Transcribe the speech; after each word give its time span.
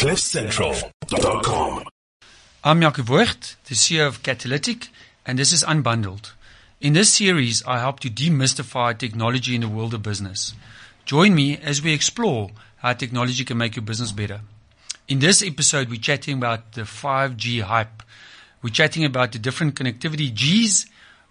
CliffCentral.com. 0.00 1.84
I'm 2.64 2.80
Jaco 2.80 3.02
Voigt, 3.02 3.56
the 3.66 3.74
CEO 3.74 4.06
of 4.06 4.22
Catalytic, 4.22 4.88
and 5.26 5.38
this 5.38 5.52
is 5.52 5.62
Unbundled. 5.62 6.32
In 6.80 6.94
this 6.94 7.12
series, 7.12 7.62
I 7.66 7.80
help 7.80 8.00
to 8.00 8.08
demystify 8.08 8.96
technology 8.96 9.54
in 9.54 9.60
the 9.60 9.68
world 9.68 9.92
of 9.92 10.02
business. 10.02 10.54
Join 11.04 11.34
me 11.34 11.58
as 11.58 11.82
we 11.82 11.92
explore 11.92 12.48
how 12.78 12.94
technology 12.94 13.44
can 13.44 13.58
make 13.58 13.76
your 13.76 13.84
business 13.84 14.10
better. 14.10 14.40
In 15.06 15.18
this 15.18 15.42
episode, 15.42 15.90
we're 15.90 16.00
chatting 16.00 16.38
about 16.38 16.72
the 16.72 16.84
5G 16.84 17.60
hype. 17.60 18.02
We're 18.62 18.70
chatting 18.70 19.04
about 19.04 19.32
the 19.32 19.38
different 19.38 19.74
connectivity 19.74 20.34
Gs, 20.34 20.86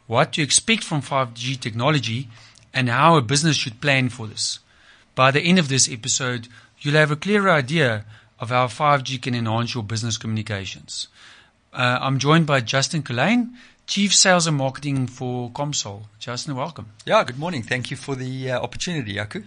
what 0.06 0.32
to 0.34 0.44
expect 0.44 0.84
from 0.84 1.02
5G 1.02 1.60
technology, 1.60 2.28
and 2.72 2.88
how 2.88 3.18
a 3.18 3.24
business 3.24 3.56
should 3.56 3.82
plan 3.82 4.10
for 4.10 4.28
this. 4.28 4.60
By 5.16 5.32
the 5.32 5.42
end 5.42 5.58
of 5.58 5.70
this 5.70 5.90
episode, 5.92 6.48
you'll 6.78 6.94
have 6.94 7.10
a 7.10 7.16
clearer 7.16 7.50
idea 7.50 8.06
of 8.40 8.50
how 8.50 8.68
5G 8.68 9.21
can 9.21 9.36
enhance 9.36 9.74
your 9.74 9.84
business 9.84 10.18
communications. 10.18 11.08
Uh, 11.73 12.00
I'm 12.02 12.20
joined 12.20 12.48
by 12.48 12.62
Justin 12.62 13.04
Colyn, 13.04 13.55
Chief 13.86 14.13
Sales 14.13 14.48
and 14.48 14.58
Marketing 14.58 15.08
for 15.08 15.50
Comsol. 15.52 16.04
Justin, 16.20 16.55
welcome. 16.55 16.88
Yeah, 17.05 17.23
good 17.23 17.38
morning. 17.38 17.63
Thank 17.63 17.91
you 17.91 17.98
for 17.98 18.16
the 18.16 18.52
uh, 18.52 18.60
opportunity, 18.60 19.16
Jaco. 19.16 19.44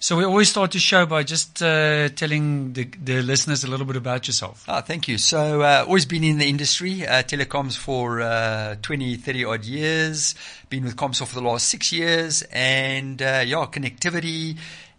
So 0.00 0.16
we 0.16 0.24
always 0.24 0.48
start 0.48 0.70
the 0.70 0.78
show 0.78 1.06
by 1.06 1.24
just 1.24 1.60
uh, 1.60 2.08
telling 2.10 2.72
the, 2.72 2.84
the, 3.02 3.20
listeners 3.20 3.64
a 3.64 3.66
little 3.66 3.84
bit 3.84 3.96
about 3.96 4.28
yourself. 4.28 4.64
Ah, 4.68 4.80
thank 4.80 5.08
you. 5.08 5.18
So 5.18 5.62
uh, 5.62 5.84
always 5.88 6.06
been 6.06 6.22
in 6.22 6.38
the 6.38 6.48
industry, 6.48 7.04
uh, 7.04 7.24
telecoms 7.24 7.76
for 7.76 8.20
uh, 8.20 8.76
20, 8.80 9.16
30 9.16 9.44
odd 9.44 9.64
years. 9.64 10.36
Been 10.70 10.84
with 10.84 10.94
Comsol 10.94 11.26
for 11.26 11.34
the 11.34 11.42
last 11.42 11.68
six 11.68 11.90
years, 11.90 12.42
and 12.52 13.20
uh, 13.20 13.42
yeah, 13.44 13.66
connectivity 13.72 14.56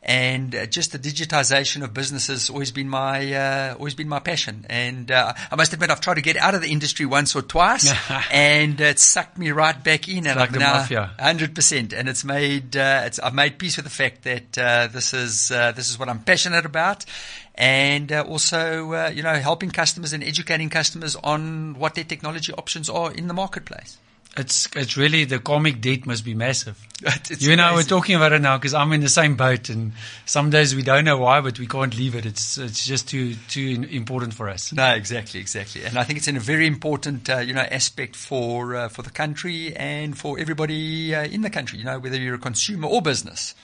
and 0.09 0.55
uh, 0.55 0.65
just 0.65 0.91
the 0.91 0.97
digitization 0.97 1.83
of 1.83 1.93
business 1.93 2.27
has 2.27 2.49
always 2.49 2.71
been 2.71 2.89
my 2.89 3.31
uh, 3.31 3.75
always 3.75 3.93
been 3.93 4.09
my 4.09 4.17
passion. 4.17 4.65
And 4.67 5.11
uh, 5.11 5.33
I 5.51 5.55
must 5.55 5.71
admit, 5.71 5.91
I've 5.91 6.01
tried 6.01 6.15
to 6.15 6.23
get 6.23 6.35
out 6.35 6.55
of 6.55 6.63
the 6.63 6.71
industry 6.71 7.05
once 7.05 7.35
or 7.35 7.43
twice, 7.43 7.93
and 8.31 8.81
it 8.81 8.97
sucked 8.97 9.37
me 9.37 9.51
right 9.51 9.81
back 9.83 10.09
in. 10.09 10.25
And 10.25 10.39
like 10.39 10.49
I've 10.49 10.89
now 10.89 11.09
hundred 11.19 11.53
percent, 11.53 11.93
and 11.93 12.09
it's 12.09 12.23
made 12.23 12.75
uh, 12.75 13.03
it's 13.05 13.19
I've 13.19 13.35
made 13.35 13.59
peace 13.59 13.77
with 13.77 13.85
the 13.85 13.91
fact 13.91 14.23
that 14.23 14.57
uh, 14.57 14.87
this 14.87 15.13
is 15.13 15.51
uh, 15.51 15.73
this 15.73 15.91
is 15.91 15.99
what 15.99 16.09
I'm 16.09 16.23
passionate 16.23 16.65
about. 16.65 17.05
And 17.53 18.11
also, 18.11 19.09
you 19.09 19.21
know, 19.21 19.33
helping 19.33 19.69
customers 19.69 20.13
and 20.13 20.23
educating 20.23 20.69
customers 20.69 21.17
on 21.17 21.77
what 21.77 21.93
their 21.93 22.05
technology 22.05 22.53
options 22.53 22.89
are 22.89 23.11
in 23.11 23.27
the 23.27 23.33
marketplace. 23.33 23.97
It's 24.37 24.69
it's 24.75 24.95
really 24.95 25.25
the 25.25 25.39
comic 25.39 25.81
debt 25.81 26.05
must 26.05 26.23
be 26.23 26.33
massive. 26.33 26.77
It's 27.29 27.41
you 27.41 27.51
and 27.51 27.61
I 27.61 27.73
were 27.73 27.83
talking 27.83 28.15
about 28.15 28.31
it 28.31 28.41
now 28.41 28.57
because 28.57 28.73
I'm 28.73 28.93
in 28.93 29.01
the 29.01 29.09
same 29.09 29.35
boat, 29.35 29.69
and 29.69 29.93
some 30.25 30.49
days 30.49 30.75
we 30.75 30.83
don't 30.83 31.03
know 31.03 31.17
why, 31.17 31.41
but 31.41 31.57
we 31.57 31.65
can't 31.65 31.95
leave 31.97 32.15
it. 32.15 32.25
It's 32.25 32.57
it's 32.57 32.85
just 32.85 33.09
too 33.09 33.35
too 33.49 33.87
important 33.89 34.33
for 34.33 34.47
us. 34.47 34.71
No, 34.71 34.93
exactly, 34.93 35.39
exactly, 35.39 35.83
and 35.83 35.97
I 35.97 36.03
think 36.03 36.17
it's 36.17 36.27
in 36.27 36.37
a 36.37 36.41
very 36.41 36.67
important 36.67 37.29
uh, 37.29 37.37
you 37.37 37.53
know 37.53 37.65
aspect 37.71 38.15
for 38.15 38.75
uh, 38.75 38.89
for 38.89 39.01
the 39.01 39.09
country 39.09 39.75
and 39.75 40.17
for 40.17 40.39
everybody 40.39 41.15
uh, 41.15 41.23
in 41.23 41.41
the 41.41 41.49
country. 41.49 41.79
You 41.79 41.85
know, 41.85 41.99
whether 41.99 42.17
you're 42.17 42.35
a 42.35 42.39
consumer 42.39 42.87
or 42.87 43.01
business, 43.01 43.55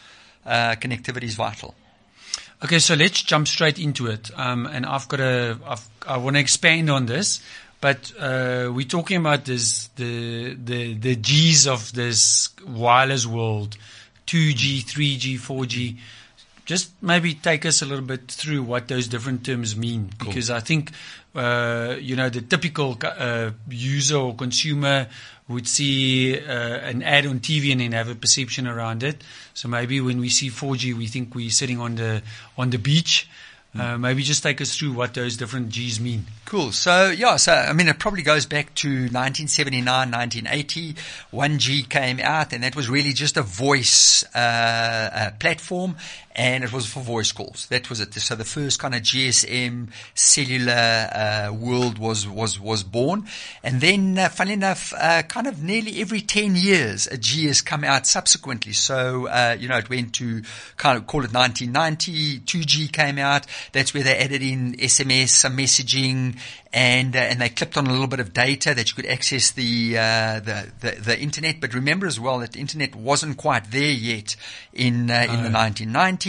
uh, 0.45 0.75
connectivity 0.75 1.25
is 1.25 1.35
vital. 1.35 1.75
Okay, 2.63 2.79
so 2.79 2.95
let's 2.95 3.21
jump 3.21 3.47
straight 3.47 3.77
into 3.79 4.07
it. 4.07 4.31
Um, 4.35 4.65
and 4.65 4.85
I've 4.85 5.07
got 5.07 5.19
a 5.19 5.57
I've, 5.67 5.87
I 6.07 6.17
want 6.17 6.37
to 6.37 6.39
expand 6.39 6.89
on 6.89 7.05
this. 7.05 7.41
But 7.81 8.11
uh, 8.19 8.71
we're 8.73 8.87
talking 8.87 9.17
about 9.17 9.45
this 9.45 9.87
the 9.95 10.55
the 10.55 10.93
the 10.95 11.15
G's 11.15 11.67
of 11.67 11.93
this 11.93 12.49
wireless 12.65 13.25
world, 13.25 13.77
2G, 14.27 14.83
3G, 14.83 15.35
4G. 15.35 15.97
Just 16.65 16.91
maybe 16.99 17.35
take 17.35 17.63
us 17.65 17.83
a 17.83 17.85
little 17.85 18.05
bit 18.05 18.31
through 18.31 18.63
what 18.63 18.87
those 18.87 19.07
different 19.07 19.45
terms 19.45 19.75
mean, 19.75 20.09
cool. 20.17 20.29
because 20.29 20.49
I 20.49 20.61
think 20.61 20.91
uh, 21.35 21.95
you 21.99 22.15
know 22.15 22.29
the 22.29 22.41
typical 22.41 22.97
uh, 23.03 23.51
user 23.69 24.17
or 24.17 24.35
consumer 24.35 25.07
would 25.47 25.67
see 25.67 26.39
uh, 26.39 26.51
an 26.51 27.03
ad 27.03 27.25
on 27.27 27.39
TV 27.39 27.71
and 27.71 27.81
then 27.81 27.91
have 27.91 28.09
a 28.09 28.15
perception 28.15 28.67
around 28.67 29.03
it. 29.03 29.23
So 29.53 29.67
maybe 29.67 30.01
when 30.01 30.19
we 30.19 30.29
see 30.29 30.49
4G, 30.49 30.95
we 30.95 31.07
think 31.07 31.35
we're 31.35 31.51
sitting 31.51 31.79
on 31.79 31.95
the 31.95 32.23
on 32.57 32.71
the 32.71 32.77
beach. 32.77 33.29
Uh, 33.77 33.97
maybe 33.97 34.23
just 34.23 34.41
take 34.41 34.61
us 34.61 34.77
through 34.77 34.93
what 34.93 35.13
those 35.13 35.35
different 35.35 35.69
G's 35.69 35.99
mean. 35.99 36.25
Cool. 36.45 36.71
So, 36.71 37.09
yeah, 37.09 37.35
so, 37.35 37.53
I 37.53 37.73
mean, 37.73 37.87
it 37.87 37.99
probably 37.99 38.21
goes 38.21 38.45
back 38.45 38.73
to 38.75 38.87
1979, 38.87 40.11
1980. 40.11 40.93
1G 41.33 41.89
came 41.89 42.19
out, 42.21 42.53
and 42.53 42.63
that 42.63 42.75
was 42.75 42.89
really 42.89 43.11
just 43.11 43.35
a 43.35 43.41
voice 43.41 44.23
uh, 44.33 44.37
uh, 44.37 45.31
platform, 45.39 45.95
and 46.35 46.63
it 46.63 46.73
was 46.73 46.85
for 46.85 47.01
voice 47.01 47.31
calls. 47.31 47.67
That 47.67 47.89
was 47.89 47.99
it. 47.99 48.13
So 48.13 48.35
the 48.35 48.43
first 48.43 48.79
kind 48.79 48.93
of 48.93 49.01
GSM 49.01 49.89
cellular 50.13 50.73
uh, 50.73 51.53
world 51.53 51.97
was, 51.97 52.27
was, 52.27 52.59
was 52.59 52.83
born. 52.83 53.25
And 53.63 53.81
then, 53.81 54.17
uh, 54.17 54.29
funnily 54.29 54.55
enough, 54.55 54.93
uh, 54.97 55.23
kind 55.23 55.47
of 55.47 55.63
nearly 55.63 56.01
every 56.01 56.21
10 56.21 56.55
years, 56.55 57.07
a 57.07 57.17
G 57.17 57.45
has 57.47 57.61
come 57.61 57.83
out 57.83 58.05
subsequently. 58.05 58.73
So, 58.73 59.29
you 59.53 59.67
know, 59.67 59.77
it 59.77 59.89
went 59.89 60.13
to 60.15 60.41
kind 60.77 60.97
of 60.97 61.07
call 61.07 61.23
it 61.23 61.33
1990, 61.33 62.39
2G 62.39 62.91
came 62.91 63.17
out. 63.17 63.45
That's 63.71 63.93
where 63.93 64.03
they 64.03 64.17
added 64.17 64.41
in 64.41 64.73
SMS, 64.73 65.29
some 65.29 65.57
messaging, 65.57 66.37
and 66.75 67.15
uh, 67.15 67.19
and 67.19 67.39
they 67.39 67.47
clipped 67.47 67.77
on 67.77 67.87
a 67.87 67.91
little 67.91 68.07
bit 68.07 68.19
of 68.19 68.33
data 68.33 68.73
that 68.73 68.89
you 68.89 68.95
could 68.95 69.05
access 69.05 69.51
the, 69.51 69.97
uh, 69.97 70.39
the, 70.41 70.67
the 70.81 70.91
the 70.99 71.19
internet. 71.19 71.61
But 71.61 71.73
remember 71.73 72.05
as 72.05 72.19
well 72.19 72.39
that 72.39 72.51
the 72.51 72.59
internet 72.59 72.95
wasn't 72.95 73.37
quite 73.37 73.71
there 73.71 73.91
yet 73.91 74.35
in 74.73 75.09
uh, 75.09 75.25
in 75.29 75.43
the 75.43 75.49
1990s. 75.49 76.24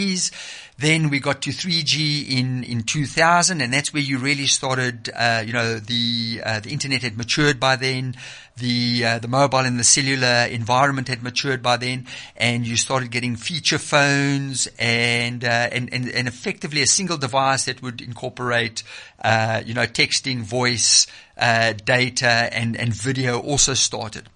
Then 0.79 1.09
we 1.09 1.19
got 1.19 1.41
to 1.41 1.49
3G 1.49 2.29
in, 2.29 2.63
in 2.63 2.83
2000, 2.83 3.61
and 3.61 3.73
that's 3.73 3.91
where 3.91 4.03
you 4.03 4.19
really 4.19 4.45
started. 4.45 5.09
Uh, 5.15 5.43
you 5.45 5.51
know, 5.51 5.79
the 5.79 6.39
uh, 6.45 6.59
the 6.59 6.69
internet 6.69 7.01
had 7.01 7.17
matured 7.17 7.59
by 7.59 7.77
then. 7.77 8.15
The 8.57 9.03
uh, 9.03 9.19
the 9.19 9.27
mobile 9.27 9.59
and 9.59 9.79
the 9.79 9.83
cellular 9.83 10.45
environment 10.51 11.07
had 11.07 11.23
matured 11.23 11.63
by 11.63 11.77
then, 11.77 12.05
and 12.35 12.67
you 12.67 12.77
started 12.77 13.09
getting 13.09 13.35
feature 13.35 13.79
phones 13.79 14.67
and 14.77 15.43
uh, 15.43 15.69
and, 15.71 15.91
and 15.91 16.09
and 16.09 16.27
effectively 16.27 16.83
a 16.83 16.87
single 16.87 17.17
device 17.17 17.65
that 17.65 17.81
would 17.81 17.99
incorporate, 17.99 18.83
uh, 19.23 19.63
you 19.65 19.73
know, 19.73 19.87
texting, 19.87 20.41
voice, 20.41 21.07
uh, 21.39 21.73
data, 21.85 22.49
and 22.51 22.75
and 22.75 22.93
video 22.93 23.39
also 23.39 23.73
started. 23.73 24.29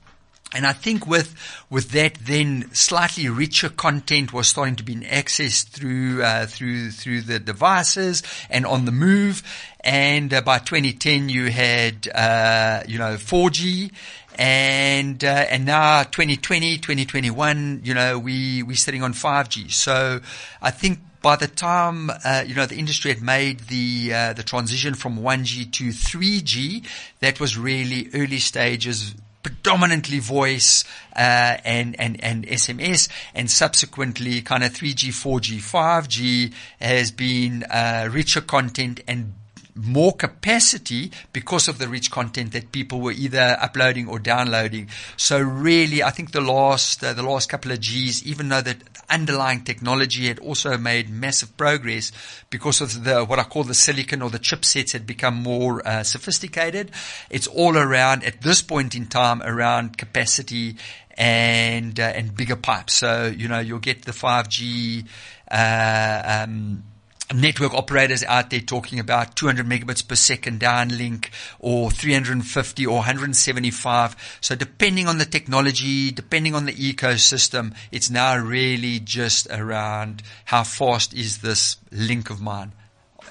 And 0.54 0.66
I 0.68 0.74
think 0.74 1.08
with 1.08 1.34
with 1.70 1.92
that, 1.92 2.16
then 2.16 2.70
slightly 2.74 3.30
richer 3.30 3.70
content 3.70 4.34
was 4.34 4.48
starting 4.48 4.76
to 4.78 4.84
be 4.84 4.96
accessed 4.96 5.70
through 5.70 6.24
uh, 6.24 6.46
through 6.46 6.92
through 6.92 7.22
the 7.22 7.40
devices 7.40 8.22
and 8.50 8.66
on 8.66 8.86
the 8.86 8.92
move. 8.92 9.44
And 9.80 10.34
uh, 10.34 10.42
by 10.42 10.60
2010, 10.60 11.30
you 11.30 11.50
had 11.50 12.10
uh, 12.14 12.84
you 12.86 12.98
know 12.98 13.16
4G, 13.16 13.92
and 14.38 15.24
uh, 15.24 15.28
and 15.28 15.66
now 15.66 16.04
2020, 16.04 16.78
2021, 16.80 17.82
you 17.84 17.94
know 17.94 18.20
we 18.20 18.62
we're 18.62 18.76
sitting 18.76 19.04
on 19.04 19.14
5G. 19.14 19.72
So 19.72 20.20
I 20.62 20.72
think 20.72 21.00
by 21.22 21.38
the 21.38 21.48
time 21.48 22.10
uh, 22.26 22.44
you 22.46 22.56
know 22.56 22.66
the 22.66 22.78
industry 22.78 23.14
had 23.14 23.22
made 23.22 23.62
the 23.62 24.12
uh, 24.14 24.34
the 24.34 24.44
transition 24.44 24.96
from 24.96 25.18
1G 25.18 25.72
to 25.72 25.90
3G, 25.90 26.86
that 27.22 27.40
was 27.40 27.58
really 27.58 28.10
early 28.14 28.40
stages 28.40 29.16
predominantly 29.44 30.20
voice 30.20 30.84
uh, 31.16 31.58
and, 31.66 32.00
and, 32.00 32.24
and 32.24 32.46
SMS, 32.46 33.10
and 33.34 33.50
subsequently 33.50 34.42
kind 34.42 34.64
of 34.64 34.72
3G, 34.72 35.10
4G, 35.10 35.58
5G 35.58 36.54
has 36.80 37.12
been 37.12 37.64
uh, 37.64 38.08
richer 38.12 38.42
content 38.42 39.02
and 39.08 39.34
more 39.76 40.14
capacity 40.14 41.12
because 41.34 41.68
of 41.68 41.78
the 41.78 41.88
rich 41.88 42.12
content 42.12 42.52
that 42.52 42.72
people 42.72 43.00
were 43.00 43.12
either 43.12 43.58
uploading 43.60 44.08
or 44.08 44.20
downloading. 44.20 44.90
So 45.18 45.40
really, 45.40 46.04
I 46.04 46.10
think 46.10 46.32
the 46.32 46.42
last 46.42 47.04
uh, 47.04 47.14
the 47.14 47.24
last 47.24 47.50
couple 47.50 47.72
of 47.72 47.80
G's, 47.80 48.24
even 48.26 48.50
though 48.50 48.62
the 48.62 48.78
underlying 49.10 49.64
technology 49.64 50.28
had 50.28 50.40
also 50.40 50.78
made 50.78 51.10
massive 51.10 51.56
progress 51.58 52.12
because 52.50 52.82
of 52.82 53.04
the 53.04 53.26
what 53.26 53.40
I 53.40 53.44
call 53.44 53.64
the 53.64 53.74
silicon 53.74 54.22
or 54.22 54.30
the 54.30 54.40
chipsets 54.40 54.94
had 54.94 55.06
become 55.06 55.36
more 55.36 55.86
uh, 55.88 56.04
sophisticated. 56.04 56.92
It's 57.30 57.48
all 57.48 57.78
around 57.78 58.24
at 58.24 58.42
this 58.42 58.62
point 58.62 58.96
in 58.96 59.08
time 59.08 59.42
around 59.44 59.98
capacity 59.98 60.78
and 61.18 62.00
uh, 62.00 62.04
and 62.04 62.36
bigger 62.36 62.56
pipes. 62.56 62.94
So 62.94 63.28
you 63.28 63.48
know 63.48 63.60
you'll 63.60 63.80
get 63.80 64.06
the 64.06 64.12
5G. 64.12 65.06
Uh, 65.50 66.44
um, 66.44 66.84
network 67.34 67.74
operators 67.74 68.24
out 68.24 68.50
there 68.50 68.60
talking 68.60 69.00
about 69.00 69.36
200 69.36 69.66
megabits 69.66 70.08
per 70.08 70.16
second 70.16 70.60
downlink 70.60 71.30
or 71.60 71.92
350 71.92 72.86
or 72.86 72.96
175. 72.98 74.38
So 74.42 74.56
depending 74.56 75.08
on 75.08 75.18
the 75.18 75.26
technology, 75.26 76.12
depending 76.12 76.56
on 76.56 76.66
the 76.66 76.74
ecosystem, 76.74 77.76
it's 77.92 78.10
now 78.10 78.38
really 78.38 79.00
just 79.00 79.48
around 79.52 80.24
how 80.46 80.64
fast 80.64 81.14
is 81.14 81.40
this 81.40 81.78
link 81.92 82.30
of 82.30 82.42
mine 82.42 82.74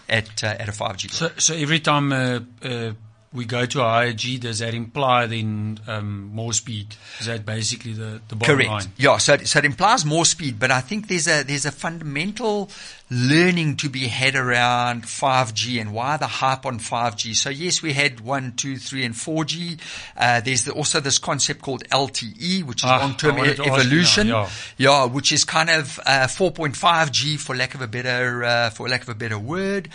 at 0.08 0.42
uh, 0.42 0.56
at 0.58 0.68
a 0.68 0.72
5G. 0.72 1.10
So, 1.10 1.30
so 1.38 1.54
every 1.54 1.80
time 1.80 2.12
a, 2.12 2.44
a 2.62 2.94
we 3.32 3.44
go 3.44 3.64
to 3.64 3.80
a 3.80 3.84
higher 3.84 4.12
G, 4.12 4.38
does 4.38 4.58
that 4.58 4.74
imply 4.74 5.26
then 5.26 5.78
um, 5.86 6.30
more 6.34 6.52
speed? 6.52 6.96
Is 7.20 7.26
that 7.26 7.46
basically 7.46 7.92
the, 7.92 8.20
the 8.28 8.34
bottom 8.34 8.56
Correct. 8.56 8.70
line? 8.70 8.86
Yeah, 8.96 9.18
so 9.18 9.34
it, 9.34 9.46
so 9.46 9.60
it 9.60 9.64
implies 9.64 10.04
more 10.04 10.24
speed, 10.24 10.58
but 10.58 10.72
I 10.72 10.80
think 10.80 11.06
there's 11.06 11.28
a 11.28 11.44
there's 11.44 11.64
a 11.64 11.70
fundamental 11.70 12.70
learning 13.08 13.76
to 13.76 13.88
be 13.88 14.06
had 14.08 14.34
around 14.36 15.02
5G 15.04 15.80
and 15.80 15.92
why 15.92 16.16
the 16.16 16.26
hype 16.26 16.64
on 16.66 16.78
5G. 16.80 17.34
So 17.36 17.50
yes, 17.50 17.82
we 17.82 17.92
had 17.92 18.20
one, 18.20 18.52
two, 18.56 18.76
three, 18.76 19.04
and 19.04 19.14
4G. 19.14 19.80
Uh, 20.16 20.40
there's 20.40 20.64
the, 20.64 20.72
also 20.72 20.98
this 21.00 21.18
concept 21.18 21.60
called 21.62 21.84
LTE, 21.90 22.64
which 22.64 22.84
is 22.84 22.90
Ah, 22.90 22.98
long-term 23.00 23.38
e- 23.38 23.48
you 23.50 23.54
now, 23.56 23.64
evolution. 23.76 24.26
yeah. 24.28 24.50
Yeah, 24.76 25.04
which 25.06 25.30
is 25.32 25.44
kind 25.44 25.70
of 25.70 25.98
uh, 26.06 26.26
4.5G 26.28 27.38
for 27.38 27.54
lack 27.56 27.74
of 27.74 27.80
a 27.80 27.86
better 27.88 28.42
uh, 28.44 28.70
for 28.70 28.88
lack 28.88 29.02
of 29.02 29.08
a 29.08 29.14
better 29.14 29.38
word. 29.38 29.88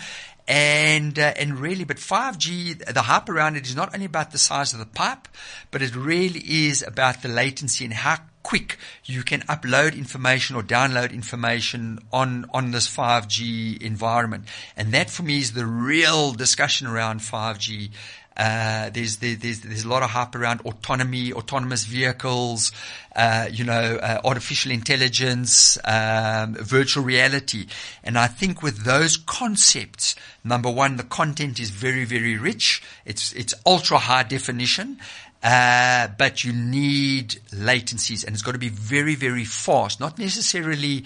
And 0.48 1.18
uh, 1.18 1.34
and 1.36 1.58
really, 1.58 1.84
but 1.84 1.96
5G, 1.96 2.92
the 2.92 3.02
hype 3.02 3.28
around 3.28 3.56
it 3.56 3.66
is 3.66 3.74
not 3.74 3.92
only 3.94 4.06
about 4.06 4.30
the 4.30 4.38
size 4.38 4.72
of 4.72 4.78
the 4.78 4.86
pipe, 4.86 5.26
but 5.70 5.82
it 5.82 5.96
really 5.96 6.40
is 6.40 6.82
about 6.82 7.22
the 7.22 7.28
latency 7.28 7.84
and 7.84 7.92
how 7.92 8.18
quick 8.44 8.78
you 9.04 9.24
can 9.24 9.40
upload 9.48 9.96
information 9.96 10.54
or 10.54 10.62
download 10.62 11.12
information 11.12 11.98
on 12.12 12.46
on 12.54 12.70
this 12.70 12.88
5G 12.88 13.82
environment. 13.82 14.44
And 14.76 14.92
that 14.92 15.10
for 15.10 15.24
me 15.24 15.38
is 15.38 15.52
the 15.52 15.66
real 15.66 16.32
discussion 16.32 16.86
around 16.86 17.20
5G. 17.20 17.90
Uh, 18.36 18.90
there's, 18.90 19.16
there, 19.16 19.34
there's, 19.34 19.60
there's 19.60 19.84
a 19.84 19.88
lot 19.88 20.02
of 20.02 20.10
hype 20.10 20.34
around 20.34 20.60
autonomy, 20.62 21.32
autonomous 21.32 21.84
vehicles, 21.84 22.72
uh, 23.14 23.48
you 23.50 23.64
know, 23.64 23.98
uh, 24.02 24.20
artificial 24.24 24.70
intelligence, 24.72 25.78
um, 25.84 26.54
virtual 26.54 27.02
reality. 27.02 27.66
And 28.04 28.18
I 28.18 28.26
think 28.26 28.62
with 28.62 28.84
those 28.84 29.16
concepts, 29.16 30.14
number 30.44 30.70
one, 30.70 30.96
the 30.96 31.02
content 31.02 31.58
is 31.58 31.70
very, 31.70 32.04
very 32.04 32.36
rich. 32.36 32.82
It's, 33.04 33.32
it's 33.32 33.54
ultra 33.64 33.98
high 33.98 34.24
definition. 34.24 34.98
Uh, 35.42 36.08
but 36.18 36.42
you 36.44 36.52
need 36.52 37.28
latencies 37.50 38.24
and 38.24 38.34
it's 38.34 38.42
got 38.42 38.52
to 38.52 38.58
be 38.58 38.70
very, 38.70 39.14
very 39.14 39.44
fast. 39.44 40.00
Not 40.00 40.18
necessarily 40.18 41.04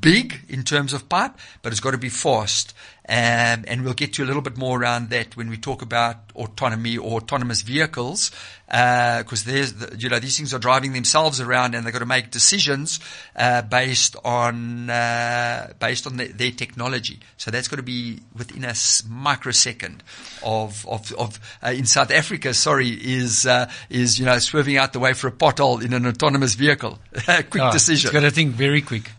big 0.00 0.40
in 0.48 0.62
terms 0.62 0.92
of 0.92 1.08
pipe, 1.08 1.32
but 1.60 1.72
it's 1.72 1.80
got 1.80 1.90
to 1.90 1.98
be 1.98 2.08
fast. 2.08 2.74
Um, 3.08 3.64
and 3.66 3.82
we'll 3.82 3.94
get 3.94 4.12
to 4.14 4.22
a 4.22 4.26
little 4.26 4.42
bit 4.42 4.56
more 4.56 4.80
around 4.80 5.10
that 5.10 5.36
when 5.36 5.50
we 5.50 5.56
talk 5.56 5.82
about 5.82 6.16
autonomy 6.36 6.96
or 6.96 7.16
autonomous 7.20 7.62
vehicles, 7.62 8.30
because 8.68 9.42
there's, 9.44 9.72
the, 9.74 9.96
you 9.98 10.08
know, 10.08 10.20
these 10.20 10.36
things 10.36 10.54
are 10.54 10.58
driving 10.60 10.92
themselves 10.92 11.40
around 11.40 11.74
and 11.74 11.84
they've 11.84 11.92
got 11.92 11.98
to 11.98 12.06
make 12.06 12.30
decisions 12.30 13.00
uh, 13.34 13.60
based 13.62 14.14
on 14.24 14.88
uh, 14.88 15.72
based 15.80 16.06
on 16.06 16.16
the, 16.16 16.28
their 16.28 16.52
technology. 16.52 17.18
So 17.36 17.50
that's 17.50 17.66
got 17.68 17.76
to 17.76 17.82
be 17.82 18.20
within 18.36 18.64
a 18.64 18.74
microsecond 19.08 20.02
of 20.44 20.86
of, 20.86 21.12
of 21.14 21.40
uh, 21.62 21.70
in 21.70 21.86
South 21.86 22.10
Africa. 22.12 22.54
Sorry, 22.54 22.88
is 22.90 23.46
uh, 23.46 23.68
is 23.90 24.18
you 24.18 24.26
know 24.26 24.38
swerving 24.38 24.76
out 24.76 24.92
the 24.92 25.00
way 25.00 25.12
for 25.12 25.26
a 25.26 25.32
pothole 25.32 25.84
in 25.84 25.92
an 25.92 26.06
autonomous 26.06 26.54
vehicle. 26.54 26.98
Quick 27.26 27.58
Ah, 27.60 27.72
decision. 27.72 28.08
It's 28.08 28.12
got 28.14 28.20
to 28.20 28.30
think 28.30 28.54
very 28.54 28.80
quick. 28.80 29.10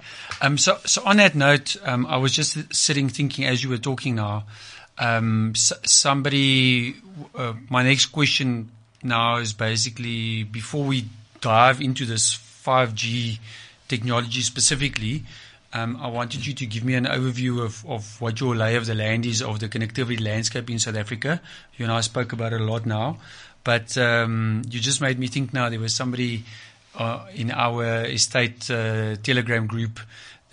Um, 0.43 0.57
so, 0.57 0.77
so 0.85 1.01
on 1.05 1.17
that 1.17 1.35
note, 1.35 1.77
um, 1.85 2.05
I 2.05 2.17
was 2.17 2.33
just 2.33 2.75
sitting 2.75 3.07
thinking 3.07 3.45
as 3.45 3.63
you 3.63 3.69
were 3.69 3.77
talking 3.77 4.15
now. 4.15 4.43
Um, 4.97 5.53
somebody, 5.55 6.95
uh, 7.33 7.53
my 7.69 7.81
next 7.81 8.07
question 8.07 8.69
now 9.01 9.37
is 9.37 9.53
basically 9.53 10.43
before 10.43 10.83
we 10.83 11.05
dive 11.39 11.79
into 11.79 12.05
this 12.05 12.35
5G 12.35 13.39
technology 13.87 14.41
specifically, 14.41 15.23
um, 15.71 15.95
I 16.01 16.09
wanted 16.09 16.45
you 16.45 16.53
to 16.55 16.65
give 16.65 16.83
me 16.83 16.95
an 16.95 17.05
overview 17.05 17.63
of, 17.63 17.85
of 17.89 18.19
what 18.19 18.41
your 18.41 18.53
lay 18.53 18.75
of 18.75 18.85
the 18.85 18.95
land 18.95 19.25
is 19.25 19.41
of 19.41 19.61
the 19.61 19.69
connectivity 19.69 20.21
landscape 20.21 20.69
in 20.69 20.77
South 20.77 20.97
Africa. 20.97 21.41
You 21.77 21.85
and 21.85 21.91
I 21.91 22.01
spoke 22.01 22.33
about 22.33 22.51
it 22.51 22.59
a 22.59 22.65
lot 22.65 22.85
now, 22.85 23.17
but 23.63 23.97
um, 23.97 24.63
you 24.69 24.81
just 24.81 24.99
made 24.99 25.17
me 25.17 25.27
think 25.27 25.53
now 25.53 25.69
there 25.69 25.79
was 25.79 25.95
somebody 25.95 26.43
uh, 26.95 27.25
in 27.33 27.49
our 27.49 28.03
estate 28.03 28.69
uh, 28.69 29.15
Telegram 29.23 29.67
group 29.67 29.99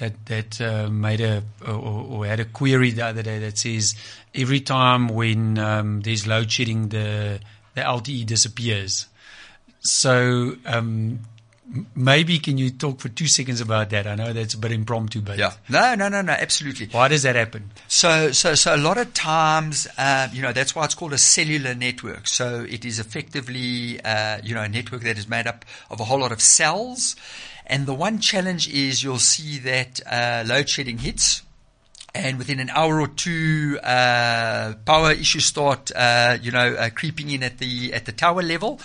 that 0.00 0.26
that 0.26 0.60
uh, 0.60 0.88
made 0.90 1.20
a 1.20 1.42
or, 1.66 2.06
or 2.08 2.26
had 2.26 2.40
a 2.40 2.44
query 2.44 2.90
the 2.90 3.06
other 3.06 3.22
day 3.22 3.38
that 3.38 3.58
says 3.58 3.94
every 4.34 4.60
time 4.60 5.08
when 5.08 5.58
um, 5.58 6.00
there's 6.00 6.26
load 6.26 6.50
shedding, 6.50 6.88
the 6.88 7.40
the 7.74 7.80
LTE 7.82 8.26
disappears. 8.26 9.06
So 9.82 10.56
um, 10.66 11.20
maybe 11.94 12.38
can 12.38 12.58
you 12.58 12.70
talk 12.70 13.00
for 13.00 13.08
two 13.08 13.26
seconds 13.26 13.60
about 13.60 13.90
that? 13.90 14.06
I 14.06 14.14
know 14.14 14.32
that's 14.32 14.54
a 14.54 14.58
bit 14.58 14.72
impromptu, 14.72 15.20
but 15.20 15.38
Yeah. 15.38 15.52
No, 15.68 15.94
no, 15.94 16.08
no, 16.08 16.20
no. 16.22 16.32
Absolutely. 16.32 16.88
why 16.88 17.08
does 17.08 17.22
that 17.22 17.36
happen? 17.36 17.70
So, 17.88 18.32
so, 18.32 18.54
so 18.54 18.74
a 18.74 18.76
lot 18.76 18.98
of 18.98 19.14
times, 19.14 19.86
uh, 19.96 20.28
you 20.32 20.42
know, 20.42 20.52
that's 20.52 20.74
why 20.74 20.84
it's 20.84 20.94
called 20.94 21.12
a 21.12 21.18
cellular 21.18 21.74
network. 21.74 22.26
So 22.26 22.66
it 22.68 22.84
is 22.84 22.98
effectively, 22.98 24.00
uh, 24.04 24.40
you 24.42 24.54
know, 24.54 24.62
a 24.62 24.68
network 24.68 25.02
that 25.02 25.16
is 25.18 25.28
made 25.28 25.46
up 25.46 25.64
of 25.90 26.00
a 26.00 26.04
whole 26.04 26.20
lot 26.20 26.32
of 26.32 26.40
cells. 26.40 27.16
And 27.70 27.86
the 27.86 27.94
one 27.94 28.18
challenge 28.18 28.68
is 28.68 29.04
you'll 29.04 29.20
see 29.20 29.58
that 29.58 30.00
uh, 30.04 30.42
load 30.44 30.68
shedding 30.68 30.98
hits. 30.98 31.42
And 32.12 32.36
within 32.36 32.58
an 32.58 32.68
hour 32.70 33.00
or 33.00 33.06
two, 33.06 33.78
uh, 33.84 34.74
power 34.84 35.12
issues 35.12 35.44
start, 35.44 35.92
uh, 35.94 36.36
you 36.42 36.50
know, 36.50 36.74
uh, 36.74 36.90
creeping 36.90 37.30
in 37.30 37.44
at 37.44 37.58
the 37.58 37.94
at 37.94 38.06
the 38.06 38.10
tower 38.10 38.42
level, 38.42 38.80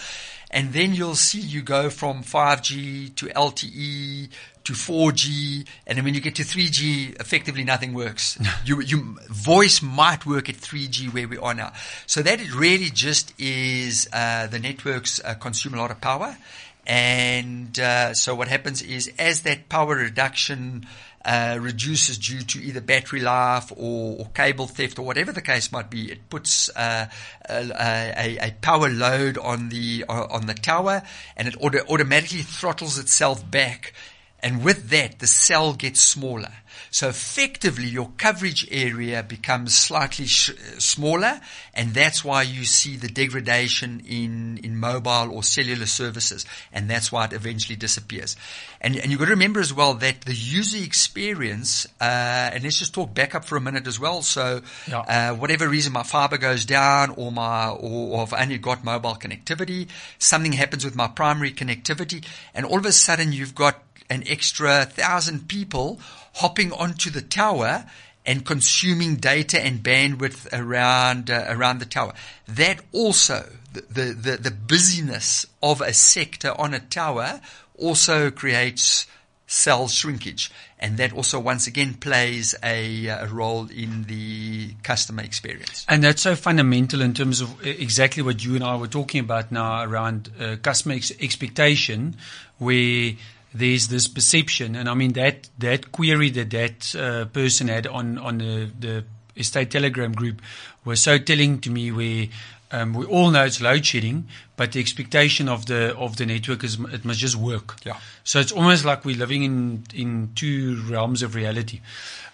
and 0.51 0.71
then 0.73 0.93
you'll 0.93 1.15
see 1.15 1.39
you 1.39 1.63
go 1.63 1.89
from 1.89 2.21
5G 2.21 3.15
to 3.15 3.25
LTE 3.25 4.29
to 4.65 4.73
4G, 4.73 5.67
and 5.87 5.97
then 5.97 6.05
when 6.05 6.13
you 6.13 6.21
get 6.21 6.35
to 6.35 6.43
3G, 6.43 7.19
effectively 7.19 7.63
nothing 7.63 7.95
works. 7.95 8.37
you, 8.65 8.79
you, 8.81 9.17
voice 9.27 9.81
might 9.81 10.27
work 10.27 10.47
at 10.47 10.55
3G 10.55 11.11
where 11.11 11.27
we 11.27 11.37
are 11.37 11.55
now. 11.55 11.73
So 12.05 12.21
that 12.21 12.39
it 12.39 12.53
really 12.53 12.91
just 12.91 13.33
is 13.39 14.07
uh, 14.13 14.45
the 14.45 14.59
networks 14.59 15.19
uh, 15.25 15.33
consume 15.33 15.73
a 15.73 15.77
lot 15.77 15.89
of 15.89 15.99
power, 15.99 16.37
and 16.85 17.77
uh, 17.79 18.13
so 18.13 18.35
what 18.35 18.47
happens 18.47 18.81
is 18.81 19.11
as 19.17 19.41
that 19.41 19.69
power 19.69 19.95
reduction 19.95 20.85
uh, 21.25 21.57
reduces 21.59 22.19
due 22.19 22.41
to 22.41 22.63
either 22.63 22.79
battery 22.79 23.19
life 23.19 23.71
or, 23.75 24.17
or, 24.19 24.29
cable 24.35 24.67
theft 24.67 24.99
or 24.99 25.01
whatever 25.01 25.31
the 25.31 25.41
case 25.41 25.71
might 25.71 25.89
be. 25.89 26.11
It 26.11 26.29
puts 26.29 26.69
uh, 26.75 27.07
a, 27.49 27.71
a, 27.75 28.37
a, 28.47 28.51
power 28.61 28.89
load 28.89 29.39
on 29.39 29.69
the 29.69 30.05
on 30.07 30.45
the 30.45 30.53
tower, 30.53 31.01
and 31.35 31.47
it 31.47 31.55
auto- 31.59 31.83
automatically 31.89 32.43
throttles 32.43 32.99
itself 32.99 33.49
back. 33.49 33.93
And 34.39 34.63
with 34.63 34.89
that, 34.89 35.17
the 35.17 35.25
cell 35.25 35.73
gets 35.73 35.99
smaller. 35.99 36.51
So 36.95 37.09
effectively, 37.09 37.87
your 37.89 38.11
coverage 38.17 38.65
area 38.71 39.21
becomes 39.21 39.77
slightly 39.77 40.27
sh- 40.27 40.51
smaller, 40.77 41.41
and 41.73 41.93
that's 41.93 42.23
why 42.23 42.43
you 42.43 42.63
see 42.63 42.95
the 42.95 43.09
degradation 43.09 44.01
in, 44.07 44.59
in 44.63 44.77
mobile 44.77 45.29
or 45.29 45.43
cellular 45.43 45.87
services, 45.87 46.45
and 46.71 46.89
that's 46.89 47.11
why 47.11 47.25
it 47.25 47.33
eventually 47.33 47.75
disappears. 47.75 48.37
And, 48.79 48.95
and 48.95 49.11
you've 49.11 49.19
got 49.19 49.25
to 49.25 49.31
remember 49.31 49.59
as 49.59 49.73
well 49.73 49.95
that 49.95 50.21
the 50.21 50.33
user 50.33 50.77
experience, 50.77 51.85
uh, 51.99 52.51
and 52.53 52.63
let's 52.63 52.79
just 52.79 52.93
talk 52.93 53.13
back 53.13 53.35
up 53.35 53.43
for 53.43 53.57
a 53.57 53.61
minute 53.61 53.87
as 53.87 53.99
well. 53.99 54.21
So, 54.21 54.61
Yeah. 54.87 54.99
uh, 54.99 55.35
whatever 55.35 55.67
reason 55.67 55.91
my 55.91 56.03
fiber 56.03 56.37
goes 56.37 56.63
down, 56.63 57.09
or 57.17 57.29
my, 57.29 57.71
or, 57.71 58.15
or 58.15 58.21
I've 58.21 58.31
only 58.41 58.57
got 58.57 58.85
mobile 58.85 59.15
connectivity, 59.15 59.89
something 60.17 60.53
happens 60.53 60.85
with 60.85 60.95
my 60.95 61.09
primary 61.09 61.51
connectivity, 61.51 62.23
and 62.53 62.65
all 62.65 62.77
of 62.77 62.85
a 62.85 62.93
sudden 62.93 63.33
you've 63.33 63.53
got 63.53 63.81
an 64.09 64.23
extra 64.27 64.85
thousand 64.85 65.49
people 65.49 65.99
hopping 66.35 66.71
onto 66.71 67.09
the 67.09 67.21
tower 67.21 67.85
and 68.25 68.45
consuming 68.45 69.15
data 69.15 69.63
and 69.63 69.83
bandwidth 69.83 70.47
around 70.51 71.29
uh, 71.29 71.45
around 71.47 71.79
the 71.79 71.85
tower. 71.85 72.13
That 72.47 72.79
also 72.91 73.49
the, 73.73 74.13
the 74.13 74.37
the 74.37 74.51
busyness 74.51 75.45
of 75.61 75.81
a 75.81 75.93
sector 75.93 76.53
on 76.59 76.73
a 76.73 76.79
tower 76.79 77.41
also 77.77 78.31
creates 78.31 79.05
cell 79.47 79.87
shrinkage, 79.87 80.51
and 80.79 80.97
that 80.97 81.13
also 81.13 81.39
once 81.39 81.67
again 81.67 81.93
plays 81.93 82.55
a, 82.63 83.05
a 83.07 83.27
role 83.27 83.67
in 83.69 84.03
the 84.05 84.73
customer 84.81 85.21
experience. 85.21 85.85
And 85.87 86.03
that's 86.03 86.23
so 86.23 86.35
fundamental 86.35 87.01
in 87.01 87.13
terms 87.13 87.41
of 87.41 87.51
uh, 87.61 87.69
exactly 87.69 88.23
what 88.23 88.43
you 88.43 88.55
and 88.55 88.63
I 88.63 88.75
were 88.75 88.87
talking 88.87 89.19
about 89.19 89.51
now 89.51 89.83
around 89.83 90.31
uh, 90.39 90.55
customer 90.63 90.95
ex- 90.95 91.11
expectation, 91.21 92.17
where 92.57 93.13
there's 93.55 93.87
this 93.87 94.07
perception, 94.07 94.75
and 94.75 94.89
I 94.89 94.93
mean 94.93 95.13
that 95.13 95.49
that 95.59 95.91
query 95.91 96.29
that 96.31 96.49
that 96.49 96.95
uh, 96.95 97.25
person 97.25 97.69
had 97.69 97.87
on 97.87 98.17
on 98.17 98.39
the, 98.39 98.69
the 98.77 99.03
estate 99.37 99.71
telegram 99.71 100.11
group 100.11 100.41
was 100.83 101.01
so 101.01 101.17
telling 101.17 101.61
to 101.61 101.71
me. 101.71 101.91
Where 101.91 102.27
um, 102.71 102.93
we 102.93 103.05
all 103.05 103.31
know 103.31 103.45
it's 103.45 103.61
load 103.61 103.85
shedding, 103.85 104.27
but 104.57 104.73
the 104.73 104.81
expectation 104.81 105.47
of 105.47 105.67
the 105.67 105.95
of 105.95 106.17
the 106.17 106.25
network 106.25 106.63
is 106.65 106.77
it 106.91 107.05
must 107.05 107.19
just 107.19 107.37
work. 107.37 107.77
Yeah. 107.85 107.97
So 108.25 108.39
it's 108.39 108.51
almost 108.51 108.83
like 108.83 109.05
we're 109.05 109.17
living 109.17 109.43
in 109.43 109.83
in 109.93 110.31
two 110.35 110.83
realms 110.89 111.23
of 111.23 111.33
reality. 111.33 111.79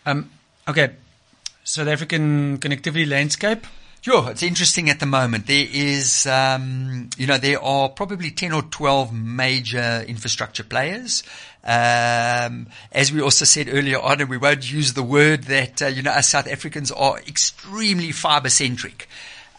Um, 0.06 0.32
okay, 0.68 0.96
South 1.64 1.88
African 1.88 2.58
connectivity 2.58 3.08
landscape. 3.08 3.68
Sure, 4.02 4.32
it's 4.32 4.42
interesting 4.42 4.90
at 4.90 5.00
the 5.00 5.06
moment. 5.06 5.46
There 5.46 5.68
is, 5.72 6.26
um, 6.26 7.12
you 7.18 7.28
know, 7.28 7.38
there 7.38 7.64
are 7.64 7.88
probably 7.88 8.32
10 8.32 8.52
or 8.52 8.64
12 8.64 9.14
major 9.14 10.04
infrastructure 10.08 10.64
players. 10.64 11.22
Um, 11.64 12.66
as 12.92 13.12
we 13.14 13.22
also 13.22 13.46
said 13.46 13.70
earlier 13.72 14.00
on, 14.00 14.20
and 14.20 14.28
we 14.28 14.38
won't 14.38 14.72
use 14.72 14.94
the 14.94 15.04
word 15.04 15.44
that, 15.44 15.84
uh, 15.84 15.86
you 15.86 16.02
know, 16.02 16.10
us 16.10 16.30
South 16.30 16.48
Africans 16.48 16.92
are 16.92 17.20
extremely 17.20 18.12
fiber 18.12 18.50
centric. 18.50 19.08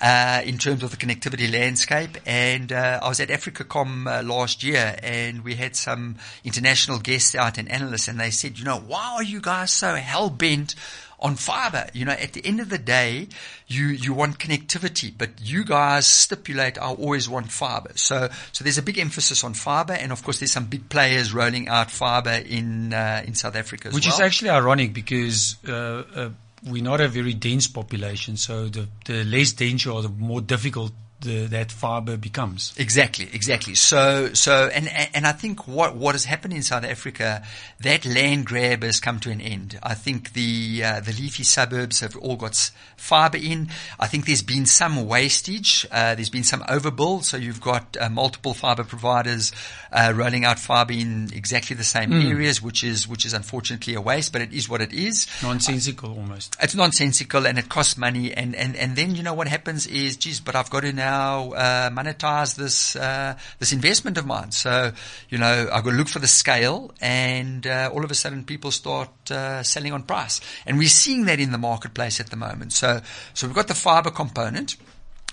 uh, 0.03 0.43
in 0.45 0.59
terms 0.59 0.83
of 0.83 0.91
the 0.91 0.97
connectivity 0.97 1.51
landscape. 1.51 2.19
And 2.27 2.73
uh, 2.73 2.99
I 3.01 3.09
was 3.09 3.21
at 3.21 3.29
AfricaCom 3.29 4.07
uh, 4.09 4.23
last 4.25 4.65
year, 4.65 4.97
and 5.01 5.45
we 5.45 5.55
had 5.55 5.77
some 5.77 6.17
international 6.43 6.99
guests 6.99 7.37
out 7.37 7.57
and 7.57 7.71
analysts, 7.71 8.09
and 8.09 8.19
they 8.19 8.31
said, 8.31 8.59
you 8.59 8.65
know, 8.65 8.79
why 8.79 9.15
are 9.15 9.23
you 9.23 9.41
guys 9.41 9.71
so 9.71 9.95
hell 9.95 10.29
bent 10.29 10.75
on 11.23 11.37
fiber. 11.37 11.87
You 11.95 12.05
know, 12.05 12.13
at 12.13 12.35
the 12.35 12.45
end 12.45 12.61
of 12.61 12.69
the 12.69 12.79
day, 12.79 13.29
you, 13.67 13.87
you 13.87 14.13
want 14.13 14.39
connectivity, 14.39 15.13
but 15.17 15.31
you 15.41 15.65
guys 15.65 16.07
stipulate, 16.07 16.77
I 16.77 16.93
always 16.93 17.29
want 17.29 17.51
fiber. 17.51 17.93
So, 17.95 18.29
so 18.53 18.65
there's 18.65 18.79
a 18.79 18.83
big 18.83 18.99
emphasis 18.99 19.45
on 19.45 19.55
fiber. 19.55 19.95
And 19.95 20.13
of 20.13 20.23
course, 20.23 20.41
there's 20.41 20.53
some 20.53 20.67
big 20.67 20.89
players 20.89 21.33
rolling 21.33 21.69
out 21.69 21.91
fiber 21.91 22.43
in, 22.45 22.93
uh, 22.93 23.23
in 23.27 23.35
South 23.35 23.57
Africa 23.57 23.89
Which 23.91 24.07
well. 24.07 24.15
is 24.15 24.21
actually 24.21 24.51
ironic 24.51 24.93
because, 24.93 25.57
uh, 25.67 25.73
uh, 25.73 26.31
we're 26.65 26.83
not 26.83 27.01
a 27.01 27.09
very 27.09 27.35
dense 27.35 27.67
population. 27.67 28.37
So 28.37 28.69
the, 28.69 28.89
the 29.07 29.25
less 29.25 29.53
dense 29.53 29.87
or 29.87 30.03
the 30.03 30.09
more 30.09 30.41
difficult 30.41 30.93
the, 31.23 31.47
that 31.47 31.73
fiber 31.73 32.17
becomes. 32.17 32.75
Exactly, 32.77 33.29
exactly. 33.33 33.75
So, 33.75 34.33
so, 34.35 34.71
and, 34.73 34.89
and 35.15 35.27
I 35.27 35.33
think 35.33 35.67
what, 35.67 35.97
what 35.97 36.15
has 36.15 36.25
happened 36.25 36.55
in 36.55 36.63
South 36.63 36.85
Africa, 36.85 37.43
that 37.81 38.05
land 38.05 38.47
grab 38.47 38.83
has 38.83 39.01
come 39.01 39.19
to 39.21 39.31
an 39.31 39.41
end. 39.41 39.79
I 39.83 39.95
think 39.95 40.35
the, 40.35 40.83
uh, 40.85 41.01
the 41.01 41.13
leafy 41.13 41.43
suburbs 41.43 42.01
have 42.01 42.17
all 42.17 42.37
got 42.37 42.55
fiber 42.97 43.39
in. 43.39 43.69
I 43.99 44.07
think 44.07 44.27
there's 44.27 44.43
been 44.43 44.67
some 44.67 45.07
wastage. 45.07 45.87
Uh, 45.91 46.15
there's 46.15 46.31
been 46.31 46.45
some 46.45 46.61
overbuild. 46.63 47.25
So 47.25 47.37
you've 47.37 47.61
got 47.61 47.97
uh, 48.01 48.09
multiple 48.09 48.55
fiber 48.55 48.85
providers, 48.85 49.53
uh, 49.93 50.13
rolling 50.15 50.45
out 50.45 50.59
fiber 50.59 50.93
in 50.93 51.31
exactly 51.33 51.77
the 51.77 51.85
same 51.85 52.11
mm. 52.11 52.31
areas, 52.31 52.61
which 52.61 52.85
is, 52.85 53.09
which 53.09 53.25
is 53.25 53.33
unfortunately 53.33 53.95
a 53.95 54.01
waste, 54.01 54.33
but 54.33 54.43
it 54.43 54.53
is 54.53 54.69
what 54.69 54.81
it 54.81 54.93
is. 54.93 55.27
Nonsensical 55.43 56.17
almost. 56.17 56.57
It's 56.61 56.75
nonsensical 56.75 57.47
and 57.47 57.59
it 57.59 57.69
costs 57.69 57.97
money. 57.97 58.33
And, 58.33 58.55
and, 58.55 58.77
and 58.77 58.97
then, 58.97 59.15
you 59.15 59.23
know, 59.23 59.35
what 59.35 59.49
happens 59.49 59.87
is, 59.87 60.17
geez, 60.17 60.41
but 60.41 60.55
I've 60.55 60.71
got 60.71 60.81
to 60.81 60.93
now 60.93 61.12
now 61.13 61.53
uh, 61.53 61.91
monetize 61.91 62.57
this 62.57 62.97
uh, 62.97 63.35
this 63.59 63.73
investment 63.73 64.17
of 64.19 64.25
mine. 64.27 64.51
So, 64.53 64.93
you 65.29 65.39
know, 65.39 65.57
I've 65.73 65.85
got 65.85 65.91
to 65.91 65.97
look 65.97 66.09
for 66.09 66.21
the 66.21 66.33
scale, 66.43 66.79
and 67.01 67.67
uh, 67.67 67.91
all 67.93 68.05
of 68.05 68.11
a 68.11 68.15
sudden, 68.15 68.45
people 68.45 68.71
start 68.71 69.31
uh, 69.31 69.63
selling 69.63 69.93
on 69.93 70.03
price, 70.03 70.41
and 70.67 70.79
we're 70.79 70.89
seeing 71.05 71.27
that 71.27 71.41
in 71.41 71.53
the 71.53 71.59
marketplace 71.59 72.21
at 72.21 72.31
the 72.31 72.37
moment. 72.37 72.73
So, 72.73 73.01
so 73.35 73.47
we've 73.47 73.57
got 73.57 73.69
the 73.69 73.75
fiber 73.75 74.11
component. 74.11 74.77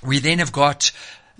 We 0.01 0.19
then 0.19 0.39
have 0.39 0.51
got 0.51 0.91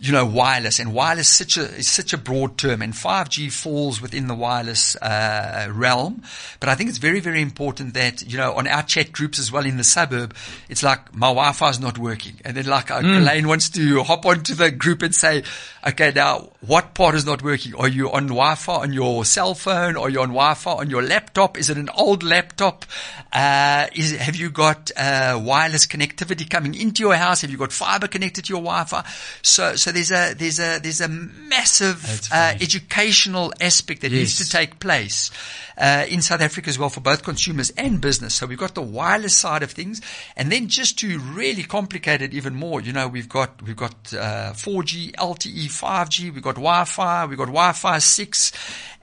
you 0.02 0.14
know, 0.14 0.26
wireless 0.26 0.80
and 0.80 0.94
wireless 0.94 1.28
such 1.28 1.58
a, 1.58 1.64
is 1.76 1.88
such 1.88 2.14
a 2.14 2.18
broad 2.18 2.58
term 2.58 2.82
and 2.82 2.94
5G 2.94 3.52
falls 3.52 4.02
within 4.02 4.28
the 4.28 4.34
wireless, 4.34 4.96
uh, 4.96 5.68
realm. 5.72 6.24
But 6.62 6.70
I 6.70 6.76
think 6.76 6.90
it's 6.90 7.00
very, 7.00 7.20
very 7.20 7.42
important 7.42 7.96
that, 7.96 8.22
you 8.22 8.38
know, 8.38 8.54
on 8.54 8.66
our 8.68 8.84
chat 8.84 9.12
groups 9.12 9.40
as 9.40 9.52
well 9.52 9.66
in 9.66 9.76
the 9.76 9.84
suburb, 9.84 10.34
it's 10.70 10.84
like 10.84 11.14
my 11.14 11.28
Wi-Fi 11.28 11.70
is 11.70 11.80
not 11.82 11.98
working. 11.98 12.36
And 12.46 12.56
then 12.56 12.66
like, 12.66 12.90
uh, 12.92 13.02
mm. 13.02 13.18
Elaine 13.18 13.48
wants 13.48 13.70
to 13.72 14.04
hop 14.04 14.26
onto 14.26 14.56
the 14.56 14.72
group 14.72 15.02
and 15.02 15.14
say, 15.14 15.44
okay, 15.86 16.14
now 16.16 16.50
what 16.66 16.94
part 16.94 17.16
is 17.16 17.26
not 17.26 17.44
working? 17.44 17.76
Are 17.76 17.88
you 17.88 18.10
on 18.10 18.28
Wi-Fi 18.28 18.74
on 18.74 18.94
your 18.94 19.26
cell 19.26 19.54
phone? 19.54 19.98
Are 19.98 20.10
you 20.10 20.22
on 20.22 20.30
Wi-Fi 20.30 20.72
on 20.72 20.90
your 20.90 21.02
laptop? 21.02 21.58
Is 21.58 21.70
it 21.70 21.78
an 21.78 21.90
old 21.90 22.24
laptop? 22.24 22.86
Uh, 23.34 23.88
is, 23.94 24.16
have 24.16 24.38
you 24.38 24.50
got, 24.50 24.92
uh, 24.96 25.38
wireless 25.44 25.86
connectivity 25.86 26.50
coming 26.50 26.74
into 26.74 27.04
your 27.04 27.16
house? 27.16 27.42
Have 27.42 27.52
you 27.52 27.58
got 27.58 27.74
fiber 27.74 28.08
connected 28.08 28.46
to 28.46 28.54
your 28.54 28.62
Wi-Fi? 28.62 29.06
So, 29.42 29.76
so 29.76 29.89
there's 29.92 30.12
a, 30.12 30.34
there's 30.34 30.60
a, 30.60 30.80
there's 30.80 31.02
a 31.02 31.08
massive, 31.08 32.30
uh, 32.32 32.54
educational 32.60 33.54
aspect 33.62 34.02
that 34.02 34.12
yes. 34.12 34.20
needs 34.20 34.38
to 34.38 34.50
take 34.50 34.80
place, 34.80 35.32
uh, 35.80 36.06
in 36.10 36.22
South 36.22 36.42
Africa 36.42 36.70
as 36.70 36.78
well 36.78 36.90
for 36.90 37.00
both 37.00 37.24
consumers 37.24 37.72
and 37.72 38.02
business. 38.02 38.36
So 38.36 38.46
we've 38.46 38.58
got 38.58 38.76
the 38.76 38.82
wireless 38.82 39.36
side 39.36 39.64
of 39.64 39.72
things. 39.72 40.02
And 40.36 40.52
then 40.52 40.68
just 40.68 41.00
to 41.00 41.20
really 41.20 41.64
complicate 41.64 42.22
it 42.22 42.34
even 42.34 42.56
more, 42.56 42.82
you 42.82 42.94
know, 42.94 43.08
we've 43.08 43.30
got, 43.30 43.62
we've 43.62 43.76
got, 43.76 44.14
uh, 44.14 44.54
4G, 44.54 45.14
LTE, 45.14 45.66
5G, 45.66 46.34
we've 46.34 46.44
got 46.44 46.56
Wi-Fi, 46.56 47.26
we've 47.26 47.38
got 47.38 47.46
Wi-Fi 47.46 47.98
6, 47.98 48.52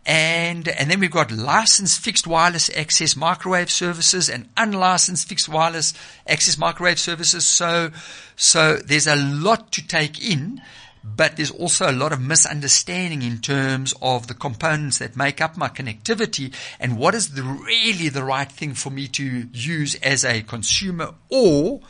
and, 0.06 0.68
and 0.68 0.88
then 0.88 1.00
we've 1.00 1.10
got 1.10 1.32
licensed 1.32 2.00
fixed 2.00 2.28
wireless 2.28 2.70
access 2.76 3.16
microwave 3.16 3.70
services 3.70 4.30
and 4.30 4.48
unlicensed 4.56 5.28
fixed 5.28 5.48
wireless 5.48 5.94
access 6.28 6.56
microwave 6.56 7.00
services. 7.00 7.44
So, 7.44 7.90
so 8.36 8.76
there's 8.76 9.08
a 9.08 9.16
lot 9.16 9.72
to 9.72 9.84
take 9.84 10.22
in, 10.22 10.62
but 11.02 11.36
there's 11.36 11.50
also 11.50 11.90
a 11.90 11.92
lot 11.92 12.12
of 12.12 12.20
misunderstanding 12.20 13.22
in 13.22 13.38
terms 13.38 13.94
of 14.00 14.28
the 14.28 14.34
components 14.34 14.98
that 14.98 15.16
make 15.16 15.40
up 15.40 15.56
my 15.56 15.68
connectivity 15.68 16.54
and 16.78 16.98
what 16.98 17.16
is 17.16 17.34
the 17.34 17.42
really 17.42 18.08
the 18.08 18.22
right 18.22 18.50
thing 18.50 18.74
for 18.74 18.90
me 18.90 19.08
to 19.08 19.48
use 19.52 19.96
as 19.96 20.24
a 20.24 20.42
consumer 20.42 21.14
or 21.30 21.80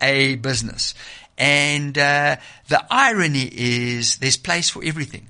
a 0.00 0.36
business. 0.36 0.94
And 1.36 1.98
uh, 1.98 2.36
the 2.68 2.84
irony 2.88 3.50
is 3.52 4.18
there's 4.18 4.36
place 4.36 4.70
for 4.70 4.84
everything. 4.84 5.26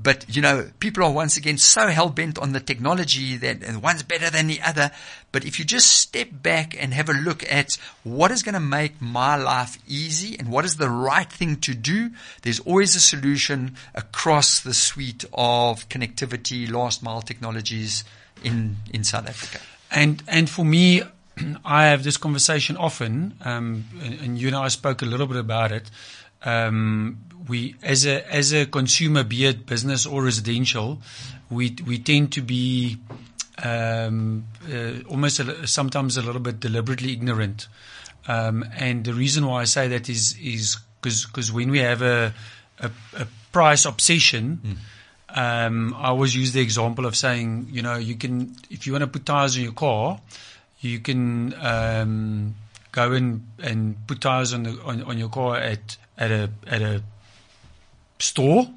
But, 0.00 0.24
you 0.34 0.40
know, 0.40 0.70
people 0.78 1.02
are 1.02 1.10
once 1.10 1.36
again 1.36 1.58
so 1.58 1.88
hell 1.88 2.08
bent 2.08 2.38
on 2.38 2.52
the 2.52 2.60
technology 2.60 3.36
that 3.38 3.82
one's 3.82 4.04
better 4.04 4.30
than 4.30 4.46
the 4.46 4.60
other. 4.62 4.92
But 5.32 5.44
if 5.44 5.58
you 5.58 5.64
just 5.64 5.90
step 5.90 6.28
back 6.30 6.80
and 6.80 6.94
have 6.94 7.08
a 7.08 7.12
look 7.12 7.44
at 7.50 7.76
what 8.04 8.30
is 8.30 8.44
going 8.44 8.54
to 8.54 8.60
make 8.60 9.00
my 9.02 9.34
life 9.34 9.76
easy 9.88 10.38
and 10.38 10.50
what 10.50 10.64
is 10.64 10.76
the 10.76 10.88
right 10.88 11.30
thing 11.30 11.56
to 11.56 11.74
do, 11.74 12.10
there's 12.42 12.60
always 12.60 12.94
a 12.94 13.00
solution 13.00 13.76
across 13.94 14.60
the 14.60 14.72
suite 14.72 15.24
of 15.32 15.88
connectivity, 15.88 16.70
last 16.70 17.02
mile 17.02 17.20
technologies 17.20 18.04
in, 18.44 18.76
in 18.92 19.02
South 19.02 19.28
Africa. 19.28 19.58
And, 19.90 20.22
and 20.28 20.48
for 20.48 20.64
me, 20.64 21.02
I 21.64 21.86
have 21.86 22.04
this 22.04 22.16
conversation 22.16 22.76
often, 22.76 23.34
um, 23.44 23.84
and, 24.02 24.20
and, 24.20 24.38
you 24.38 24.48
and 24.48 24.56
I 24.56 24.68
spoke 24.68 25.02
a 25.02 25.06
little 25.06 25.26
bit 25.26 25.36
about 25.36 25.72
it. 25.72 25.90
Um, 26.42 27.18
we, 27.48 27.76
as 27.82 28.06
a 28.06 28.26
as 28.32 28.52
a 28.52 28.66
consumer, 28.66 29.24
be 29.24 29.46
it 29.46 29.66
business 29.66 30.06
or 30.06 30.22
residential, 30.22 31.00
we 31.50 31.76
we 31.86 31.98
tend 31.98 32.32
to 32.32 32.42
be 32.42 32.98
um, 33.62 34.44
uh, 34.72 35.02
almost 35.08 35.40
a, 35.40 35.66
sometimes 35.66 36.16
a 36.16 36.22
little 36.22 36.40
bit 36.40 36.60
deliberately 36.60 37.12
ignorant. 37.12 37.68
Um, 38.26 38.64
and 38.76 39.04
the 39.04 39.14
reason 39.14 39.46
why 39.46 39.62
I 39.62 39.64
say 39.64 39.88
that 39.88 40.08
is 40.08 40.36
is 40.38 40.76
because 41.00 41.52
when 41.52 41.70
we 41.70 41.78
have 41.78 42.02
a, 42.02 42.34
a, 42.80 42.90
a 43.16 43.26
price 43.52 43.84
obsession. 43.84 44.60
Mm. 44.64 44.76
Um, 45.30 45.94
I 45.94 46.08
always 46.08 46.34
use 46.34 46.54
the 46.54 46.62
example 46.62 47.04
of 47.04 47.14
saying, 47.14 47.68
you 47.70 47.82
know, 47.82 47.96
you 47.96 48.14
can, 48.14 48.56
if 48.70 48.86
you 48.86 48.94
want 48.94 49.02
to 49.02 49.08
put 49.08 49.26
tires 49.26 49.58
on 49.58 49.62
your 49.62 49.72
car, 49.72 50.18
you 50.80 51.00
can 51.00 51.54
um, 51.60 52.54
go 52.92 53.12
in 53.12 53.46
and 53.58 54.06
put 54.06 54.20
tires 54.20 54.54
on 54.54 54.62
the 54.62 54.80
on, 54.82 55.02
on 55.02 55.18
your 55.18 55.28
car 55.28 55.56
at 55.56 55.96
at 56.16 56.30
a 56.30 56.50
at 56.66 56.82
a 56.82 57.02
store 58.18 58.68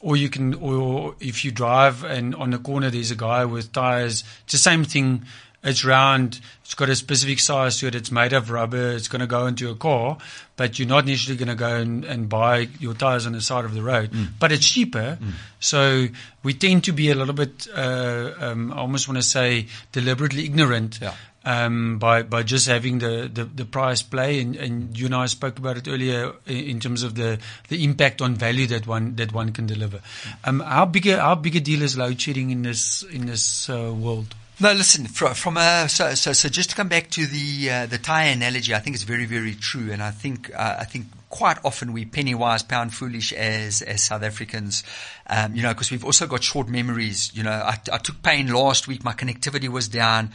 or 0.00 0.16
you 0.16 0.28
can 0.28 0.54
or 0.54 1.14
if 1.20 1.44
you 1.44 1.50
drive 1.50 2.04
and 2.04 2.34
on 2.34 2.50
the 2.50 2.58
corner 2.58 2.90
there's 2.90 3.10
a 3.10 3.16
guy 3.16 3.44
with 3.44 3.72
tires. 3.72 4.24
It's 4.44 4.52
the 4.52 4.58
same 4.58 4.84
thing. 4.84 5.24
It's 5.62 5.84
round. 5.84 6.40
It's 6.64 6.74
got 6.74 6.88
a 6.88 6.96
specific 6.96 7.38
size 7.38 7.78
to 7.78 7.86
it. 7.88 7.94
It's 7.94 8.10
made 8.10 8.32
of 8.32 8.50
rubber. 8.50 8.92
It's 8.92 9.08
going 9.08 9.20
to 9.20 9.26
go 9.26 9.46
into 9.46 9.70
a 9.70 9.74
car 9.74 10.16
but 10.60 10.78
you're 10.78 10.86
not 10.86 11.06
necessarily 11.06 11.42
going 11.42 11.48
to 11.48 11.54
go 11.54 11.74
and, 11.74 12.04
and 12.04 12.28
buy 12.28 12.68
your 12.78 12.92
tires 12.92 13.26
on 13.26 13.32
the 13.32 13.40
side 13.40 13.64
of 13.64 13.72
the 13.72 13.82
road. 13.82 14.10
Mm. 14.10 14.28
but 14.38 14.52
it's 14.52 14.68
cheaper. 14.68 15.16
Mm. 15.18 15.32
so 15.58 16.06
we 16.42 16.52
tend 16.52 16.84
to 16.84 16.92
be 16.92 17.10
a 17.10 17.14
little 17.14 17.32
bit 17.32 17.66
uh, 17.74 18.32
um, 18.38 18.70
I 18.70 18.76
almost 18.76 19.08
want 19.08 19.16
to 19.16 19.22
say 19.22 19.68
deliberately 19.92 20.44
ignorant 20.44 20.98
yeah 21.00 21.14
um, 21.44 21.98
by 21.98 22.22
by 22.22 22.42
just 22.42 22.66
having 22.66 22.98
the, 22.98 23.30
the, 23.32 23.44
the 23.44 23.64
price 23.64 24.02
play, 24.02 24.40
and, 24.40 24.56
and 24.56 24.98
you 24.98 25.06
and 25.06 25.14
I 25.14 25.26
spoke 25.26 25.58
about 25.58 25.76
it 25.76 25.88
earlier 25.88 26.32
in 26.46 26.80
terms 26.80 27.02
of 27.02 27.14
the, 27.14 27.38
the 27.68 27.82
impact 27.84 28.20
on 28.20 28.34
value 28.34 28.66
that 28.68 28.86
one 28.86 29.16
that 29.16 29.32
one 29.32 29.52
can 29.52 29.66
deliver. 29.66 30.00
Um, 30.44 30.60
how 30.60 30.86
big 30.86 31.06
a, 31.06 31.20
how 31.20 31.34
big 31.34 31.56
a 31.56 31.60
deal 31.60 31.82
is 31.82 31.96
load 31.96 32.20
shedding 32.20 32.50
in 32.50 32.62
this 32.62 33.02
in 33.02 33.26
this 33.26 33.70
uh, 33.70 33.92
world? 33.92 34.34
No, 34.62 34.72
listen. 34.74 35.06
From, 35.06 35.32
from 35.32 35.56
a, 35.56 35.88
so, 35.88 36.14
so 36.14 36.34
so 36.34 36.50
just 36.50 36.70
to 36.70 36.76
come 36.76 36.88
back 36.88 37.08
to 37.12 37.24
the 37.24 37.70
uh, 37.70 37.86
the 37.86 37.96
tire 37.96 38.32
analogy, 38.32 38.74
I 38.74 38.80
think 38.80 38.94
it's 38.94 39.04
very 39.04 39.24
very 39.24 39.54
true, 39.54 39.90
and 39.90 40.02
I 40.02 40.10
think 40.10 40.50
uh, 40.54 40.76
I 40.80 40.84
think 40.84 41.06
quite 41.30 41.56
often 41.64 41.94
we 41.94 42.04
penny 42.04 42.34
wise 42.34 42.62
pound 42.62 42.92
foolish 42.92 43.32
as 43.32 43.80
as 43.80 44.02
South 44.02 44.22
Africans, 44.22 44.84
um, 45.28 45.54
you 45.54 45.62
know, 45.62 45.70
because 45.70 45.90
we've 45.90 46.04
also 46.04 46.26
got 46.26 46.44
short 46.44 46.68
memories. 46.68 47.30
You 47.32 47.44
know, 47.44 47.52
I, 47.52 47.78
I 47.90 47.96
took 47.96 48.22
pain 48.22 48.52
last 48.52 48.86
week; 48.86 49.02
my 49.02 49.14
connectivity 49.14 49.68
was 49.68 49.88
down 49.88 50.32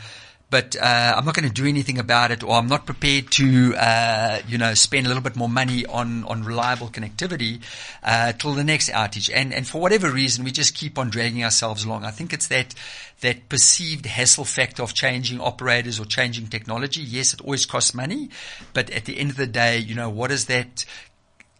but 0.49 0.75
uh, 0.75 1.15
I'm 1.17 1.25
not 1.25 1.35
going 1.35 1.47
to 1.47 1.53
do 1.53 1.67
anything 1.67 1.97
about 1.97 2.31
it, 2.31 2.43
or 2.43 2.51
I'm 2.51 2.67
not 2.67 2.85
prepared 2.85 3.31
to, 3.31 3.75
uh, 3.75 4.39
you 4.47 4.57
know, 4.57 4.73
spend 4.73 5.05
a 5.05 5.09
little 5.09 5.23
bit 5.23 5.35
more 5.35 5.49
money 5.49 5.85
on 5.85 6.23
on 6.25 6.43
reliable 6.43 6.87
connectivity 6.87 7.61
uh, 8.03 8.31
till 8.33 8.53
the 8.53 8.63
next 8.63 8.89
outage. 8.89 9.29
And 9.33 9.53
and 9.53 9.67
for 9.67 9.81
whatever 9.81 10.11
reason, 10.11 10.43
we 10.43 10.51
just 10.51 10.75
keep 10.75 10.99
on 10.99 11.09
dragging 11.09 11.43
ourselves 11.43 11.83
along. 11.83 12.05
I 12.05 12.11
think 12.11 12.31
it's 12.31 12.47
that 12.47 12.75
that 13.21 13.49
perceived 13.49 14.05
hassle 14.05 14.45
factor 14.45 14.83
of 14.83 14.93
changing 14.93 15.41
operators 15.41 15.99
or 15.99 16.05
changing 16.05 16.47
technology. 16.47 17.01
Yes, 17.01 17.33
it 17.33 17.41
always 17.41 17.65
costs 17.65 17.93
money, 17.93 18.29
but 18.73 18.89
at 18.91 19.05
the 19.05 19.17
end 19.17 19.31
of 19.31 19.37
the 19.37 19.47
day, 19.47 19.79
you 19.79 19.95
know, 19.95 20.09
what 20.09 20.31
is 20.31 20.45
that 20.45 20.85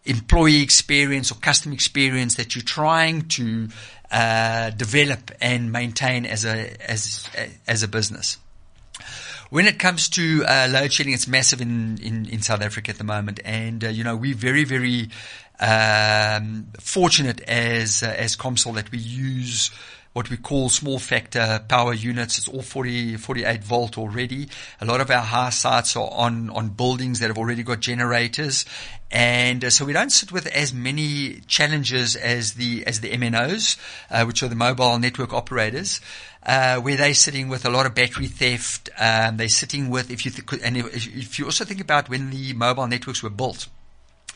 employee 0.04 0.62
experience 0.62 1.32
or 1.32 1.34
customer 1.34 1.74
experience 1.74 2.36
that 2.36 2.54
you're 2.54 2.62
trying 2.62 3.22
to 3.22 3.68
uh, 4.12 4.70
develop 4.70 5.32
and 5.40 5.72
maintain 5.72 6.24
as 6.24 6.44
a 6.44 6.80
as 6.88 7.28
as 7.66 7.82
a 7.82 7.88
business? 7.88 8.38
When 9.48 9.66
it 9.66 9.78
comes 9.78 10.08
to 10.10 10.44
uh, 10.44 10.68
load 10.70 10.92
shedding, 10.92 11.12
it's 11.12 11.28
massive 11.28 11.60
in, 11.60 11.98
in, 12.02 12.26
in 12.26 12.42
South 12.42 12.62
Africa 12.62 12.90
at 12.90 12.98
the 12.98 13.04
moment, 13.04 13.40
and 13.44 13.84
uh, 13.84 13.88
you 13.88 14.02
know 14.02 14.16
we're 14.16 14.34
very 14.34 14.64
very 14.64 15.08
um, 15.60 16.66
fortunate 16.80 17.40
as 17.42 18.02
uh, 18.02 18.06
as 18.06 18.36
Comsol 18.36 18.74
that 18.74 18.90
we 18.90 18.98
use 18.98 19.70
what 20.16 20.30
we 20.30 20.38
call 20.38 20.70
small 20.70 20.98
factor 20.98 21.62
power 21.68 21.92
units. 21.92 22.38
It's 22.38 22.48
all 22.48 22.62
40, 22.62 23.18
48 23.18 23.62
volt 23.62 23.98
already. 23.98 24.48
A 24.80 24.86
lot 24.86 25.02
of 25.02 25.10
our 25.10 25.20
house 25.20 25.58
sites 25.58 25.94
are 25.94 26.08
on, 26.10 26.48
on 26.48 26.70
buildings 26.70 27.18
that 27.18 27.26
have 27.26 27.36
already 27.36 27.62
got 27.62 27.80
generators. 27.80 28.64
And 29.10 29.62
uh, 29.62 29.68
so 29.68 29.84
we 29.84 29.92
don't 29.92 30.08
sit 30.08 30.32
with 30.32 30.46
as 30.46 30.72
many 30.72 31.40
challenges 31.48 32.16
as 32.16 32.54
the, 32.54 32.86
as 32.86 33.00
the 33.00 33.10
MNOs, 33.10 33.76
uh, 34.10 34.24
which 34.24 34.42
are 34.42 34.48
the 34.48 34.54
mobile 34.54 34.98
network 34.98 35.34
operators. 35.34 36.00
Uh, 36.42 36.80
where 36.80 36.96
they're 36.96 37.12
sitting 37.12 37.48
with 37.48 37.66
a 37.66 37.70
lot 37.70 37.84
of 37.84 37.94
battery 37.94 38.28
theft. 38.28 38.88
Um, 38.98 39.36
they're 39.36 39.48
sitting 39.50 39.90
with, 39.90 40.10
if 40.10 40.24
you 40.24 40.30
th- 40.30 40.62
and 40.64 40.78
if, 40.78 41.06
if 41.08 41.38
you 41.38 41.44
also 41.44 41.66
think 41.66 41.82
about 41.82 42.08
when 42.08 42.30
the 42.30 42.54
mobile 42.54 42.86
networks 42.86 43.22
were 43.22 43.28
built, 43.28 43.66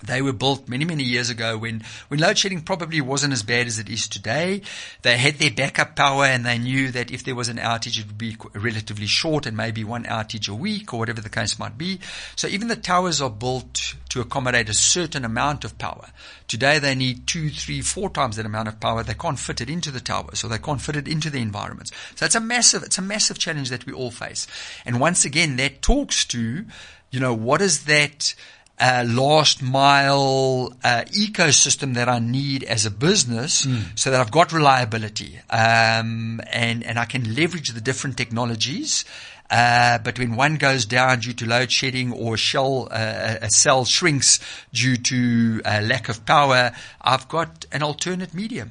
they 0.03 0.23
were 0.23 0.33
built 0.33 0.69
many, 0.69 0.85
many 0.85 1.05
years 1.05 1.31
ago 1.31 1.59
when, 1.59 1.83
when 2.09 2.21
load 2.21 2.39
shedding 2.39 2.63
probably 2.63 3.01
wasn't 3.01 3.33
as 3.33 3.43
bad 3.43 3.67
as 3.67 3.79
it 3.79 3.89
is 3.89 4.09
today. 4.09 4.63
They 5.03 5.19
had 5.19 5.37
their 5.37 5.51
backup 5.51 5.97
power 5.97 6.25
and 6.25 6.45
they 6.45 6.59
knew 6.59 6.91
that 6.93 7.11
if 7.11 7.25
there 7.25 7.35
was 7.35 7.49
an 7.49 7.59
outage, 7.59 7.99
it 7.99 8.07
would 8.07 8.19
be 8.19 8.37
relatively 8.55 9.07
short 9.07 9.47
and 9.47 9.57
maybe 9.57 9.85
one 9.85 10.05
outage 10.05 10.49
a 10.49 10.55
week 10.55 10.95
or 10.95 10.99
whatever 10.99 11.21
the 11.21 11.29
case 11.29 11.59
might 11.59 11.77
be. 11.77 12.01
So 12.37 12.49
even 12.49 12.69
the 12.69 12.77
towers 12.77 13.21
are 13.21 13.31
built 13.31 13.95
to 14.11 14.21
accommodate 14.21 14.69
a 14.69 14.75
certain 14.75 15.25
amount 15.25 15.65
of 15.65 15.79
power. 15.79 16.09
Today 16.49 16.79
they 16.79 16.95
need 16.95 17.27
two, 17.27 17.51
three, 17.51 17.81
four 17.81 18.11
times 18.11 18.37
that 18.37 18.47
amount 18.47 18.69
of 18.69 18.81
power. 18.81 19.03
They 19.03 19.15
can't 19.15 19.39
fit 19.39 19.61
it 19.61 19.71
into 19.71 19.91
the 19.91 20.01
towers 20.01 20.43
or 20.43 20.49
they 20.49 20.59
can't 20.59 20.81
fit 20.81 20.97
it 20.97 21.09
into 21.09 21.31
the 21.31 21.41
environments. 21.41 21.93
So 22.17 22.25
it's 22.27 22.35
a 22.35 22.41
massive, 22.41 22.83
it's 22.83 22.99
a 22.99 23.03
massive 23.03 23.39
challenge 23.39 23.71
that 23.71 23.87
we 23.87 23.93
all 23.93 24.11
face. 24.11 24.47
And 24.85 24.99
once 24.99 25.25
again, 25.25 25.57
that 25.57 25.83
talks 25.83 26.25
to, 26.27 26.65
you 27.11 27.21
know, 27.21 27.35
what 27.35 27.61
is 27.61 27.85
that, 27.85 28.35
uh, 28.81 29.05
last 29.07 29.63
mile 29.63 30.73
uh, 30.83 31.03
ecosystem 31.13 31.95
that 31.95 32.09
I 32.09 32.19
need 32.19 32.65
as 32.65 32.87
a 32.87 32.91
business, 32.91 33.67
mm. 33.67 33.99
so 33.99 34.11
that 34.11 34.21
I've 34.21 34.31
got 34.31 34.53
reliability 34.53 35.39
um, 35.51 36.41
and 36.51 36.83
and 36.83 36.99
I 36.99 37.05
can 37.05 37.35
leverage 37.35 37.71
the 37.71 37.81
different 37.81 38.17
technologies. 38.17 39.05
Uh, 39.51 39.99
but 39.99 40.19
when 40.19 40.37
one 40.37 40.57
goes 40.57 40.85
down 40.85 41.19
due 41.19 41.33
to 41.33 41.45
load 41.45 41.73
shedding 41.73 42.13
or 42.13 42.35
a 42.35 42.39
shell, 42.39 42.87
uh, 42.91 43.37
a 43.43 43.51
cell 43.51 43.85
shrinks 43.85 44.39
due 44.73 44.97
to 44.97 45.61
uh, 45.65 45.81
lack 45.83 46.09
of 46.09 46.25
power, 46.25 46.71
I've 47.03 47.29
got 47.29 47.67
an 47.73 47.83
alternate 47.83 48.33
medium. 48.33 48.71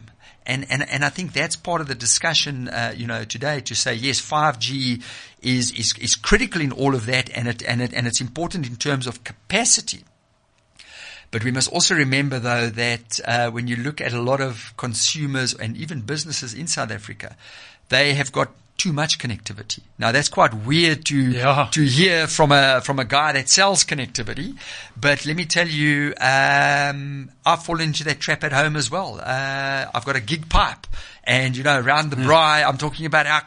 And, 0.50 0.66
and, 0.72 0.82
and 0.90 1.06
I 1.06 1.10
think 1.10 1.34
that's 1.34 1.56
part 1.56 1.80
of 1.80 1.88
the 1.88 1.94
discussion, 1.94 2.70
uh, 2.70 2.92
you 2.98 3.06
know, 3.06 3.24
today 3.24 3.62
to 3.62 3.76
say, 3.76 3.94
yes, 3.94 4.20
5G 4.20 5.04
is, 5.44 5.70
is, 5.74 5.94
is 6.00 6.16
critical 6.16 6.60
in 6.60 6.72
all 6.72 6.96
of 6.96 7.06
that 7.06 7.30
and 7.38 7.48
it, 7.48 7.62
and 7.62 7.84
it, 7.84 7.94
and 7.94 8.08
it's 8.08 8.20
important 8.20 8.66
in 8.66 8.76
terms 8.76 9.06
of 9.06 9.24
capacity. 9.24 10.04
But 11.30 11.44
we 11.44 11.52
must 11.52 11.72
also 11.72 11.94
remember 11.94 12.40
though 12.40 12.68
that, 12.70 13.20
uh, 13.26 13.52
when 13.52 13.68
you 13.68 13.76
look 13.76 14.02
at 14.02 14.12
a 14.12 14.20
lot 14.20 14.42
of 14.42 14.74
consumers 14.76 15.54
and 15.54 15.78
even 15.78 16.02
businesses 16.02 16.56
in 16.56 16.66
South 16.66 16.90
Africa, 16.90 17.38
they 17.90 18.16
have 18.16 18.32
got 18.32 18.50
too 18.80 18.94
much 18.94 19.20
connectivity. 19.20 19.82
Now 20.00 20.12
that's 20.12 20.30
quite 20.30 20.54
weird 20.54 21.06
to 21.06 21.18
yeah. 21.18 21.68
to 21.72 21.82
hear 21.84 22.26
from 22.26 22.52
a 22.52 22.82
from 22.82 22.98
a 22.98 23.06
guy 23.06 23.34
that 23.34 23.50
sells 23.50 23.84
connectivity, 23.84 24.58
but 25.00 25.26
let 25.26 25.36
me 25.36 25.46
tell 25.46 25.68
you, 25.68 26.14
um, 26.20 27.30
I 27.46 27.56
fall 27.58 27.80
into 27.80 28.04
that 28.06 28.20
trap 28.20 28.44
at 28.44 28.54
home 28.54 28.76
as 28.76 28.90
well. 28.90 29.20
Uh, 29.22 29.86
I've 29.94 30.06
got 30.06 30.16
a 30.16 30.22
gig 30.22 30.50
pipe, 30.50 30.88
and 31.24 31.56
you 31.56 31.64
know, 31.64 31.80
around 31.80 32.10
the 32.10 32.18
yeah. 32.18 32.28
braai, 32.28 32.68
I'm 32.68 32.78
talking 32.78 33.06
about 33.06 33.28
how 33.28 33.42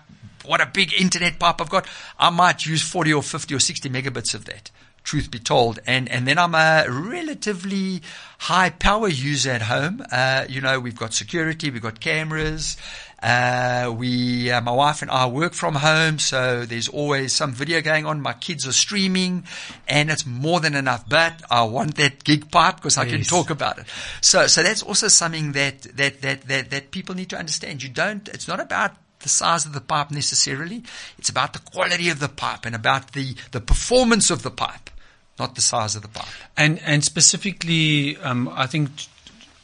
what 0.45 0.61
a 0.61 0.67
big 0.67 0.93
internet 1.01 1.39
pipe 1.39 1.61
I've 1.61 1.71
got. 1.71 1.89
I 2.19 2.31
might 2.31 2.67
use 2.67 2.83
40 2.83 3.15
or 3.15 3.23
50 3.23 3.55
or 3.55 3.61
60 3.61 3.89
megabits 3.89 4.35
of 4.35 4.45
that 4.47 4.71
truth 5.05 5.31
be 5.31 5.39
told. 5.39 5.81
And, 5.87 6.09
and 6.09 6.27
then 6.27 6.39
I'm 6.39 6.55
a 6.55 6.87
relatively 6.89 8.03
high 8.39 8.71
power 8.71 9.09
user 9.09 9.51
at 9.51 9.62
home. 9.62 10.05
Uh, 10.11 10.47
you 10.49 10.61
know, 10.61 10.81
we've 10.81 10.97
got 10.97 11.12
security, 11.15 11.71
we've 11.71 11.83
got 11.83 12.01
cameras. 12.01 12.77
Uh, 13.23 13.95
we, 13.97 14.50
uh, 14.50 14.61
my 14.61 14.73
wife 14.73 15.02
and 15.02 15.11
I 15.11 15.26
work 15.26 15.55
from 15.55 15.76
home, 15.76 16.19
so 16.19 16.64
there's 16.64 16.88
always 16.88 17.33
some 17.33 17.52
video 17.52 17.81
going 17.81 18.05
on. 18.05 18.21
My 18.21 18.33
kids 18.33 18.67
are 18.67 18.73
streaming, 18.73 19.45
and 19.87 20.11
it's 20.11 20.26
more 20.26 20.59
than 20.61 20.75
enough. 20.75 21.09
But 21.09 21.43
I 21.50 21.62
want 21.64 21.95
that 21.97 22.25
gig 22.25 22.50
pipe 22.50 22.76
because 22.76 22.99
I 22.99 23.05
yes. 23.05 23.12
can 23.12 23.23
talk 23.23 23.50
about 23.50 23.79
it. 23.79 23.87
So, 24.21 24.47
so 24.49 24.62
that's 24.62 24.83
also 24.83 25.09
something 25.09 25.52
that, 25.52 25.83
that 25.97 26.21
that 26.23 26.42
that 26.49 26.70
that 26.70 26.90
people 26.90 27.14
need 27.14 27.31
to 27.31 27.38
understand. 27.38 27.83
You 27.83 27.90
don't. 27.90 28.29
It's 28.29 28.49
not 28.49 28.59
about 28.59 28.97
the 29.23 29.29
size 29.29 29.64
of 29.66 29.73
the 29.73 29.81
pipe 29.81 30.11
necessarily. 30.11 30.83
It's 31.18 31.29
about 31.29 31.53
the 31.53 31.61
quality 31.61 32.09
of 32.11 32.20
the 32.20 32.29
pipe 32.29 32.66
and 32.66 32.75
about 32.75 33.12
the, 33.12 33.35
the 33.53 33.61
performance 33.61 34.31
of 34.31 34.42
the 34.42 34.51
pipe, 34.51 34.90
not 35.38 35.55
the 35.55 35.61
size 35.61 35.97
of 35.97 36.03
the 36.03 36.09
pipe. 36.09 36.27
And, 36.57 36.81
and 36.85 37.03
specifically, 37.05 38.16
um, 38.18 38.49
I 38.53 38.66
think 38.66 38.90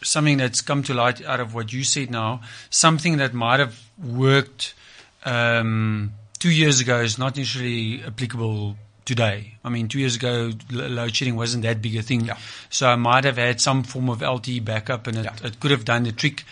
something 0.02 0.38
that's 0.38 0.60
come 0.60 0.82
to 0.84 0.94
light 0.94 1.24
out 1.24 1.40
of 1.40 1.54
what 1.54 1.72
you 1.72 1.84
said 1.84 2.10
now, 2.10 2.40
something 2.70 3.18
that 3.18 3.34
might 3.34 3.60
have 3.60 3.78
worked 3.98 4.74
um, 5.24 6.12
two 6.38 6.50
years 6.50 6.80
ago 6.80 7.00
is 7.00 7.18
not 7.18 7.36
necessarily 7.36 8.02
applicable 8.04 8.76
today. 9.04 9.54
I 9.64 9.70
mean, 9.70 9.88
two 9.88 9.98
years 9.98 10.16
ago, 10.16 10.52
load 10.70 11.16
shedding 11.16 11.36
wasn't 11.36 11.62
that 11.64 11.80
big 11.80 11.96
a 11.96 12.02
thing. 12.02 12.26
Yeah. 12.26 12.36
So 12.70 12.88
I 12.88 12.96
might 12.96 13.24
have 13.24 13.38
had 13.38 13.60
some 13.60 13.82
form 13.82 14.10
of 14.10 14.20
LTE 14.20 14.64
backup 14.64 15.06
and 15.06 15.18
it, 15.18 15.24
yeah. 15.24 15.46
it 15.46 15.58
could 15.60 15.70
have 15.70 15.84
done 15.84 16.04
the 16.04 16.12
trick. 16.12 16.44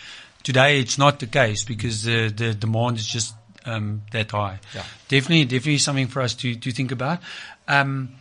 Today, 0.43 0.79
it's 0.79 0.97
not 0.97 1.19
the 1.19 1.27
case 1.27 1.63
because 1.63 2.03
the, 2.03 2.29
the 2.29 2.53
demand 2.53 2.97
is 2.97 3.07
just 3.07 3.35
um, 3.65 4.01
that 4.11 4.31
high. 4.31 4.59
Yeah. 4.73 4.83
Definitely, 5.07 5.45
definitely 5.45 5.77
something 5.77 6.07
for 6.07 6.21
us 6.21 6.33
to, 6.35 6.55
to 6.55 6.71
think 6.71 6.91
about. 6.91 7.19
Um, 7.67 8.15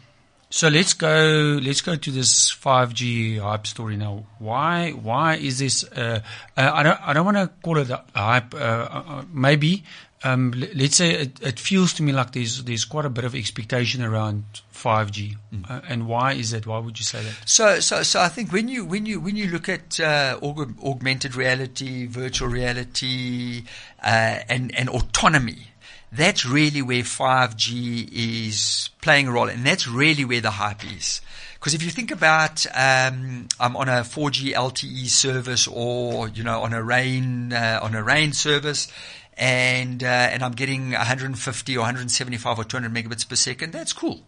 so 0.56 0.68
let's 0.68 0.94
go. 0.94 1.60
Let's 1.62 1.82
go 1.82 1.96
to 1.96 2.10
this 2.10 2.50
5G 2.50 3.38
hype 3.40 3.66
story 3.66 3.98
now. 3.98 4.24
Why? 4.38 4.92
Why 4.92 5.34
is 5.36 5.58
this? 5.58 5.84
Uh, 5.84 6.20
uh, 6.56 6.70
I 6.72 6.82
don't. 6.82 7.08
I 7.08 7.12
don't 7.12 7.26
want 7.26 7.36
to 7.36 7.50
call 7.62 7.76
it 7.76 7.90
a 7.90 8.02
hype. 8.14 8.54
Uh, 8.54 8.58
uh, 8.58 9.02
uh 9.06 9.22
maybe. 9.30 9.84
Um, 10.24 10.54
let's 10.74 10.96
say 10.96 11.10
it, 11.10 11.42
it, 11.42 11.60
feels 11.60 11.92
to 11.94 12.02
me 12.02 12.10
like 12.12 12.32
there's 12.32 12.64
there's 12.64 12.86
quite 12.86 13.04
a 13.04 13.10
bit 13.10 13.26
of 13.26 13.34
expectation 13.34 14.02
around 14.02 14.44
5G, 14.72 15.36
mm. 15.52 15.70
Uh, 15.70 15.82
and 15.86 16.08
why 16.08 16.32
is 16.32 16.52
that? 16.52 16.66
Why 16.66 16.78
would 16.78 16.98
you 16.98 17.04
say 17.04 17.22
that? 17.22 17.34
So, 17.44 17.80
so, 17.80 18.02
so 18.02 18.22
I 18.22 18.28
think 18.28 18.50
when 18.50 18.66
you 18.66 18.86
when 18.86 19.04
you 19.04 19.20
when 19.20 19.36
you 19.36 19.50
look 19.50 19.68
at 19.68 19.90
aug- 19.90 20.82
augmented 20.82 21.34
reality, 21.36 22.06
virtual 22.06 22.48
reality, 22.48 23.64
and 24.02 24.74
and 24.74 24.88
autonomy, 24.88 25.68
that's 26.12 26.46
really 26.46 26.82
where 26.82 27.02
5G 27.02 28.08
is 28.12 28.90
playing 29.00 29.28
a 29.28 29.32
role, 29.32 29.48
and 29.48 29.64
that's 29.64 29.88
really 29.88 30.24
where 30.24 30.40
the 30.40 30.52
hype 30.52 30.84
is. 30.84 31.20
Because 31.54 31.74
if 31.74 31.82
you 31.82 31.90
think 31.90 32.10
about, 32.10 32.64
um, 32.74 33.48
I'm 33.58 33.76
on 33.76 33.88
a 33.88 34.02
4G 34.02 34.52
LTE 34.52 35.06
service, 35.08 35.66
or 35.66 36.28
you 36.28 36.44
know, 36.44 36.62
on 36.62 36.72
a 36.72 36.82
rain 36.82 37.52
uh, 37.52 37.80
on 37.82 37.94
a 37.94 38.02
rain 38.02 38.32
service, 38.32 38.90
and 39.36 40.02
uh, 40.02 40.06
and 40.06 40.42
I'm 40.42 40.52
getting 40.52 40.92
150 40.92 41.76
or 41.76 41.80
175 41.80 42.58
or 42.58 42.64
200 42.64 42.92
megabits 42.92 43.28
per 43.28 43.36
second. 43.36 43.72
That's 43.72 43.92
cool. 43.92 44.22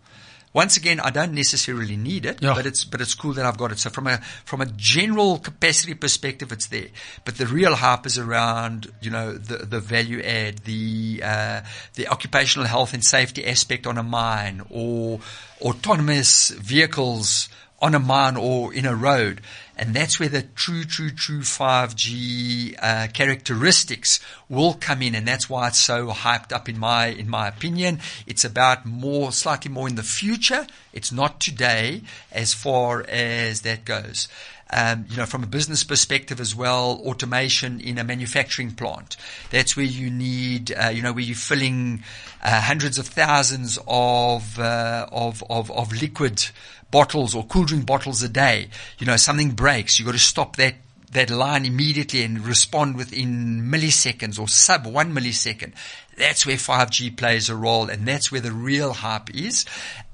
Once 0.53 0.77
again, 0.77 0.99
I 1.01 1.11
don't 1.11 1.33
necessarily 1.33 1.97
need 1.97 2.25
it, 2.25 2.41
yeah. 2.41 2.55
but 2.55 2.67
it's 2.67 2.85
but 2.85 3.01
it's 3.01 3.15
cool 3.15 3.35
that 3.35 3.45
I've 3.45 3.59
got 3.59 3.73
it. 3.73 3.79
So 3.79 3.91
from 3.91 4.07
a 4.07 4.19
from 4.45 4.61
a 4.61 4.67
general 4.67 5.39
capacity 5.39 5.95
perspective, 5.95 6.53
it's 6.53 6.67
there. 6.67 6.89
But 7.25 7.37
the 7.37 7.47
real 7.47 7.75
hype 7.75 8.07
is 8.07 8.19
around 8.19 8.91
you 9.01 9.11
know 9.11 9.33
the 9.33 9.59
the 9.59 9.81
value 9.81 10.21
add, 10.23 10.59
the 10.59 11.21
uh, 11.23 11.61
the 11.95 12.09
occupational 12.09 12.67
health 12.67 12.95
and 12.95 13.05
safety 13.05 13.47
aspect 13.47 13.87
on 13.87 13.99
a 13.99 14.03
mine, 14.03 14.63
or 14.71 15.21
autonomous 15.61 16.51
vehicles 16.51 17.49
on 17.81 17.95
a 17.95 17.99
mine 17.99 18.37
or 18.37 18.75
in 18.75 18.87
a 18.87 18.95
road. 18.95 19.41
And 19.77 19.95
that's 19.95 20.19
where 20.19 20.29
the 20.29 20.43
true, 20.43 20.83
true, 20.83 21.11
true 21.11 21.43
5G 21.43 22.75
uh, 22.83 23.07
characteristics 23.13 24.19
will 24.49 24.75
come 24.75 25.03
in, 25.03 25.15
and 25.15 25.27
that's 25.27 25.49
why 25.49 25.69
it's 25.69 25.79
so 25.79 26.09
hyped 26.09 26.53
up 26.53 26.69
in 26.69 26.79
my 26.79 27.07
in 27.07 27.29
my 27.29 27.47
opinion. 27.47 28.01
It's 28.27 28.45
about 28.45 28.85
more, 28.85 29.31
slightly 29.31 29.71
more 29.71 29.87
in 29.87 29.95
the 29.95 30.03
future. 30.03 30.67
It's 30.93 31.13
not 31.13 31.39
today, 31.39 32.03
as 32.33 32.55
far 32.55 33.05
as 33.09 33.61
that 33.61 33.85
goes. 33.85 34.27
Um, 34.71 35.07
you 35.09 35.17
know, 35.17 35.25
from 35.25 35.43
a 35.43 35.47
business 35.47 35.83
perspective 35.83 36.41
as 36.41 36.55
well, 36.55 37.01
automation 37.07 37.81
in 37.81 37.97
a 37.97 38.05
manufacturing 38.05 38.73
plant. 38.73 39.17
That's 39.51 39.79
where 39.79 39.87
you 39.87 40.11
need, 40.11 40.73
uh, 40.73 40.89
you 40.89 41.01
know, 41.01 41.15
where 41.15 41.25
you're 41.25 41.37
filling 41.37 42.03
uh, 42.43 42.61
hundreds 42.61 42.99
of 42.99 43.07
thousands 43.07 43.79
of, 43.87 44.59
uh, 44.59 45.07
of, 45.11 45.43
of, 45.49 45.71
of 45.71 45.93
liquid 45.93 46.51
bottles 46.91 47.35
or 47.35 47.45
cool 47.47 47.65
drink 47.65 47.87
bottles 47.87 48.23
a 48.23 48.29
day. 48.29 48.69
You 48.99 49.07
know, 49.07 49.17
something 49.17 49.53
breaks. 49.53 49.99
You've 49.99 50.07
got 50.07 50.13
to 50.13 50.19
stop 50.19 50.57
that 50.57 50.75
that 51.13 51.31
line 51.31 51.65
immediately 51.65 52.23
and 52.23 52.47
respond 52.47 52.97
within 52.97 53.63
milliseconds 53.63 54.39
or 54.39 54.47
sub 54.47 54.87
one 54.87 55.15
millisecond. 55.15 55.73
That's 56.19 56.45
where 56.45 56.57
5G 56.57 57.17
plays 57.17 57.49
a 57.49 57.57
role 57.57 57.89
and 57.89 58.07
that's 58.07 58.31
where 58.31 58.41
the 58.41 58.53
real 58.53 58.93
hype 58.93 59.35
is. 59.35 59.65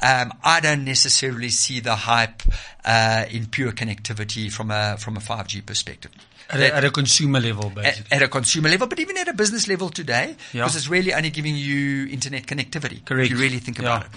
Um, 0.01 0.33
I 0.45 0.61
don't 0.61 0.85
necessarily 0.85 1.49
see 1.49 1.81
the 1.81 1.97
hype, 1.97 2.43
uh, 2.85 3.25
in 3.31 3.47
pure 3.47 3.73
connectivity 3.73 4.53
from 4.53 4.71
a, 4.71 4.97
from 4.99 5.17
a 5.17 5.21
5G 5.21 5.67
perspective. 5.67 6.13
At 6.51 6.61
a, 6.61 6.75
at 6.77 6.85
a 6.85 6.91
consumer 6.91 7.41
level, 7.41 7.71
basically. 7.71 8.13
at 8.17 8.23
a 8.23 8.29
consumer 8.29 8.69
level, 8.69 8.87
but 8.87 8.99
even 9.01 9.17
at 9.17 9.29
a 9.29 9.33
business 9.33 9.67
level 9.67 9.89
today, 9.89 10.37
Yeah. 10.53 10.63
because 10.63 10.77
it's 10.77 10.89
really 10.89 11.15
only 11.15 11.31
giving 11.31 11.57
you 11.57 12.07
internet 12.09 12.47
connectivity. 12.47 13.05
Correct. 13.05 13.27
If 13.27 13.31
you 13.31 13.39
really 13.43 13.59
think 13.61 13.79
Yeah. 13.79 13.85
about 13.97 14.07
it. 14.07 14.11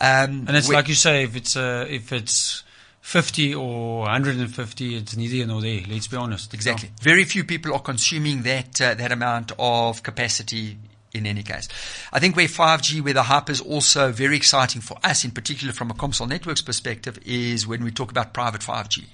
Um, 0.00 0.44
and 0.48 0.56
it's 0.56 0.68
like 0.68 0.88
you 0.88 0.94
say, 0.94 1.24
if 1.24 1.34
it's 1.36 1.56
uh, 1.56 1.86
if 1.88 2.12
it's 2.12 2.62
50 3.00 3.54
or 3.54 4.00
150, 4.02 4.96
it's 4.96 5.16
neither 5.16 5.34
here 5.34 5.46
nor 5.46 5.60
there. 5.60 5.82
Let's 5.88 6.06
be 6.06 6.16
honest. 6.16 6.54
Exactly. 6.54 6.90
Very 7.02 7.24
few 7.24 7.44
people 7.44 7.72
are 7.74 7.80
consuming 7.80 8.42
that 8.42 8.80
uh, 8.80 8.94
that 8.94 9.12
amount 9.12 9.52
of 9.58 10.02
capacity. 10.02 10.78
In 11.16 11.26
any 11.26 11.44
case, 11.44 11.68
I 12.12 12.18
think 12.18 12.34
where 12.34 12.48
5G, 12.48 13.00
where 13.00 13.14
the 13.14 13.22
hype 13.22 13.48
is 13.48 13.60
also 13.60 14.10
very 14.10 14.34
exciting 14.36 14.80
for 14.80 14.96
us, 15.04 15.24
in 15.24 15.30
particular 15.30 15.72
from 15.72 15.88
a 15.92 15.94
Comsol 15.94 16.26
Networks 16.28 16.60
perspective, 16.60 17.20
is 17.24 17.68
when 17.68 17.84
we 17.84 17.92
talk 17.92 18.10
about 18.10 18.34
private 18.34 18.62
5G. 18.62 19.04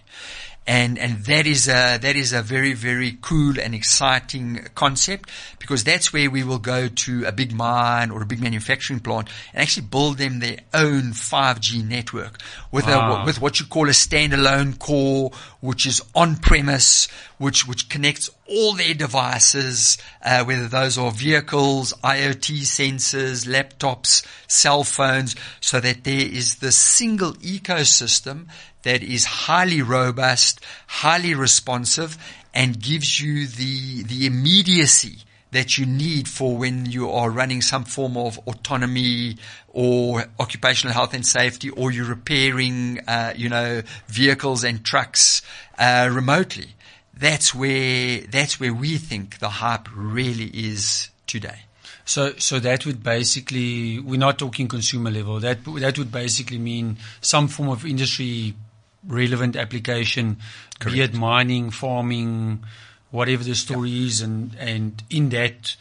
And, 0.67 0.99
and 0.99 1.25
that 1.25 1.47
is 1.47 1.67
a, 1.69 1.99
that 1.99 2.15
is 2.15 2.33
a 2.33 2.43
very, 2.43 2.75
very 2.75 3.19
cool 3.23 3.59
and 3.59 3.75
exciting 3.75 4.67
concept 4.77 5.29
because 5.59 5.83
that's 5.83 6.13
where 6.13 6.31
we 6.31 6.45
will 6.45 6.59
go 6.59 6.87
to 6.87 7.25
a 7.25 7.33
big 7.33 7.53
mine 7.53 8.11
or 8.13 8.23
a 8.23 8.27
big 8.27 8.41
manufacturing 8.41 9.01
plant 9.01 9.29
and 9.53 9.63
actually 9.63 9.87
build 9.87 10.19
them 10.19 10.39
their 10.39 10.59
own 10.73 11.13
5G 11.13 11.85
network 11.87 12.39
with 12.71 12.87
Wow. 12.87 13.23
a, 13.23 13.25
with 13.25 13.41
what 13.41 13.59
you 13.59 13.67
call 13.67 13.89
a 13.89 13.93
standalone 13.93 14.79
core, 14.79 15.33
which 15.61 15.87
is 15.87 16.03
on 16.15 16.37
premise, 16.37 17.09
which, 17.41 17.67
which 17.67 17.89
connects 17.89 18.29
all 18.47 18.75
their 18.75 18.93
devices, 18.93 19.97
uh, 20.23 20.45
whether 20.45 20.69
those 20.69 20.99
are 20.99 21.11
vehicles, 21.11 21.95
IoT 22.05 22.61
sensors, 22.61 23.49
laptops, 23.49 24.23
cell 24.47 24.85
phones, 24.85 25.35
so 25.59 25.81
that 25.81 26.05
there 26.05 26.21
is 26.21 26.57
this 26.57 26.77
single 26.77 27.33
ecosystem 27.37 28.47
that 28.83 29.03
is 29.03 29.25
highly 29.25 29.81
robust, 29.81 30.61
highly 30.87 31.33
responsive, 31.33 32.19
and 32.53 32.79
gives 32.79 33.19
you 33.19 33.47
the, 33.47 34.03
the 34.03 34.27
immediacy 34.27 35.21
that 35.53 35.79
you 35.79 35.87
need 35.87 36.29
for 36.29 36.59
when 36.59 36.85
you 36.85 37.11
are 37.11 37.31
running 37.31 37.63
some 37.63 37.85
form 37.85 38.19
of 38.19 38.39
autonomy 38.47 39.39
or 39.69 40.27
occupational 40.39 40.93
health 40.93 41.15
and 41.15 41.25
safety 41.25 41.71
or 41.71 41.91
you're 41.91 42.05
repairing, 42.05 43.01
uh, 43.09 43.33
you 43.35 43.49
know, 43.49 43.81
vehicles 44.09 44.63
and 44.63 44.85
trucks, 44.85 45.41
uh, 45.79 46.07
remotely. 46.13 46.75
That's 47.21 47.55
where, 47.55 48.23
that's 48.23 48.59
where 48.59 48.75
we 48.75 48.97
think 48.97 49.39
the 49.39 49.51
hype 49.51 49.89
really 49.95 50.47
is 50.47 51.11
today. 51.27 51.61
So, 52.05 52.33
so 52.39 52.59
that 52.59 52.87
would 52.87 53.03
basically, 53.03 54.01
we're 54.01 54.19
not 54.19 54.39
talking 54.39 54.67
consumer 54.67 55.11
level. 55.11 55.39
That 55.39 55.65
that 55.65 55.97
would 55.99 56.11
basically 56.11 56.59
mean 56.59 56.97
some 57.21 57.47
form 57.47 57.69
of 57.69 57.87
industry 57.87 58.55
relevant 59.07 59.55
application, 59.55 60.39
be 60.85 61.03
it 61.03 61.15
mining, 61.15 61.71
farming, 61.71 62.65
whatever 63.11 63.45
the 63.45 63.55
story 63.55 64.07
is, 64.07 64.21
and 64.21 64.57
and 64.59 65.03
in 65.11 65.29
that 65.29 65.77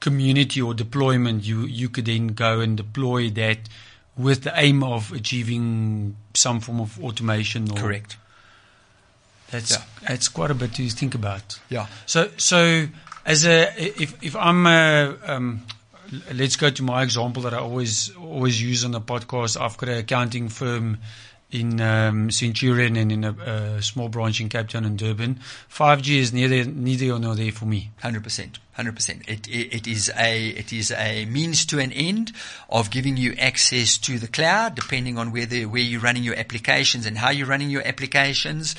community 0.00 0.62
or 0.62 0.72
deployment, 0.72 1.44
you 1.44 1.62
you 1.62 1.88
could 1.88 2.06
then 2.06 2.28
go 2.28 2.60
and 2.60 2.76
deploy 2.76 3.28
that 3.30 3.58
with 4.16 4.42
the 4.42 4.52
aim 4.56 4.82
of 4.82 5.12
achieving 5.12 6.16
some 6.34 6.60
form 6.60 6.80
of 6.80 7.02
automation. 7.02 7.70
Or 7.70 7.76
Correct. 7.76 8.16
That's 9.50 9.70
Yeah. 9.72 9.82
that's 10.08 10.28
quite 10.28 10.50
a 10.50 10.54
bit 10.54 10.74
to 10.74 10.88
think 10.90 11.14
about. 11.14 11.58
Yeah. 11.68 11.86
So, 12.06 12.30
so 12.36 12.86
as 13.26 13.44
a 13.44 13.72
if 13.76 14.22
if 14.22 14.36
I'm 14.36 14.66
a, 14.66 15.16
um, 15.26 15.62
let's 16.32 16.56
go 16.56 16.70
to 16.70 16.82
my 16.82 17.02
example 17.02 17.42
that 17.42 17.54
I 17.54 17.58
always 17.58 18.14
always 18.16 18.60
use 18.62 18.84
on 18.84 18.92
the 18.92 19.00
podcast. 19.00 19.60
I've 19.60 19.76
got 19.76 19.88
an 19.88 19.98
accounting 19.98 20.48
firm 20.48 20.98
in 21.50 21.80
um, 21.80 22.30
Centurion 22.30 22.94
and 22.96 23.10
in 23.10 23.24
a, 23.24 23.32
a 23.32 23.82
small 23.82 24.08
branch 24.08 24.40
in 24.40 24.48
Cape 24.48 24.68
Town 24.68 24.84
and 24.84 24.96
Durban. 24.96 25.40
5G 25.68 26.18
is 26.18 26.32
neither 26.32 26.64
neither 26.64 27.18
nor 27.18 27.34
there 27.34 27.50
for 27.52 27.64
me. 27.66 27.90
Hundred 28.02 28.22
percent, 28.22 28.58
hundred 28.80 28.96
percent. 28.96 29.28
It 29.28 29.46
it 29.48 29.86
is 29.86 30.10
a 30.16 30.48
it 30.48 30.72
is 30.72 30.90
a 30.90 31.26
means 31.26 31.66
to 31.66 31.78
an 31.78 31.92
end 31.92 32.32
of 32.70 32.90
giving 32.90 33.16
you 33.18 33.34
access 33.38 33.98
to 33.98 34.18
the 34.18 34.26
cloud, 34.26 34.74
depending 34.74 35.18
on 35.18 35.32
where 35.32 35.46
where 35.46 35.82
you're 35.82 36.00
running 36.00 36.22
your 36.22 36.36
applications 36.36 37.04
and 37.04 37.18
how 37.18 37.30
you're 37.30 37.46
running 37.46 37.68
your 37.68 37.86
applications, 37.86 38.74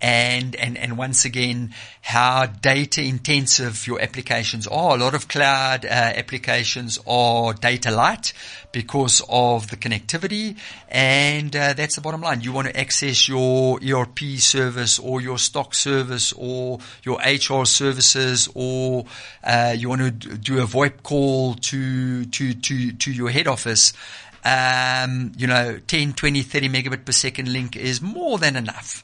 and 0.00 0.54
and 0.56 0.76
and 0.76 0.98
once 0.98 1.24
again 1.24 1.74
how 2.02 2.46
data 2.46 3.02
intensive 3.02 3.86
your 3.86 4.00
applications 4.00 4.66
are. 4.66 4.96
A 4.96 4.98
lot 4.98 5.14
of 5.14 5.26
cloud 5.26 5.84
uh, 5.84 5.88
applications 5.88 6.98
are 7.06 7.54
data 7.54 7.90
light 7.90 8.32
because 8.72 9.22
of 9.28 9.70
the 9.70 9.76
connectivity, 9.76 10.58
and 10.90 11.56
uh, 11.56 11.72
that's 11.72 11.94
the 11.94 12.02
bottom 12.02 12.20
line. 12.20 12.42
You 12.42 12.52
want 12.52 12.68
to 12.68 12.78
access 12.78 13.26
your 13.26 13.80
ERP 13.82 14.18
service 14.38 14.98
or 14.98 15.22
your 15.22 15.38
stock 15.38 15.74
service 15.74 16.34
or 16.36 16.78
your 17.02 17.18
HR 17.18 17.64
services 17.64 18.50
or 18.54 19.06
uh, 19.46 19.74
you 19.76 19.88
want 19.88 20.02
to 20.02 20.10
do 20.10 20.60
a 20.60 20.66
VoIP 20.66 21.02
call 21.02 21.54
to 21.54 22.24
to 22.26 22.54
to 22.54 22.92
to 22.92 23.12
your 23.12 23.30
head 23.30 23.46
office. 23.46 23.92
Um, 24.44 25.32
you 25.36 25.48
know, 25.48 25.80
10, 25.88 26.12
20, 26.12 26.42
30 26.42 26.68
megabit 26.68 27.04
per 27.04 27.10
second 27.10 27.52
link 27.52 27.74
is 27.74 28.00
more 28.00 28.38
than 28.38 28.54
enough 28.54 29.02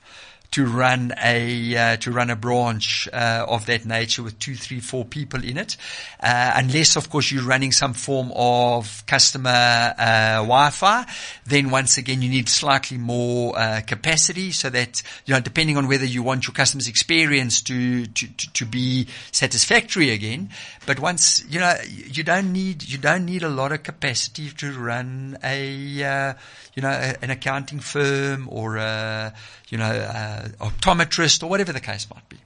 to 0.53 0.67
run 0.67 1.13
a 1.23 1.77
uh, 1.77 1.97
to 1.97 2.13
run 2.13 2.31
a 2.31 2.37
branch 2.37 3.09
uh, 3.13 3.47
of 3.49 3.67
that 3.67 3.85
nature 3.85 4.23
with 4.23 4.39
two, 4.39 4.55
three, 4.55 4.81
four 4.81 5.05
people 5.05 5.43
in 5.43 5.57
it, 5.57 5.77
uh, 6.21 6.53
unless 6.55 6.97
of 6.97 7.11
course 7.11 7.33
you're 7.33 7.43
running 7.43 7.73
some 7.73 7.95
form 7.95 8.31
of 8.35 9.05
customer 9.07 9.95
uh, 9.99 10.37
Wi-Fi. 10.37 11.07
Then 11.47 11.71
once 11.71 11.97
again 11.99 12.23
you 12.23 12.29
need 12.29 12.49
slightly 12.49 12.99
more 12.99 13.59
uh, 13.59 13.81
capacity, 13.87 14.53
so 14.53 14.69
that 14.71 15.03
you 15.25 15.35
know 15.35 15.41
depending 15.41 15.77
on 15.77 15.89
whether 15.89 16.05
you 16.05 16.23
want 16.23 16.47
your 16.47 16.55
customer's 16.55 16.87
experience 16.87 17.63
to 17.63 18.07
to, 18.07 18.29
to, 18.29 18.53
to 18.53 18.67
be 18.67 19.09
satisfactory 19.33 20.11
again. 20.11 20.51
But 20.85 21.01
once 21.01 21.45
you 21.49 21.61
know 21.61 21.75
you 21.87 22.23
don't 22.23 22.53
need 22.53 22.83
you 22.83 22.99
don't 22.99 23.25
need 23.25 23.43
a 23.43 23.49
lot 23.49 23.73
of 23.73 23.83
capacity 23.83 24.51
to 24.51 24.73
run 24.79 25.39
a 25.43 26.05
uh, 26.05 26.35
you 26.75 26.83
know 26.83 26.91
a, 26.91 27.17
an 27.23 27.31
accounting 27.31 27.81
firm 27.81 28.49
or 28.51 28.77
a 28.77 29.33
you 29.73 29.79
know 29.79 29.85
uh, 29.85 30.49
optometrist 30.61 31.43
or 31.43 31.49
whatever 31.49 31.73
the 31.73 31.81
case 31.81 32.07
might 32.15 32.29
be. 32.29 32.37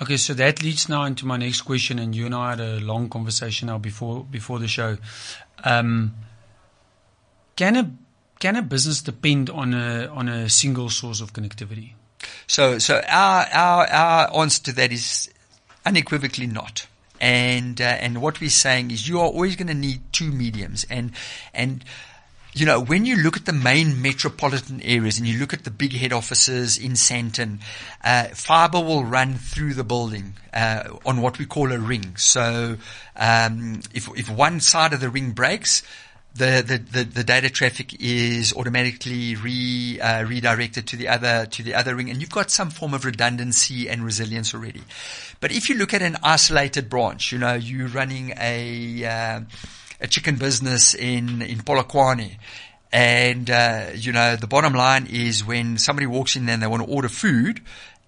Okay, 0.00 0.16
so 0.16 0.34
that 0.34 0.62
leads 0.62 0.88
now 0.88 1.04
into 1.04 1.26
my 1.26 1.36
next 1.36 1.62
question, 1.62 1.98
and 1.98 2.14
you 2.14 2.26
and 2.26 2.34
I 2.34 2.50
had 2.50 2.60
a 2.60 2.80
long 2.80 3.08
conversation 3.08 3.66
now 3.66 3.78
before 3.78 4.24
before 4.24 4.58
the 4.58 4.68
show. 4.68 4.96
Um, 5.64 6.14
can 7.56 7.76
a 7.76 7.90
can 8.38 8.56
a 8.56 8.62
business 8.62 9.02
depend 9.02 9.50
on 9.50 9.74
a 9.74 10.06
on 10.06 10.28
a 10.28 10.48
single 10.48 10.88
source 10.90 11.20
of 11.20 11.32
connectivity? 11.32 11.94
So, 12.46 12.78
so 12.78 13.02
our, 13.08 13.46
our, 13.52 13.86
our 13.86 14.36
answer 14.40 14.62
to 14.64 14.72
that 14.72 14.92
is 14.92 15.30
unequivocally 15.84 16.46
not. 16.46 16.86
And, 17.20 17.80
uh, 17.80 17.84
and 17.84 18.20
what 18.20 18.40
we're 18.40 18.50
saying 18.50 18.90
is 18.90 19.08
you 19.08 19.20
are 19.20 19.26
always 19.26 19.56
going 19.56 19.68
to 19.68 19.74
need 19.74 20.00
two 20.12 20.30
mediums. 20.30 20.84
And, 20.90 21.12
and, 21.52 21.84
you 22.54 22.66
know, 22.66 22.80
when 22.80 23.04
you 23.04 23.16
look 23.16 23.36
at 23.36 23.46
the 23.46 23.52
main 23.52 24.00
metropolitan 24.00 24.80
areas 24.82 25.18
and 25.18 25.26
you 25.26 25.38
look 25.38 25.52
at 25.52 25.64
the 25.64 25.70
big 25.70 25.92
head 25.92 26.12
offices 26.12 26.78
in 26.78 26.92
Sandton, 26.92 27.58
uh, 28.02 28.28
fiber 28.28 28.80
will 28.80 29.04
run 29.04 29.34
through 29.34 29.74
the 29.74 29.82
building, 29.82 30.34
uh, 30.52 30.84
on 31.04 31.20
what 31.20 31.38
we 31.38 31.46
call 31.46 31.72
a 31.72 31.78
ring. 31.78 32.16
So, 32.16 32.76
um, 33.16 33.80
if, 33.92 34.08
if 34.16 34.30
one 34.30 34.60
side 34.60 34.92
of 34.92 35.00
the 35.00 35.08
ring 35.08 35.32
breaks, 35.32 35.82
the, 36.34 36.64
the, 36.66 36.78
the, 36.78 37.04
the 37.04 37.24
data 37.24 37.48
traffic 37.48 38.00
is 38.00 38.52
automatically 38.54 39.36
re, 39.36 40.00
uh, 40.00 40.24
redirected 40.24 40.86
to 40.88 40.96
the 40.96 41.08
other 41.08 41.46
to 41.46 41.62
the 41.62 41.74
other 41.74 41.94
ring, 41.94 42.10
and 42.10 42.20
you've 42.20 42.30
got 42.30 42.50
some 42.50 42.70
form 42.70 42.92
of 42.92 43.04
redundancy 43.04 43.88
and 43.88 44.04
resilience 44.04 44.52
already. 44.52 44.82
But 45.40 45.52
if 45.52 45.68
you 45.68 45.76
look 45.76 45.94
at 45.94 46.02
an 46.02 46.16
isolated 46.24 46.90
branch, 46.90 47.30
you 47.30 47.38
know, 47.38 47.54
you're 47.54 47.86
running 47.86 48.34
a 48.36 49.04
uh, 49.04 49.40
a 50.00 50.06
chicken 50.06 50.36
business 50.36 50.94
in 50.94 51.42
in 51.42 51.58
Polokwane, 51.58 52.36
and 52.92 53.50
uh, 53.50 53.86
you 53.94 54.12
know 54.12 54.36
the 54.36 54.46
bottom 54.46 54.72
line 54.74 55.06
is 55.10 55.44
when 55.44 55.78
somebody 55.78 56.06
walks 56.06 56.36
in 56.36 56.48
and 56.48 56.62
they 56.62 56.66
want 56.66 56.82
to 56.82 56.88
order 56.88 57.08
food, 57.08 57.60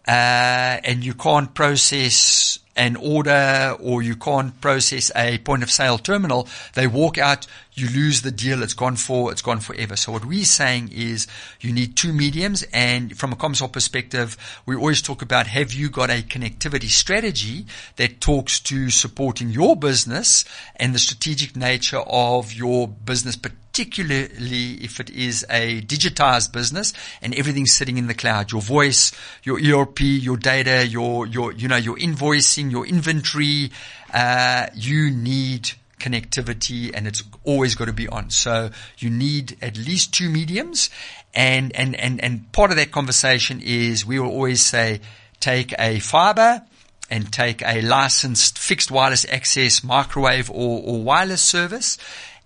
uh, 0.07 0.11
and 0.11 1.05
you 1.05 1.14
can't 1.14 1.55
process 1.55 2.59
an 2.77 2.96
order 2.96 3.77
or 3.81 4.03
you 4.03 4.14
can't 4.14 4.61
process 4.61 5.11
a 5.16 5.38
point 5.38 5.62
of 5.62 5.70
sale 5.70 5.99
terminal, 5.99 6.46
they 6.75 6.87
walk 6.87 7.18
out, 7.18 7.46
you 7.76 7.88
lose 7.88 8.22
the 8.22 8.30
deal. 8.30 8.62
It's 8.62 8.74
gone 8.74 8.96
for, 8.96 9.30
it's 9.30 9.42
gone 9.42 9.60
forever. 9.60 9.96
So 9.96 10.10
what 10.10 10.24
we're 10.24 10.44
saying 10.44 10.92
is 10.92 11.26
you 11.60 11.72
need 11.72 11.94
two 11.94 12.12
mediums. 12.12 12.64
And 12.72 13.16
from 13.16 13.32
a 13.32 13.36
COMSOL 13.36 13.70
perspective, 13.70 14.36
we 14.64 14.74
always 14.74 15.02
talk 15.02 15.20
about 15.20 15.46
have 15.46 15.74
you 15.74 15.90
got 15.90 16.08
a 16.08 16.22
connectivity 16.22 16.88
strategy 16.88 17.66
that 17.96 18.20
talks 18.22 18.60
to 18.60 18.88
supporting 18.88 19.50
your 19.50 19.76
business 19.76 20.46
and 20.76 20.94
the 20.94 20.98
strategic 20.98 21.54
nature 21.54 22.00
of 22.00 22.54
your 22.54 22.88
business, 22.88 23.36
particularly 23.36 24.82
if 24.82 24.98
it 24.98 25.10
is 25.10 25.44
a 25.50 25.82
digitized 25.82 26.52
business 26.52 26.94
and 27.20 27.34
everything's 27.34 27.74
sitting 27.74 27.98
in 27.98 28.06
the 28.06 28.14
cloud. 28.14 28.52
Your 28.52 28.62
voice, 28.62 29.12
your 29.42 29.58
ERP, 29.58 30.00
your 30.00 30.38
data, 30.38 30.86
your, 30.86 31.26
your, 31.26 31.52
you 31.52 31.68
know, 31.68 31.76
your 31.76 31.96
invoicing, 31.96 32.70
your 32.70 32.86
inventory, 32.86 33.70
uh, 34.14 34.68
you 34.74 35.10
need 35.10 35.72
connectivity 35.98 36.90
and 36.92 37.06
it's 37.06 37.22
always 37.44 37.74
got 37.74 37.87
to 37.87 37.92
be 37.92 38.09
on. 38.09 38.30
So 38.30 38.70
you 38.98 39.11
need 39.11 39.56
at 39.62 39.76
least 39.76 40.14
two 40.14 40.28
mediums 40.28 40.90
and, 41.35 41.74
and, 41.74 41.94
and, 41.94 42.22
and 42.22 42.50
part 42.52 42.70
of 42.70 42.76
that 42.76 42.90
conversation 42.90 43.61
is 43.62 44.04
we 44.04 44.18
will 44.18 44.30
always 44.30 44.64
say 44.64 45.00
take 45.40 45.74
a 45.78 45.98
fiber 46.00 46.62
and 47.11 47.32
take 47.32 47.62
a 47.62 47.82
licensed 47.82 48.59
fixed 48.59 48.90
wireless 48.90 49.24
access 49.30 49.85
microwave 49.85 50.50
or, 50.50 50.82
or 50.85 51.02
wireless 51.02 51.42
service 51.42 51.98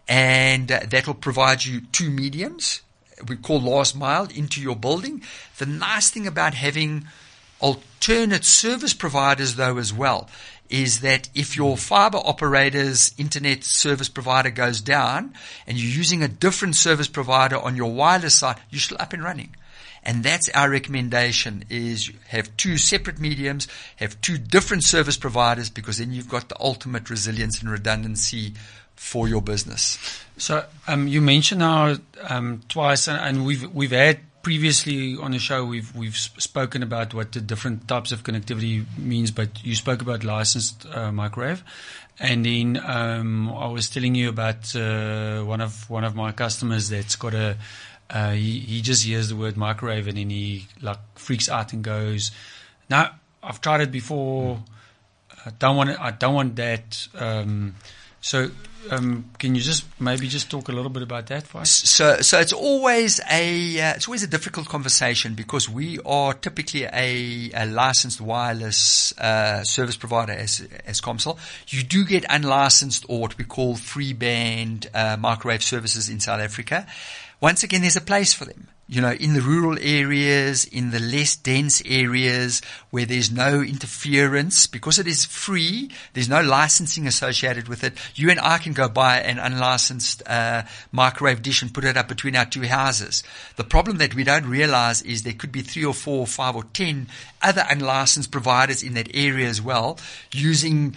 and 0.08 0.68
that 0.68 1.06
will 1.06 1.14
provide 1.14 1.64
you 1.64 1.80
two 1.92 2.10
mediums 2.10 2.82
we 3.28 3.36
call 3.36 3.60
last 3.60 3.96
mile 3.96 4.28
into 4.34 4.60
your 4.60 4.76
building. 4.76 5.22
The 5.58 5.66
nice 5.66 6.10
thing 6.10 6.26
about 6.26 6.54
having 6.54 7.06
alternate 7.60 8.44
service 8.44 8.94
providers 8.94 9.56
though 9.56 9.76
as 9.76 9.92
well 9.92 10.30
is 10.70 11.00
that 11.00 11.28
if 11.34 11.56
your 11.56 11.76
fiber 11.76 12.18
operator's 12.18 13.12
internet 13.18 13.64
service 13.64 14.08
provider 14.08 14.50
goes 14.50 14.80
down 14.80 15.34
and 15.66 15.76
you're 15.76 15.90
using 15.90 16.22
a 16.22 16.28
different 16.28 16.76
service 16.76 17.08
provider 17.08 17.58
on 17.58 17.76
your 17.76 17.92
wireless 17.92 18.36
side, 18.36 18.56
you're 18.70 18.80
still 18.80 18.96
up 19.00 19.12
and 19.12 19.22
running. 19.22 19.54
And 20.02 20.24
that's 20.24 20.48
our 20.50 20.70
recommendation 20.70 21.64
is 21.68 22.10
have 22.28 22.56
two 22.56 22.78
separate 22.78 23.18
mediums, 23.18 23.68
have 23.96 24.18
two 24.20 24.38
different 24.38 24.84
service 24.84 25.18
providers 25.18 25.68
because 25.68 25.98
then 25.98 26.12
you've 26.12 26.28
got 26.28 26.48
the 26.48 26.56
ultimate 26.58 27.10
resilience 27.10 27.60
and 27.60 27.70
redundancy 27.70 28.54
for 28.94 29.28
your 29.28 29.42
business. 29.42 29.98
So 30.36 30.64
um, 30.86 31.08
you 31.08 31.20
mentioned 31.20 31.60
now 31.60 31.96
um, 32.28 32.62
twice, 32.68 33.08
and, 33.08 33.18
and, 33.18 33.46
we've 33.46 33.74
we've 33.74 33.90
had 33.90 34.20
previously 34.42 35.16
on 35.16 35.32
the 35.32 35.38
show 35.38 35.64
we've 35.64 35.94
we've 35.94 36.16
spoken 36.16 36.82
about 36.82 37.14
what 37.14 37.32
the 37.32 37.40
different 37.40 37.86
types 37.88 38.12
of 38.12 38.22
connectivity 38.22 38.84
means, 38.98 39.30
but 39.30 39.64
you 39.64 39.74
spoke 39.74 40.02
about 40.02 40.24
licensed 40.24 40.86
uh, 40.92 41.12
microwave, 41.12 41.62
and 42.18 42.44
then 42.44 42.80
um, 42.84 43.50
I 43.50 43.68
was 43.68 43.88
telling 43.90 44.14
you 44.14 44.28
about 44.28 44.74
uh, 44.74 45.42
one 45.42 45.60
of 45.60 45.88
one 45.90 46.04
of 46.04 46.14
my 46.14 46.32
customers 46.32 46.88
that's 46.88 47.16
got 47.16 47.34
a 47.34 47.56
uh, 48.08 48.32
he 48.32 48.60
he 48.60 48.82
just 48.82 49.04
hears 49.04 49.28
the 49.28 49.36
word 49.36 49.56
microwave 49.56 50.08
and 50.08 50.16
then 50.16 50.30
he 50.30 50.66
like 50.80 50.98
freaks 51.14 51.48
out 51.48 51.72
and 51.72 51.84
goes, 51.84 52.30
"Now 52.88 53.16
I've 53.42 53.60
tried 53.60 53.82
it 53.82 53.92
before. 53.92 54.62
I 55.46 55.50
don't 55.58 55.76
want 55.76 55.90
it, 55.90 56.00
I 56.00 56.10
don't 56.10 56.34
want 56.34 56.56
that." 56.56 57.08
Um, 57.14 57.74
so 58.20 58.50
um, 58.90 59.30
can 59.38 59.54
you 59.54 59.60
just 59.60 59.84
maybe 60.00 60.28
just 60.28 60.50
talk 60.50 60.68
a 60.68 60.72
little 60.72 60.90
bit 60.90 61.02
about 61.02 61.26
that 61.26 61.46
for 61.46 61.58
us? 61.58 61.70
So, 61.70 62.20
so 62.20 62.40
it's 62.40 62.52
always 62.52 63.20
a 63.30 63.80
uh, 63.80 63.94
it's 63.94 64.08
always 64.08 64.22
a 64.22 64.26
difficult 64.26 64.68
conversation 64.68 65.34
because 65.34 65.68
we 65.68 65.98
are 66.06 66.34
typically 66.34 66.84
a, 66.84 67.50
a 67.54 67.66
licensed 67.66 68.20
wireless 68.20 69.16
uh, 69.18 69.64
service 69.64 69.96
provider 69.96 70.32
as 70.32 70.66
as 70.86 71.00
COMSOL. 71.00 71.38
You 71.68 71.82
do 71.82 72.04
get 72.04 72.24
unlicensed 72.28 73.04
or 73.08 73.20
what 73.20 73.38
we 73.38 73.44
call 73.44 73.76
free 73.76 74.12
band 74.12 74.88
uh, 74.94 75.16
microwave 75.18 75.62
services 75.62 76.08
in 76.08 76.20
South 76.20 76.40
Africa. 76.40 76.86
Once 77.40 77.62
again, 77.62 77.80
there's 77.80 77.96
a 77.96 78.02
place 78.02 78.32
for 78.32 78.44
them 78.44 78.68
you 78.90 79.00
know, 79.00 79.12
in 79.12 79.34
the 79.34 79.40
rural 79.40 79.78
areas, 79.80 80.64
in 80.64 80.90
the 80.90 80.98
less 80.98 81.36
dense 81.36 81.80
areas 81.86 82.60
where 82.90 83.06
there's 83.06 83.30
no 83.30 83.60
interference, 83.60 84.66
because 84.66 84.98
it 84.98 85.06
is 85.06 85.24
free, 85.24 85.92
there's 86.12 86.28
no 86.28 86.42
licensing 86.42 87.06
associated 87.06 87.68
with 87.68 87.84
it. 87.84 87.92
You 88.16 88.30
and 88.30 88.40
I 88.40 88.58
can 88.58 88.72
go 88.72 88.88
buy 88.88 89.20
an 89.20 89.38
unlicensed 89.38 90.24
uh, 90.26 90.64
microwave 90.90 91.40
dish 91.40 91.62
and 91.62 91.72
put 91.72 91.84
it 91.84 91.96
up 91.96 92.08
between 92.08 92.34
our 92.34 92.44
two 92.44 92.66
houses. 92.66 93.22
The 93.54 93.62
problem 93.62 93.98
that 93.98 94.16
we 94.16 94.24
don't 94.24 94.46
realize 94.46 95.02
is 95.02 95.22
there 95.22 95.34
could 95.34 95.52
be 95.52 95.62
three 95.62 95.84
or 95.84 95.94
four, 95.94 96.18
or 96.18 96.26
five 96.26 96.56
or 96.56 96.64
ten 96.64 97.06
other 97.40 97.64
unlicensed 97.70 98.32
providers 98.32 98.82
in 98.82 98.94
that 98.94 99.14
area 99.14 99.46
as 99.46 99.62
well, 99.62 100.00
using 100.32 100.96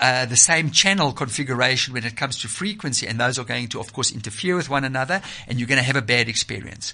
uh, 0.00 0.26
the 0.26 0.36
same 0.36 0.70
channel 0.70 1.12
configuration 1.12 1.92
when 1.92 2.04
it 2.04 2.16
comes 2.16 2.40
to 2.42 2.48
frequency, 2.48 3.08
and 3.08 3.18
those 3.18 3.36
are 3.36 3.44
going 3.44 3.66
to, 3.68 3.80
of 3.80 3.92
course, 3.92 4.12
interfere 4.12 4.54
with 4.54 4.70
one 4.70 4.84
another, 4.84 5.20
and 5.48 5.58
you're 5.58 5.68
going 5.68 5.78
to 5.78 5.84
have 5.84 5.96
a 5.96 6.02
bad 6.02 6.28
experience 6.28 6.92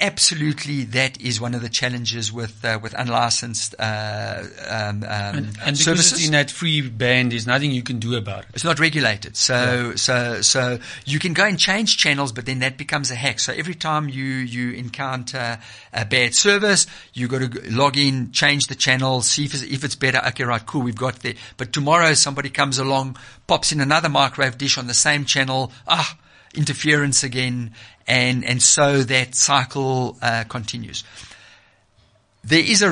absolutely 0.00 0.84
that 0.84 1.20
is 1.20 1.40
one 1.40 1.54
of 1.54 1.62
the 1.62 1.68
challenges 1.68 2.32
with 2.32 2.64
uh, 2.64 2.78
with 2.82 2.94
unlicensed 2.98 3.74
uh, 3.78 4.42
um, 4.68 5.02
um, 5.02 5.04
and, 5.06 5.58
and 5.64 5.78
services. 5.78 6.12
Because 6.12 6.26
in 6.26 6.32
that 6.32 6.50
free 6.50 6.80
band, 6.88 7.32
there's 7.32 7.46
nothing 7.46 7.70
you 7.70 7.82
can 7.82 7.98
do 7.98 8.16
about 8.16 8.44
it. 8.44 8.50
It's 8.54 8.64
not 8.64 8.80
regulated, 8.80 9.36
so 9.36 9.90
yeah. 9.90 9.94
so 9.94 10.42
so 10.42 10.78
you 11.04 11.18
can 11.18 11.32
go 11.32 11.44
and 11.44 11.58
change 11.58 11.96
channels, 11.96 12.32
but 12.32 12.46
then 12.46 12.58
that 12.60 12.76
becomes 12.76 13.10
a 13.10 13.14
hack. 13.14 13.38
So 13.40 13.52
every 13.52 13.74
time 13.74 14.08
you 14.08 14.24
you 14.24 14.72
encounter 14.72 15.58
a 15.92 16.04
bad 16.04 16.34
service, 16.34 16.86
you 17.12 17.28
got 17.28 17.52
to 17.52 17.70
log 17.70 17.96
in, 17.96 18.32
change 18.32 18.66
the 18.66 18.74
channel, 18.74 19.22
see 19.22 19.44
if 19.44 19.54
it's, 19.54 19.62
if 19.62 19.84
it's 19.84 19.96
better. 19.96 20.20
Okay, 20.28 20.44
right, 20.44 20.64
cool, 20.64 20.82
we've 20.82 20.96
got 20.96 21.20
there. 21.20 21.34
But 21.56 21.72
tomorrow 21.72 22.14
somebody 22.14 22.50
comes 22.50 22.78
along, 22.78 23.16
pops 23.46 23.72
in 23.72 23.80
another 23.80 24.08
microwave 24.08 24.58
dish 24.58 24.76
on 24.76 24.86
the 24.86 24.94
same 24.94 25.24
channel. 25.24 25.72
Ah 25.86 26.18
interference 26.54 27.24
again, 27.24 27.72
and 28.06 28.44
and 28.44 28.62
so 28.62 29.02
that 29.02 29.34
cycle 29.34 30.16
uh, 30.22 30.44
continues. 30.44 31.04
There 32.46 32.62
is 32.62 32.82
a, 32.82 32.88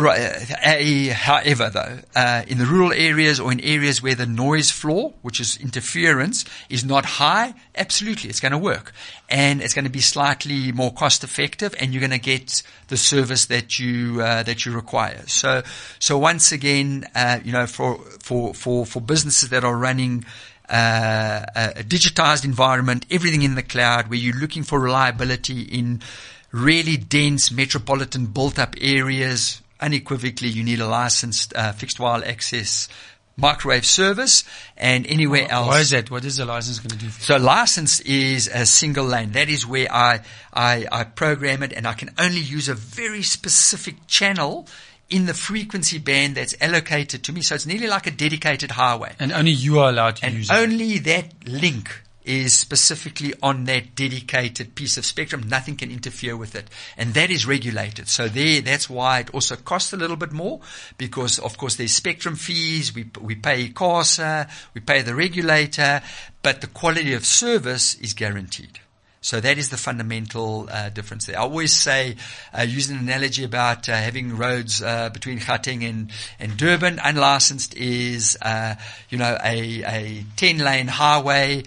a 0.65 1.09
however, 1.09 1.69
though, 1.69 1.99
uh, 2.17 2.43
in 2.49 2.57
the 2.57 2.65
rural 2.65 2.91
areas 2.91 3.39
or 3.39 3.53
in 3.53 3.61
areas 3.61 4.03
where 4.03 4.15
the 4.15 4.25
noise 4.25 4.71
floor, 4.71 5.13
which 5.21 5.41
is 5.41 5.59
interference, 5.59 6.47
is 6.71 6.87
not 6.87 7.05
high, 7.05 7.53
absolutely, 7.77 8.31
it's 8.31 8.41
going 8.41 8.53
to 8.53 8.59
work, 8.59 8.95
and 9.29 9.61
it's 9.61 9.75
going 9.75 9.85
to 9.85 9.91
be 9.91 10.01
slightly 10.01 10.73
more 10.73 10.91
cost 10.91 11.23
effective, 11.23 11.75
and 11.79 11.93
you're 11.93 12.01
going 12.01 12.13
to 12.13 12.19
get 12.19 12.63
the 12.89 12.97
service 12.97 13.45
that 13.47 13.79
you 13.79 14.23
uh, 14.23 14.43
that 14.43 14.65
you 14.65 14.73
require. 14.73 15.23
So, 15.27 15.63
so 15.99 16.17
once 16.17 16.51
again, 16.51 17.05
uh, 17.15 17.41
you 17.45 17.53
know, 17.53 17.67
for 17.67 17.99
for 18.21 18.55
for 18.55 18.87
for 18.87 19.03
businesses 19.03 19.51
that 19.51 19.65
are 19.65 19.77
running 19.77 20.25
uh, 20.69 21.45
a 21.55 21.83
digitized 21.83 22.45
environment, 22.45 23.07
everything 23.11 23.43
in 23.43 23.55
the 23.55 23.63
cloud, 23.63 24.09
where 24.09 24.19
you're 24.19 24.39
looking 24.39 24.63
for 24.63 24.81
reliability 24.81 25.63
in 25.63 26.03
really 26.51 26.97
dense 26.97 27.51
metropolitan 27.51 28.27
built 28.27 28.59
up 28.59 28.75
areas. 28.81 29.61
Unequivocally, 29.81 30.49
you 30.49 30.63
need 30.63 30.81
a 30.81 30.87
licensed 30.87 31.53
uh, 31.57 31.73
fixed 31.73 31.99
wireless 31.99 32.29
access 32.29 32.89
microwave 33.37 33.87
service 33.87 34.45
and 34.77 35.07
anywhere 35.07 35.51
else. 35.51 35.67
Why 35.67 35.81
is 35.81 35.91
that? 35.91 36.11
What 36.11 36.25
is 36.25 36.37
the 36.37 36.45
license 36.45 36.79
going 36.79 36.91
to 36.91 37.07
do? 37.07 37.11
so 37.11 37.37
license 37.37 38.01
is 38.01 38.49
a 38.49 38.67
single 38.67 39.05
lane. 39.05 39.33
That 39.33 39.49
is 39.49 39.67
where 39.67 39.93
I, 39.93 40.21
I, 40.53 40.87
I 40.93 41.05
program 41.05 41.63
it 41.63 41.73
and 41.73 41.87
I 41.87 41.95
can 41.95 42.11
only 42.19 42.41
use 42.41 42.69
a 42.69 42.75
very 42.75 43.23
specific 43.23 44.07
channel 44.07 44.69
in 45.13 45.27
the 45.27 45.35
frequency 45.35 45.99
band 45.99 46.37
that's 46.37 46.55
allocated 46.61 47.23
to 47.25 47.33
me. 47.33 47.43
So 47.43 47.55
it's 47.55 47.67
nearly 47.67 47.87
like 47.87 48.07
a 48.07 48.11
dedicated 48.11 48.73
highway. 48.73 49.15
And 49.19 49.31
only 49.33 49.51
you 49.51 49.79
are 49.79 49.91
allowed 49.91 50.17
to 50.17 50.27
and 50.27 50.35
use 50.35 50.51
it. 50.51 50.55
Only 50.55 50.99
that 50.99 51.47
link 51.47 52.03
is 52.25 52.55
specifically 52.55 53.35
on 53.43 53.65
that 53.65 53.95
dedicated 53.95 54.75
piece 54.75 54.97
of 54.97 55.05
spectrum. 55.05 55.49
Nothing 55.49 55.77
can 55.77 55.91
interfere 55.91 56.37
with 56.37 56.55
it. 56.55 56.69
And 56.97 57.15
that 57.15 57.31
is 57.31 57.47
regulated. 57.47 58.09
So 58.09 58.29
there, 58.29 58.61
that's 58.63 58.89
why 58.89 59.21
it 59.21 59.35
also 59.35 59.57
costs 59.57 59.93
a 59.93 59.97
little 59.97 60.17
bit 60.17 60.33
more 60.33 60.61
because 60.99 61.39
of 61.39 61.59
course 61.59 61.77
there's 61.77 61.93
spectrum 61.93 62.37
fees. 62.37 62.95
We, 62.95 63.11
we 63.21 63.35
pay 63.35 63.69
ICASA, 63.69 64.49
we 64.73 64.81
pay 64.81 65.03
the 65.03 65.15
regulator, 65.15 66.01
but 66.43 66.61
the 66.61 66.69
quality 66.69 67.13
of 67.13 67.27
service 67.27 67.95
is 67.97 68.15
guaranteed. 68.15 68.79
So 69.23 69.41
that 69.41 69.57
is 69.57 69.71
the 69.71 69.77
fundamental 69.77 70.69
uh, 70.71 70.91
difference 70.91 71.27
there. 71.27 71.39
I 71.39 71.43
always 71.43 71.73
say, 71.73 72.17
uh, 72.57 72.63
use 72.63 72.91
an 72.91 72.99
analogy 72.99 73.45
about 73.45 73.89
uh, 73.89 73.95
having 73.95 74.37
roads 74.37 74.83
uh, 74.83 75.11
between 75.11 75.39
Gauteng 75.39 75.89
and, 75.89 76.11
and 76.41 76.57
Durban. 76.57 76.99
Unlicensed 77.03 77.75
is, 77.77 78.37
uh, 78.43 78.75
you 79.09 79.19
know, 79.19 79.39
a, 79.43 79.85
a 79.85 80.25
10 80.37 80.59
lane 80.59 80.89
highway 80.89 81.63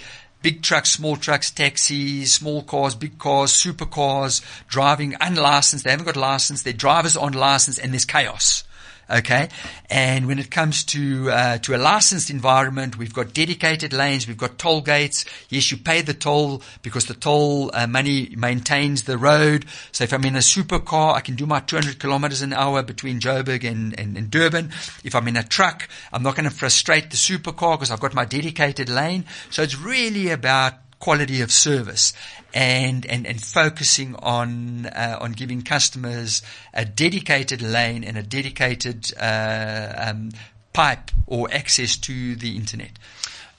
big 0.46 0.62
trucks, 0.62 0.92
small 0.92 1.16
trucks, 1.16 1.50
taxis, 1.50 2.32
small 2.32 2.62
cars, 2.62 2.94
big 2.94 3.18
cars, 3.18 3.52
supercars, 3.52 4.44
driving 4.68 5.16
unlicensed. 5.20 5.84
They 5.84 5.90
haven't 5.90 6.06
got 6.06 6.16
license. 6.16 6.62
Their 6.62 6.72
drivers 6.72 7.18
aren't 7.18 7.34
licensed 7.34 7.80
and 7.80 7.92
there's 7.92 8.06
chaos. 8.06 8.64
Okay. 9.10 9.50
And 9.90 10.26
when 10.26 10.40
it 10.40 10.50
comes 10.50 10.84
to, 10.86 11.30
uh, 11.30 11.58
to 11.60 11.76
a 11.76 11.78
licensed 11.78 12.32
environment, 12.32 12.98
we've 12.98 13.14
got 13.14 13.34
dedicated 13.34 13.94
lanes, 13.94 14.28
we've 14.28 14.38
got 14.38 14.58
toll 14.58 14.82
gates. 14.82 15.26
Yes, 15.50 15.70
you 15.70 15.78
pay 15.78 16.02
the 16.02 16.14
toll 16.14 16.64
because 16.82 17.06
the 17.06 17.14
toll 17.14 17.70
uh, 17.74 17.86
money 17.86 18.34
maintains 18.36 19.04
the 19.04 19.18
road. 19.18 19.66
So 19.92 20.04
if 20.04 20.14
I'm 20.14 20.26
in 20.26 20.36
a 20.36 20.40
supercar, 20.40 21.14
I 21.14 21.22
can 21.22 21.36
do 21.36 21.46
my 21.46 21.60
200 21.60 22.00
kilometers 22.00 22.42
an 22.42 22.54
hour 22.54 22.82
between 22.82 23.20
Joburg 23.20 23.64
and, 23.64 23.98
and, 24.00 24.18
and 24.18 24.32
Durban. 24.32 24.72
If 25.04 25.14
I'm 25.14 25.28
in 25.28 25.38
a 25.38 25.44
truck, 25.44 25.88
I'm 26.12 26.24
not 26.24 26.36
going 26.36 26.50
to 26.50 26.56
frustrate 26.56 27.12
the 27.12 27.18
supercar 27.18 27.78
because 27.78 27.92
I've 27.92 28.00
got 28.00 28.16
my 28.16 28.26
dedicated 28.26 28.90
lane. 28.90 29.26
So 29.52 29.62
it's 29.62 29.78
really 29.78 30.30
about 30.32 30.74
quality 31.00 31.42
of 31.42 31.52
service 31.52 32.14
and, 32.56 33.06
and, 33.06 33.28
and 33.28 33.40
focusing 33.44 34.16
on, 34.16 34.88
uh, 34.88 35.20
on 35.22 35.34
giving 35.34 35.62
customers 35.62 36.42
a 36.74 36.86
dedicated 36.86 37.62
lane 37.62 38.04
and 38.04 38.18
a 38.18 38.24
dedicated, 38.24 39.14
uh, 39.20 39.94
um, 39.98 40.32
pipe 40.74 41.12
or 41.26 41.48
access 41.54 41.96
to 41.98 42.36
the 42.36 42.56
internet. 42.56 42.92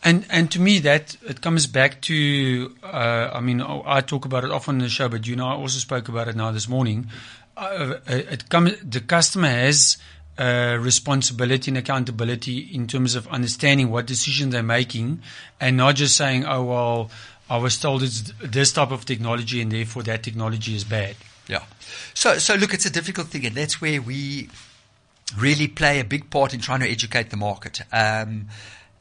And 0.04 0.24
and 0.30 0.50
to 0.52 0.60
me 0.60 0.78
that 0.80 1.16
it 1.22 1.40
comes 1.40 1.66
back 1.66 2.00
to 2.02 2.74
uh, 2.82 3.30
I 3.32 3.40
mean 3.40 3.60
I 3.60 4.02
talk 4.02 4.24
about 4.24 4.44
it 4.44 4.52
often 4.52 4.76
in 4.76 4.82
the 4.82 4.88
show, 4.88 5.08
but 5.08 5.26
you 5.26 5.34
know 5.34 5.48
I 5.48 5.54
also 5.54 5.78
spoke 5.78 6.08
about 6.08 6.28
it 6.28 6.36
now 6.36 6.52
this 6.52 6.68
morning. 6.68 7.08
Uh, 7.56 7.94
it 8.06 8.48
comes 8.48 8.76
the 8.82 9.00
customer 9.00 9.48
has 9.48 9.96
uh, 10.38 10.76
responsibility 10.78 11.70
and 11.70 11.78
accountability 11.78 12.58
in 12.58 12.86
terms 12.86 13.14
of 13.14 13.26
understanding 13.28 13.90
what 13.90 14.06
decisions 14.06 14.52
they're 14.52 14.62
making, 14.62 15.22
and 15.58 15.76
not 15.78 15.96
just 15.96 16.16
saying, 16.16 16.44
"Oh 16.44 16.62
well, 16.64 17.10
I 17.48 17.58
was 17.58 17.78
told 17.78 18.02
it's 18.02 18.32
this 18.42 18.72
type 18.72 18.90
of 18.90 19.04
technology, 19.04 19.60
and 19.60 19.70
therefore 19.70 20.02
that 20.04 20.22
technology 20.22 20.74
is 20.74 20.84
bad." 20.84 21.16
Yeah. 21.48 21.62
So 22.14 22.38
so 22.38 22.54
look, 22.54 22.74
it's 22.74 22.86
a 22.86 22.90
difficult 22.90 23.28
thing, 23.28 23.46
and 23.46 23.54
that's 23.54 23.80
where 23.80 24.00
we 24.02 24.48
really 25.36 25.68
play 25.68 26.00
a 26.00 26.04
big 26.04 26.30
part 26.30 26.54
in 26.54 26.60
trying 26.60 26.80
to 26.80 26.90
educate 26.90 27.30
the 27.30 27.36
market. 27.36 27.82
Um, 27.92 28.46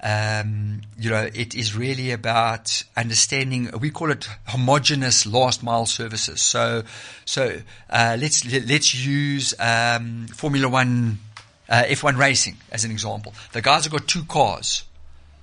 um, 0.02 0.82
you 1.00 1.10
know, 1.10 1.30
it 1.34 1.56
is 1.56 1.76
really 1.76 2.12
about 2.12 2.84
understanding. 2.96 3.72
We 3.80 3.90
call 3.90 4.12
it 4.12 4.28
homogeneous 4.46 5.26
last 5.26 5.64
mile 5.64 5.88
services. 5.88 6.42
So, 6.44 6.84
so 7.26 7.62
uh, 7.90 8.18
let's 8.20 8.46
let's 8.46 8.94
use 8.94 9.56
um, 9.60 10.28
Formula 10.28 10.70
One, 10.70 11.18
uh, 11.68 11.84
F1 11.88 12.18
racing 12.18 12.58
as 12.72 12.86
an 12.86 12.92
example. 12.92 13.34
The 13.54 13.62
guys 13.62 13.86
have 13.86 13.94
got 13.94 14.08
two 14.08 14.26
cars. 14.26 14.84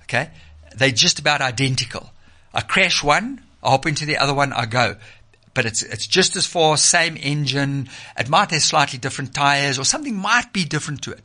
Okay, 0.03 0.29
they're 0.77 0.91
just 0.91 1.19
about 1.19 1.41
identical. 1.41 2.12
I 2.53 2.61
crash 2.61 3.03
one, 3.03 3.41
I 3.61 3.69
hop 3.69 3.85
into 3.85 4.05
the 4.05 4.17
other 4.17 4.33
one, 4.33 4.53
I 4.53 4.65
go 4.65 4.95
but 5.53 5.65
it's 5.65 5.83
it's 5.83 6.07
just 6.07 6.35
as 6.35 6.45
far, 6.45 6.77
same 6.77 7.17
engine. 7.17 7.89
It 8.17 8.29
might 8.29 8.51
have 8.51 8.61
slightly 8.61 8.99
different 8.99 9.33
tires, 9.33 9.77
or 9.77 9.83
something 9.83 10.15
might 10.15 10.51
be 10.51 10.65
different 10.65 11.03
to 11.03 11.11
it. 11.11 11.21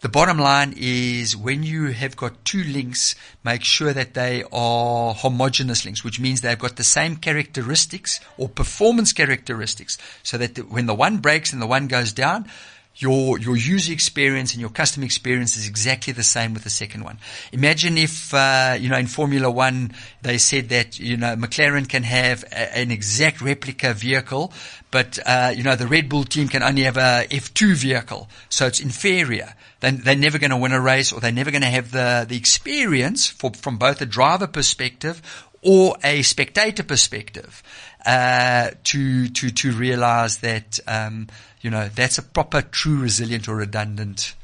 The 0.00 0.08
bottom 0.08 0.38
line 0.38 0.74
is 0.76 1.36
when 1.36 1.62
you 1.62 1.86
have 1.86 2.16
got 2.16 2.44
two 2.44 2.64
links, 2.64 3.14
make 3.44 3.62
sure 3.62 3.92
that 3.92 4.14
they 4.14 4.44
are 4.52 5.14
homogeneous 5.14 5.84
links, 5.84 6.02
which 6.02 6.18
means 6.18 6.40
they've 6.40 6.58
got 6.58 6.76
the 6.76 6.84
same 6.84 7.16
characteristics 7.16 8.20
or 8.36 8.48
performance 8.48 9.12
characteristics, 9.12 9.98
so 10.22 10.38
that 10.38 10.56
the, 10.56 10.62
when 10.62 10.86
the 10.86 10.94
one 10.94 11.18
breaks 11.18 11.52
and 11.52 11.62
the 11.62 11.66
one 11.66 11.86
goes 11.86 12.12
down, 12.12 12.48
your 12.96 13.38
your 13.38 13.56
user 13.56 13.92
experience 13.92 14.52
and 14.52 14.60
your 14.60 14.70
customer 14.70 15.04
experience 15.04 15.56
is 15.56 15.66
exactly 15.66 16.12
the 16.12 16.22
same 16.22 16.54
with 16.54 16.64
the 16.64 16.70
second 16.70 17.04
one. 17.04 17.18
Imagine 17.52 17.96
if 17.98 18.34
uh, 18.34 18.76
you 18.78 18.88
know 18.88 18.98
in 18.98 19.06
Formula 19.06 19.50
One 19.50 19.92
they 20.22 20.38
said 20.38 20.68
that 20.68 20.98
you 20.98 21.16
know 21.16 21.34
McLaren 21.36 21.88
can 21.88 22.02
have 22.02 22.44
a, 22.44 22.76
an 22.78 22.90
exact 22.90 23.40
replica 23.40 23.94
vehicle, 23.94 24.52
but 24.90 25.18
uh, 25.24 25.52
you 25.56 25.62
know 25.62 25.76
the 25.76 25.86
Red 25.86 26.08
Bull 26.08 26.24
team 26.24 26.48
can 26.48 26.62
only 26.62 26.82
have 26.82 26.96
a 26.96 27.26
F2 27.30 27.74
vehicle, 27.76 28.28
so 28.48 28.66
it's 28.66 28.80
inferior. 28.80 29.54
Then 29.80 30.02
they're 30.04 30.14
never 30.14 30.38
going 30.38 30.50
to 30.50 30.56
win 30.56 30.72
a 30.72 30.80
race, 30.80 31.12
or 31.12 31.20
they're 31.20 31.32
never 31.32 31.50
going 31.50 31.62
to 31.62 31.68
have 31.68 31.90
the 31.90 32.26
the 32.28 32.36
experience 32.36 33.26
for, 33.26 33.52
from 33.52 33.78
both 33.78 34.00
a 34.00 34.06
driver 34.06 34.46
perspective 34.46 35.22
or 35.62 35.96
a 36.04 36.22
spectator 36.22 36.82
perspective 36.82 37.62
uh, 38.04 38.70
to 38.84 39.28
to 39.28 39.50
to 39.50 39.72
realize 39.72 40.38
that. 40.38 40.78
Um, 40.86 41.28
you 41.62 41.70
know, 41.70 41.88
that's 41.94 42.18
a 42.18 42.22
proper, 42.22 42.60
true, 42.60 42.98
resilient 42.98 43.48
or 43.48 43.54
redundant 43.54 44.34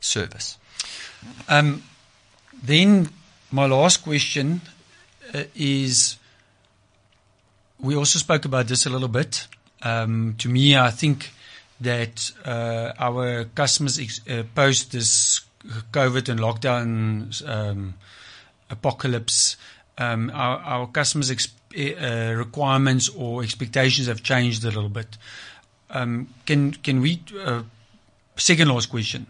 service. 0.00 0.58
Um, 1.48 1.84
then 2.62 3.08
my 3.50 3.66
last 3.66 4.02
question 4.02 4.60
uh, 5.32 5.44
is, 5.54 6.16
we 7.78 7.94
also 7.94 8.18
spoke 8.18 8.44
about 8.44 8.66
this 8.66 8.86
a 8.86 8.90
little 8.90 9.08
bit. 9.08 9.46
Um, 9.82 10.34
to 10.38 10.48
me, 10.48 10.76
I 10.76 10.90
think 10.90 11.30
that 11.80 12.32
uh, 12.44 12.92
our 12.98 13.44
customers 13.44 13.98
ex- 13.98 14.20
uh, 14.28 14.42
post 14.54 14.92
this 14.92 15.42
COVID 15.92 16.28
and 16.28 16.40
lockdown 16.40 17.48
um, 17.48 17.94
apocalypse, 18.68 19.56
um, 19.98 20.30
our, 20.34 20.58
our, 20.58 20.86
customers' 20.88 21.30
ex- 21.30 21.54
uh, 21.76 22.34
requirements 22.36 23.08
or 23.08 23.42
expectations 23.42 24.06
have 24.08 24.22
changed 24.22 24.64
a 24.64 24.68
little 24.68 24.88
bit. 24.88 25.16
Um, 25.90 26.28
can 26.46 26.72
can 26.72 27.00
we 27.00 27.22
uh, 27.38 27.62
second 28.36 28.68
last 28.68 28.90
question? 28.90 29.26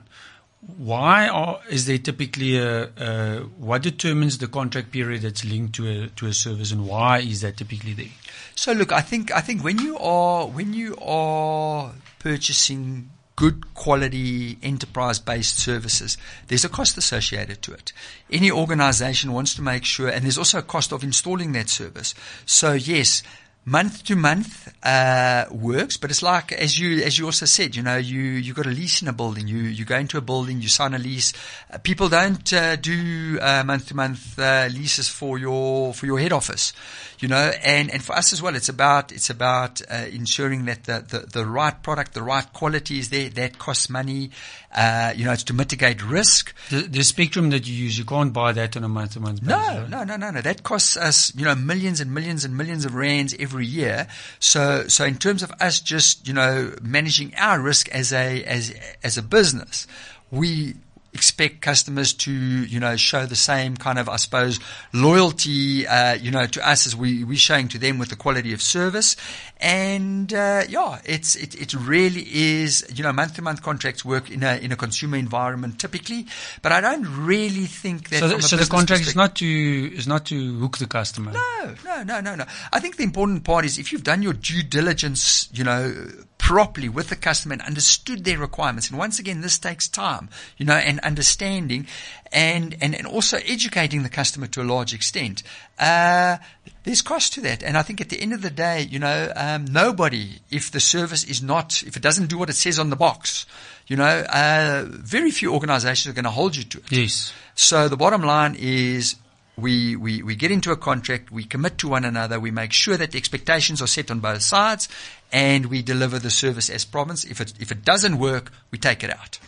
Why 0.79 1.29
are, 1.29 1.61
is 1.69 1.85
there 1.85 1.99
typically 1.99 2.57
a, 2.57 2.85
a, 2.97 3.41
what 3.59 3.83
determines 3.83 4.39
the 4.39 4.47
contract 4.47 4.91
period 4.91 5.21
that's 5.21 5.45
linked 5.45 5.75
to 5.75 5.89
a 5.89 6.07
to 6.09 6.27
a 6.27 6.33
service, 6.33 6.73
and 6.73 6.87
why 6.87 7.19
is 7.19 7.43
that 7.43 7.59
typically 7.59 7.93
there? 7.93 8.15
So 8.55 8.73
look, 8.73 8.93
I 8.93 9.03
think 9.03 9.31
I 9.33 9.41
think 9.41 9.63
when 9.63 9.79
you 9.79 9.99
are 9.99 10.47
when 10.47 10.73
you 10.73 10.97
are 10.97 11.93
purchasing 12.19 13.11
good 13.37 13.75
quality 13.75 14.59
enterprise 14.63 15.19
based 15.19 15.59
services, 15.59 16.17
there's 16.49 16.65
a 16.65 16.69
cost 16.69 16.97
associated 16.97 17.63
to 17.63 17.73
it. 17.73 17.93
Any 18.31 18.51
organization 18.51 19.33
wants 19.33 19.55
to 19.55 19.63
make 19.63 19.85
sure, 19.85 20.09
and 20.09 20.25
there's 20.25 20.39
also 20.39 20.59
a 20.59 20.63
cost 20.63 20.93
of 20.93 21.03
installing 21.03 21.53
that 21.53 21.69
service. 21.69 22.15
So 22.47 22.73
yes, 22.73 23.23
month 23.65 24.05
to 24.05 24.17
month 24.17 24.73
uh, 24.83 25.47
works, 25.51 25.97
but 25.97 26.11
it's 26.11 26.23
like 26.23 26.53
as 26.53 26.79
you 26.79 27.03
as 27.03 27.19
you 27.19 27.25
also 27.25 27.47
said, 27.47 27.75
you 27.75 27.83
know, 27.83 27.97
you 27.97 28.21
you 28.21 28.53
got 28.53 28.67
a 28.67 28.71
lease 28.71 29.03
in 29.03 29.09
a 29.09 29.13
building. 29.13 29.49
You 29.49 29.59
you 29.59 29.85
go 29.85 29.97
into 29.97 30.19
a 30.19 30.21
building, 30.21 30.61
you 30.61 30.69
sign 30.69 30.95
a 30.95 30.99
lease. 30.99 31.33
Uh, 31.73 31.79
people 31.79 32.09
don't 32.09 32.53
uh, 32.53 32.77
do 32.77 33.39
month 33.65 33.89
to 33.89 33.97
month 33.97 34.39
leases 34.39 35.09
for 35.09 35.39
your 35.39 35.95
for 35.95 36.07
your 36.07 36.19
head 36.19 36.33
office, 36.33 36.73
you 37.19 37.29
know. 37.29 37.53
And 37.63 37.91
and 37.91 38.03
for 38.03 38.15
us 38.15 38.33
as 38.33 38.43
well, 38.43 38.55
it's 38.55 38.69
about 38.69 39.13
it's 39.13 39.31
about 39.31 39.81
uh, 39.91 40.07
ensuring 40.13 40.67
that 40.67 40.85
the, 40.85 41.05
the 41.09 41.19
the 41.27 41.47
right 41.47 41.83
product, 41.83 42.15
the 42.15 42.23
right 42.23 42.51
quality 42.53 42.99
is 42.99 43.09
there. 43.09 43.29
That 43.31 43.59
costs 43.59 43.89
money. 43.89 44.31
Uh, 44.75 45.13
you 45.15 45.25
know, 45.25 45.31
it's 45.31 45.45
to 45.45 45.55
mitigate 45.55 46.05
risk. 46.05 46.53
The, 46.71 46.83
the, 46.83 47.05
spectrum 47.05 47.51
that 47.51 47.65
you 47.65 47.75
use, 47.75 47.97
you 47.97 48.05
can't 48.05 48.33
buy 48.33 48.51
that 48.51 48.77
on 48.77 48.83
a 48.83 48.89
month 48.89 49.13
to 49.13 49.21
month 49.21 49.41
basis. 49.41 49.49
No, 49.49 49.87
no, 49.87 50.03
no, 50.03 50.17
no, 50.17 50.33
no. 50.33 50.41
That 50.41 50.65
costs 50.65 50.97
us, 50.97 51.33
you 51.37 51.45
know, 51.45 51.55
millions 51.55 52.01
and 52.01 52.13
millions 52.13 52.45
and 52.45 52.57
millions 52.57 52.85
of 52.85 52.97
rands 52.97 53.37
every 53.39 53.54
year. 53.61 54.07
So, 54.39 54.87
so 54.89 55.05
in 55.05 55.17
terms 55.17 55.43
of 55.43 55.53
us 55.61 55.81
just, 55.81 56.27
you 56.27 56.35
know, 56.35 56.75
managing 56.83 57.35
our 57.37 57.61
risk 57.61 57.89
as 57.91 58.13
a, 58.13 58.43
as, 58.45 58.75
as 59.03 59.19
a 59.19 59.23
business, 59.23 59.87
we, 60.31 60.75
expect 61.15 61.61
customers 61.61 62.13
to, 62.13 62.33
you 62.33 62.81
know, 62.81 62.97
show 62.97 63.25
the 63.25 63.37
same 63.37 63.77
kind 63.77 63.99
of, 63.99 64.09
I 64.09 64.17
suppose, 64.17 64.59
loyalty, 64.93 65.87
uh, 65.87 66.15
you 66.15 66.31
know, 66.31 66.47
to 66.47 66.69
us 66.69 66.87
as 66.87 66.97
we, 66.97 67.23
we're 67.25 67.39
showing 67.39 67.69
to 67.69 67.79
them 67.79 67.99
with 67.99 68.11
the 68.11 68.17
quality 68.17 68.53
of 68.53 68.61
service. 68.61 69.17
And, 69.59 70.35
uh, 70.35 70.65
yeah, 70.69 71.01
it's, 71.05 71.37
it, 71.37 71.55
it 71.55 71.73
really 71.73 72.27
is, 72.29 72.85
you 72.93 73.05
know, 73.05 73.13
month 73.13 73.37
to 73.37 73.43
month 73.43 73.63
contracts 73.63 74.05
work 74.05 74.31
in 74.31 74.43
a, 74.43 74.57
in 74.57 74.73
a 74.73 74.77
consumer 74.77 75.17
environment 75.17 75.79
typically, 75.79 76.27
but 76.61 76.73
I 76.73 76.81
don't 76.81 77.07
really 77.25 77.67
think 77.67 78.11
that. 78.11 78.19
So, 78.19 78.29
the, 78.29 78.43
so 78.43 78.57
the 78.57 78.67
contract 78.67 79.03
is 79.03 79.15
not 79.15 79.37
to, 79.37 79.47
is 79.47 80.07
not 80.07 80.27
to 80.27 80.59
hook 80.59 80.79
the 80.79 80.87
customer. 80.87 81.33
No, 81.33 81.75
no, 81.85 82.03
no, 82.03 82.21
no, 82.21 82.35
no. 82.35 82.45
I 82.73 82.81
think 82.81 82.97
the 82.97 83.05
important 83.05 83.45
part 83.45 83.65
is 83.65 83.79
if 83.79 83.93
you've 83.93 84.05
done 84.05 84.23
your 84.23 84.33
due 84.33 84.63
diligence, 84.63 85.49
you 85.53 85.63
know, 85.63 86.09
properly 86.45 86.91
with 86.91 87.09
the 87.09 87.17
customer 87.17 87.55
and 87.55 87.63
understood 87.63 88.23
their 88.23 88.39
requirements. 88.39 88.91
And 88.91 88.99
once 88.99 89.19
again, 89.19 89.41
this 89.41 89.59
takes 89.59 89.89
time, 89.89 90.29
you 90.59 90.67
know, 90.67 90.75
and 90.75 91.01
understanding 91.01 91.87
and, 92.33 92.77
and, 92.83 92.95
and 92.95 93.07
also 93.07 93.39
educating 93.47 94.03
the 94.03 94.11
customer 94.11 94.47
to 94.49 94.61
a 94.61 94.63
large 94.63 94.93
extent. 94.93 95.43
Uh, 95.79 96.37
there's 96.83 97.01
cost 97.01 97.33
to 97.33 97.41
that. 97.41 97.63
And 97.63 97.79
I 97.79 97.83
think 97.83 98.03
at 98.03 98.11
the 98.11 98.21
end 98.21 98.35
of 98.35 98.43
the 98.43 98.51
day, 98.51 98.83
you 98.83 98.99
know, 98.99 99.33
um, 99.35 99.65
nobody, 99.65 100.33
if 100.51 100.71
the 100.71 100.81
service 100.81 101.25
is 101.25 101.43
not, 101.43 101.83
if 101.87 101.97
it 101.97 102.03
doesn't 102.03 102.27
do 102.27 102.37
what 102.37 102.51
it 102.51 102.57
says 102.57 102.79
on 102.79 102.91
the 102.91 102.97
box, 102.97 103.47
you 103.87 103.97
know, 103.97 104.05
uh, 104.05 104.85
very 104.87 105.31
few 105.31 105.51
organizations 105.51 106.13
are 106.13 106.15
going 106.15 106.25
to 106.25 106.31
hold 106.31 106.57
you 106.57 106.65
to 106.65 106.79
it. 106.79 106.93
Yes. 106.93 107.33
So 107.55 107.89
the 107.89 107.97
bottom 107.97 108.21
line 108.21 108.55
is 108.59 109.17
we, 109.57 109.97
we, 109.97 110.23
we 110.23 110.35
get 110.35 110.51
into 110.51 110.73
a 110.73 110.77
contract, 110.77 111.31
we 111.31 111.45
commit 111.45 111.79
to 111.79 111.89
one 111.89 112.05
another, 112.05 112.41
we 112.41 112.51
make 112.51 112.73
sure 112.73 112.97
that 112.97 113.13
the 113.13 113.19
expectations 113.19 113.81
are 113.81 113.87
set 113.87 114.11
on 114.11 114.21
both 114.21 114.43
sides, 114.43 114.89
and 115.33 115.67
we 115.67 115.83
deliver 115.83 116.19
the 116.19 116.31
service 116.31 116.69
as 116.69 116.85
promised. 116.85 117.31
If 117.31 117.41
it, 117.41 117.55
if 117.61 117.71
it 117.71 117.85
doesn't 117.85 118.19
work, 118.19 118.53
we 118.71 118.79
take 118.79 119.05
it 119.05 119.11
out. 119.11 119.39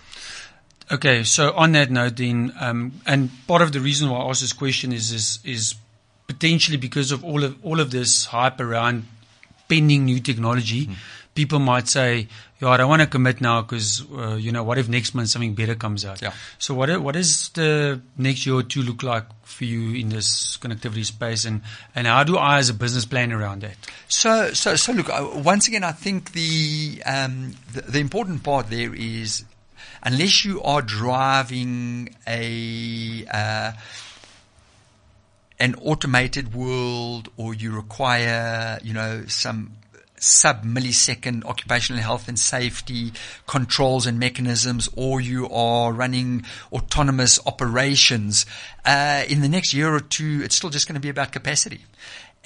Okay, 0.90 1.24
so 1.24 1.52
on 1.52 1.72
that 1.72 1.90
note, 1.90 2.16
then, 2.16 2.52
um, 2.60 3.00
and 3.06 3.30
part 3.48 3.62
of 3.62 3.72
the 3.72 3.80
reason 3.80 4.08
why 4.08 4.20
I 4.20 4.28
asked 4.30 4.42
this 4.42 4.52
question 4.52 4.92
is, 4.92 5.10
is, 5.10 5.40
is 5.44 5.74
potentially 6.28 6.76
because 6.76 7.10
of 7.10 7.24
all 7.24 7.44
of 7.44 7.56
all 7.64 7.78
of 7.78 7.90
this 7.90 8.26
hype 8.26 8.60
around 8.60 9.06
pending 9.68 10.04
new 10.04 10.20
technology. 10.20 10.86
Mm 10.86 10.96
people 11.36 11.60
might 11.60 11.86
say, 11.86 12.26
"Yeah, 12.60 12.70
I 12.70 12.76
don't 12.78 12.88
want 12.88 13.02
to 13.02 13.06
commit 13.06 13.40
now 13.40 13.62
because 13.62 14.04
uh, 14.10 14.34
you 14.34 14.50
know 14.50 14.64
what 14.64 14.78
if 14.78 14.88
next 14.88 15.14
month 15.14 15.28
something 15.28 15.54
better 15.54 15.74
comes 15.74 16.04
out." 16.04 16.20
Yeah. 16.20 16.32
So 16.58 16.74
what 16.74 16.90
what 17.00 17.12
does 17.14 17.50
the 17.50 18.00
next 18.16 18.46
year 18.46 18.56
or 18.56 18.62
two 18.62 18.82
look 18.82 19.02
like 19.02 19.24
for 19.44 19.64
you 19.64 19.94
in 19.94 20.08
this 20.08 20.56
connectivity 20.56 21.04
space, 21.04 21.44
and 21.44 21.62
and 21.94 22.06
how 22.06 22.24
do 22.24 22.36
I 22.36 22.58
as 22.58 22.68
a 22.70 22.74
business 22.74 23.04
plan 23.04 23.32
around 23.32 23.62
that? 23.62 23.76
So 24.08 24.52
so 24.52 24.74
so 24.74 24.92
look, 24.92 25.08
uh, 25.08 25.28
once 25.34 25.68
again, 25.68 25.84
I 25.84 25.92
think 25.92 26.32
the 26.32 27.02
um, 27.06 27.54
the, 27.72 27.82
the 27.82 28.00
important 28.00 28.42
part 28.42 28.70
there 28.70 28.94
is 28.94 29.44
unless 30.02 30.44
you 30.44 30.62
are 30.62 30.82
driving 30.82 32.14
a 32.26 33.26
uh, 33.30 33.72
an 35.58 35.74
automated 35.76 36.54
world 36.54 37.30
or 37.36 37.54
you 37.54 37.72
require, 37.72 38.78
you 38.82 38.92
know, 38.92 39.24
some 39.26 39.72
sub 40.18 40.64
millisecond 40.64 41.44
occupational 41.44 42.02
health 42.02 42.28
and 42.28 42.38
safety 42.38 43.12
controls 43.46 44.06
and 44.06 44.18
mechanisms, 44.18 44.88
or 44.96 45.20
you 45.20 45.48
are 45.50 45.92
running 45.92 46.44
autonomous 46.72 47.38
operations, 47.46 48.46
uh, 48.84 49.24
in 49.28 49.40
the 49.40 49.48
next 49.48 49.74
year 49.74 49.94
or 49.94 50.00
two, 50.00 50.40
it's 50.44 50.56
still 50.56 50.70
just 50.70 50.86
going 50.86 50.94
to 50.94 51.00
be 51.00 51.08
about 51.08 51.32
capacity. 51.32 51.80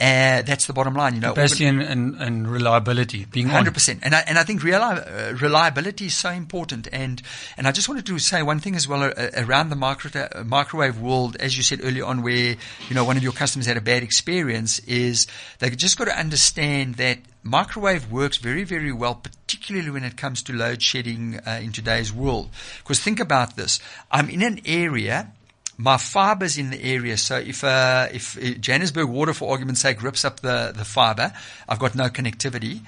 Uh, 0.00 0.40
that's 0.40 0.66
the 0.66 0.72
bottom 0.72 0.94
line, 0.94 1.14
you 1.14 1.20
know. 1.20 1.34
Capacity 1.34 1.66
and, 1.66 1.82
and, 1.82 2.14
and 2.22 2.48
reliability 2.50 3.26
being 3.26 3.48
Hundred 3.48 3.74
percent, 3.74 4.00
and 4.02 4.14
I, 4.14 4.20
and 4.20 4.38
I 4.38 4.44
think 4.44 4.62
reali- 4.62 5.32
uh, 5.32 5.36
reliability 5.36 6.06
is 6.06 6.16
so 6.16 6.30
important. 6.30 6.88
And 6.90 7.20
and 7.58 7.66
I 7.66 7.72
just 7.72 7.86
wanted 7.86 8.06
to 8.06 8.18
say 8.18 8.42
one 8.42 8.60
thing 8.60 8.76
as 8.76 8.88
well 8.88 9.02
uh, 9.02 9.28
around 9.36 9.68
the 9.68 9.76
micro- 9.76 10.28
uh, 10.34 10.42
microwave 10.44 10.98
world, 10.98 11.36
as 11.36 11.54
you 11.54 11.62
said 11.62 11.80
earlier 11.84 12.06
on, 12.06 12.22
where 12.22 12.56
you 12.88 12.94
know 12.94 13.04
one 13.04 13.18
of 13.18 13.22
your 13.22 13.32
customers 13.32 13.66
had 13.66 13.76
a 13.76 13.82
bad 13.82 14.02
experience, 14.02 14.78
is 14.80 15.26
they 15.58 15.68
just 15.68 15.98
got 15.98 16.06
to 16.06 16.18
understand 16.18 16.94
that 16.94 17.18
microwave 17.42 18.10
works 18.10 18.38
very 18.38 18.64
very 18.64 18.92
well, 18.92 19.16
particularly 19.16 19.90
when 19.90 20.04
it 20.04 20.16
comes 20.16 20.42
to 20.44 20.54
load 20.54 20.80
shedding 20.80 21.40
uh, 21.46 21.60
in 21.62 21.72
today's 21.72 22.10
world. 22.10 22.48
Because 22.78 23.00
think 23.00 23.20
about 23.20 23.56
this: 23.56 23.80
I'm 24.10 24.30
in 24.30 24.42
an 24.42 24.60
area 24.64 25.32
my 25.80 25.96
fibers 25.96 26.58
in 26.58 26.70
the 26.70 26.82
area. 26.84 27.16
So 27.16 27.36
if 27.38 27.64
uh, 27.64 28.08
if 28.12 28.36
uh, 28.36 28.58
Johannesburg 28.60 29.08
Water, 29.08 29.32
for 29.32 29.50
argument's 29.50 29.80
sake, 29.80 30.02
rips 30.02 30.24
up 30.24 30.40
the 30.40 30.72
the 30.76 30.84
fiber, 30.84 31.32
I've 31.68 31.78
got 31.78 31.94
no 31.94 32.08
connectivity. 32.08 32.80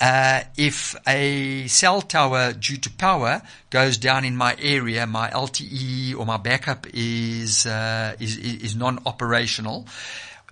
Uh, 0.00 0.42
if 0.56 0.96
a 1.06 1.66
cell 1.68 2.00
tower 2.02 2.52
due 2.52 2.78
to 2.78 2.90
power 2.90 3.42
goes 3.70 3.98
down 3.98 4.24
in 4.24 4.36
my 4.36 4.56
area, 4.60 5.06
my 5.06 5.30
LTE 5.30 6.16
or 6.16 6.26
my 6.26 6.38
backup 6.38 6.86
is 6.92 7.66
uh, 7.66 8.16
is, 8.18 8.36
is 8.36 8.74
non-operational. 8.74 9.86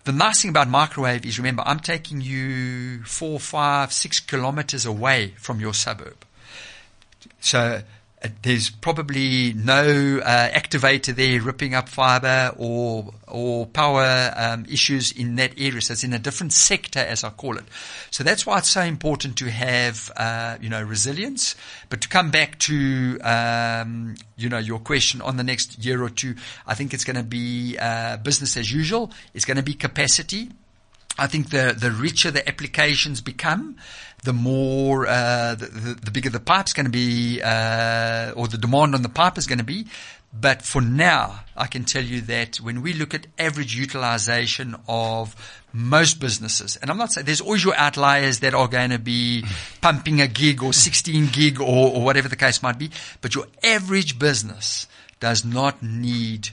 The 0.05 0.13
nice 0.13 0.41
thing 0.43 0.51
about 0.51 0.69
microwave 0.69 1.27
is, 1.27 1.39
remember, 1.39 1.63
I'm 1.67 1.81
taking 1.81 2.23
you 2.23 3.03
four, 3.05 3.39
five, 3.39 3.93
six 3.93 4.21
kilometers 4.21 4.87
away 4.87 5.35
from 5.37 5.61
your 5.61 5.75
suburb. 5.75 6.25
So 7.41 7.83
there's 8.43 8.69
probably 8.69 9.53
no 9.53 10.21
uh, 10.25 10.49
activator 10.51 11.15
there 11.15 11.41
ripping 11.41 11.75
up 11.75 11.89
fiber 11.89 12.53
or 12.57 13.13
or 13.29 13.67
power 13.67 14.33
um, 14.37 14.67
issues 14.69 15.13
in 15.13 15.37
that 15.37 15.53
area. 15.57 15.81
So 15.81 15.93
it's 15.93 16.03
in 16.03 16.13
a 16.13 16.19
different 16.19 16.53
sector, 16.53 16.99
as 16.99 17.23
I 17.23 17.31
call 17.31 17.59
it. 17.59 17.65
So 18.11 18.25
that's 18.25 18.45
why 18.45 18.59
it's 18.59 18.71
so 18.71 18.81
important 18.81 19.37
to 19.39 19.51
have 19.51 20.11
uh, 20.17 20.59
you 20.61 20.69
know 20.69 20.83
resilience. 20.83 21.55
But 21.91 22.01
to 22.03 22.09
come 22.09 22.31
back 22.31 22.59
to 22.61 23.21
um, 23.21 24.17
you 24.37 24.49
know 24.49 24.59
your 24.59 24.81
question 24.81 25.21
on 25.23 25.37
the 25.37 25.45
next 25.45 25.85
year 25.85 26.03
or 26.03 26.11
two, 26.11 26.35
I 26.67 26.75
think 26.75 26.95
it's 26.95 27.05
going 27.05 27.17
to 27.17 27.23
be 27.23 27.79
uh, 27.79 28.17
business 28.17 28.57
as 28.57 28.73
usual. 28.73 29.13
It's 29.33 29.45
going 29.45 29.59
to 29.59 29.63
be 29.63 29.75
capacity. 29.75 30.51
I 31.19 31.27
think 31.27 31.51
the, 31.51 31.75
the 31.77 31.91
richer 31.91 32.31
the 32.31 32.49
applications 32.49 33.21
become, 33.21 33.77
the 34.25 34.33
more, 34.33 35.07
uh, 35.07 35.55
the, 35.57 35.67
the, 35.67 35.95
the, 35.95 36.11
bigger 36.11 36.31
the 36.31 36.41
pipe's 36.41 36.73
going 36.73 36.87
to 36.87 36.93
be, 36.93 37.43
uh, 37.43 38.33
or 38.37 38.49
the 38.49 38.59
demand 38.59 38.95
on 38.95 39.03
the 39.03 39.09
pipe 39.09 39.37
is 39.37 39.47
going 39.47 39.59
to 39.59 39.65
be. 39.65 39.87
But 40.33 40.63
for 40.63 40.83
now, 40.83 41.41
I 41.57 41.67
can 41.67 41.85
tell 41.85 42.05
you 42.05 42.21
that 42.23 42.57
when 42.57 42.83
we 42.83 42.93
look 42.93 43.15
at 43.15 43.27
average 43.39 43.75
utilization 43.75 44.77
of 44.87 45.35
most 45.73 46.21
businesses, 46.21 46.77
and 46.77 46.91
I'm 46.91 46.99
not 46.99 47.13
saying 47.13 47.25
there's 47.25 47.41
always 47.41 47.65
your 47.65 47.75
outliers 47.77 48.41
that 48.41 48.55
are 48.55 48.69
going 48.69 48.91
to 48.91 48.99
be 48.99 49.45
pumping 49.81 50.21
a 50.21 50.29
gig 50.29 50.63
or 50.63 50.73
16 50.73 51.29
gig 51.33 51.61
or, 51.61 51.95
or 51.95 52.03
whatever 52.05 52.29
the 52.29 52.37
case 52.37 52.63
might 52.63 52.79
be, 52.79 52.91
but 53.23 53.35
your 53.35 53.47
average 53.65 54.19
business 54.19 54.87
does 55.19 55.45
not 55.45 55.83
need 55.83 56.51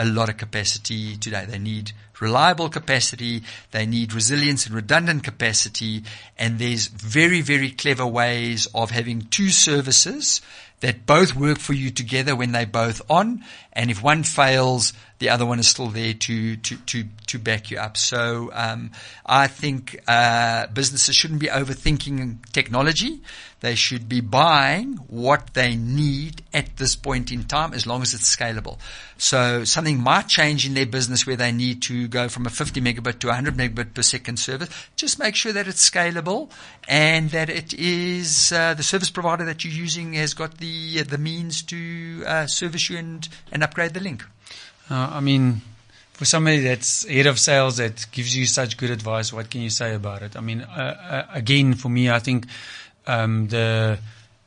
a 0.00 0.04
lot 0.06 0.30
of 0.30 0.38
capacity 0.38 1.14
today. 1.16 1.44
They 1.46 1.58
need 1.58 1.92
reliable 2.20 2.70
capacity. 2.70 3.42
They 3.70 3.84
need 3.84 4.14
resilience 4.14 4.64
and 4.64 4.74
redundant 4.74 5.24
capacity. 5.24 6.04
And 6.38 6.58
there's 6.58 6.86
very, 6.86 7.42
very 7.42 7.70
clever 7.70 8.06
ways 8.06 8.66
of 8.74 8.90
having 8.90 9.20
two 9.20 9.50
services 9.50 10.40
that 10.80 11.04
both 11.04 11.36
work 11.36 11.58
for 11.58 11.74
you 11.74 11.90
together 11.90 12.34
when 12.34 12.52
they're 12.52 12.64
both 12.64 13.02
on. 13.10 13.44
And 13.74 13.90
if 13.90 14.02
one 14.02 14.22
fails, 14.22 14.94
the 15.20 15.28
other 15.28 15.44
one 15.46 15.58
is 15.58 15.68
still 15.68 15.88
there 15.88 16.14
to 16.14 16.56
to 16.56 16.76
to 16.76 17.04
to 17.26 17.38
back 17.38 17.70
you 17.70 17.78
up. 17.78 17.96
So 17.96 18.50
um, 18.52 18.90
I 19.24 19.46
think 19.46 20.00
uh, 20.08 20.66
businesses 20.68 21.14
shouldn't 21.14 21.40
be 21.40 21.46
overthinking 21.46 22.50
technology. 22.52 23.20
They 23.60 23.74
should 23.74 24.08
be 24.08 24.22
buying 24.22 24.94
what 25.08 25.52
they 25.52 25.76
need 25.76 26.42
at 26.54 26.78
this 26.78 26.96
point 26.96 27.30
in 27.30 27.44
time, 27.44 27.74
as 27.74 27.86
long 27.86 28.00
as 28.00 28.14
it's 28.14 28.34
scalable. 28.34 28.78
So 29.18 29.64
something 29.64 30.02
might 30.02 30.28
change 30.28 30.66
in 30.66 30.72
their 30.72 30.86
business 30.86 31.26
where 31.26 31.36
they 31.36 31.52
need 31.52 31.82
to 31.82 32.08
go 32.08 32.30
from 32.30 32.46
a 32.46 32.50
50 32.50 32.80
megabit 32.80 33.18
to 33.18 33.26
100 33.26 33.54
megabit 33.54 33.92
per 33.92 34.00
second 34.00 34.38
service. 34.38 34.70
Just 34.96 35.18
make 35.18 35.36
sure 35.36 35.52
that 35.52 35.68
it's 35.68 35.88
scalable 35.88 36.50
and 36.88 37.28
that 37.30 37.50
it 37.50 37.74
is 37.74 38.52
uh, 38.52 38.72
the 38.72 38.82
service 38.82 39.10
provider 39.10 39.44
that 39.44 39.62
you're 39.62 39.74
using 39.74 40.14
has 40.14 40.32
got 40.32 40.56
the 40.56 41.00
uh, 41.00 41.04
the 41.04 41.18
means 41.18 41.62
to 41.64 42.24
uh, 42.26 42.46
service 42.46 42.88
you 42.88 42.96
and 42.96 43.28
and 43.52 43.62
upgrade 43.62 43.92
the 43.92 44.00
link. 44.00 44.24
Uh, 44.90 45.08
I 45.12 45.20
mean, 45.20 45.60
for 46.12 46.24
somebody 46.24 46.60
that's 46.60 47.06
head 47.06 47.26
of 47.26 47.38
sales 47.38 47.76
that 47.76 48.06
gives 48.10 48.36
you 48.36 48.44
such 48.44 48.76
good 48.76 48.90
advice, 48.90 49.32
what 49.32 49.48
can 49.48 49.60
you 49.60 49.70
say 49.70 49.94
about 49.94 50.22
it? 50.22 50.36
I 50.36 50.40
mean, 50.40 50.62
uh, 50.62 51.26
uh, 51.30 51.32
again, 51.32 51.74
for 51.74 51.88
me, 51.88 52.10
I 52.10 52.18
think 52.18 52.46
um, 53.06 53.48
the 53.48 53.98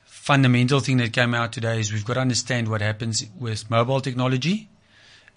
fundamental 0.06 0.82
thing 0.82 0.98
that 0.98 1.14
came 1.14 1.34
out 1.34 1.54
today 1.54 1.80
is 1.80 1.94
we've 1.94 2.06
got 2.06 2.16
to 2.16 2.20
understand 2.20 2.68
what 2.68 2.82
happens 2.82 3.26
with 3.40 3.70
mobile 3.70 4.02
technology. 4.02 4.68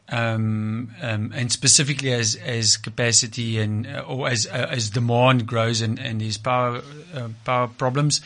Um, 0.08 0.92
um, 1.02 1.32
and 1.34 1.50
specifically 1.50 2.12
as 2.12 2.36
as 2.36 2.76
capacity 2.76 3.58
and 3.58 3.88
uh, 3.88 4.04
or 4.06 4.28
as 4.28 4.46
uh, 4.46 4.68
as 4.70 4.90
demand 4.90 5.48
grows 5.48 5.80
and 5.80 5.98
and 5.98 6.20
these 6.20 6.38
power 6.38 6.80
uh, 7.12 7.28
power 7.44 7.66
problems, 7.66 8.20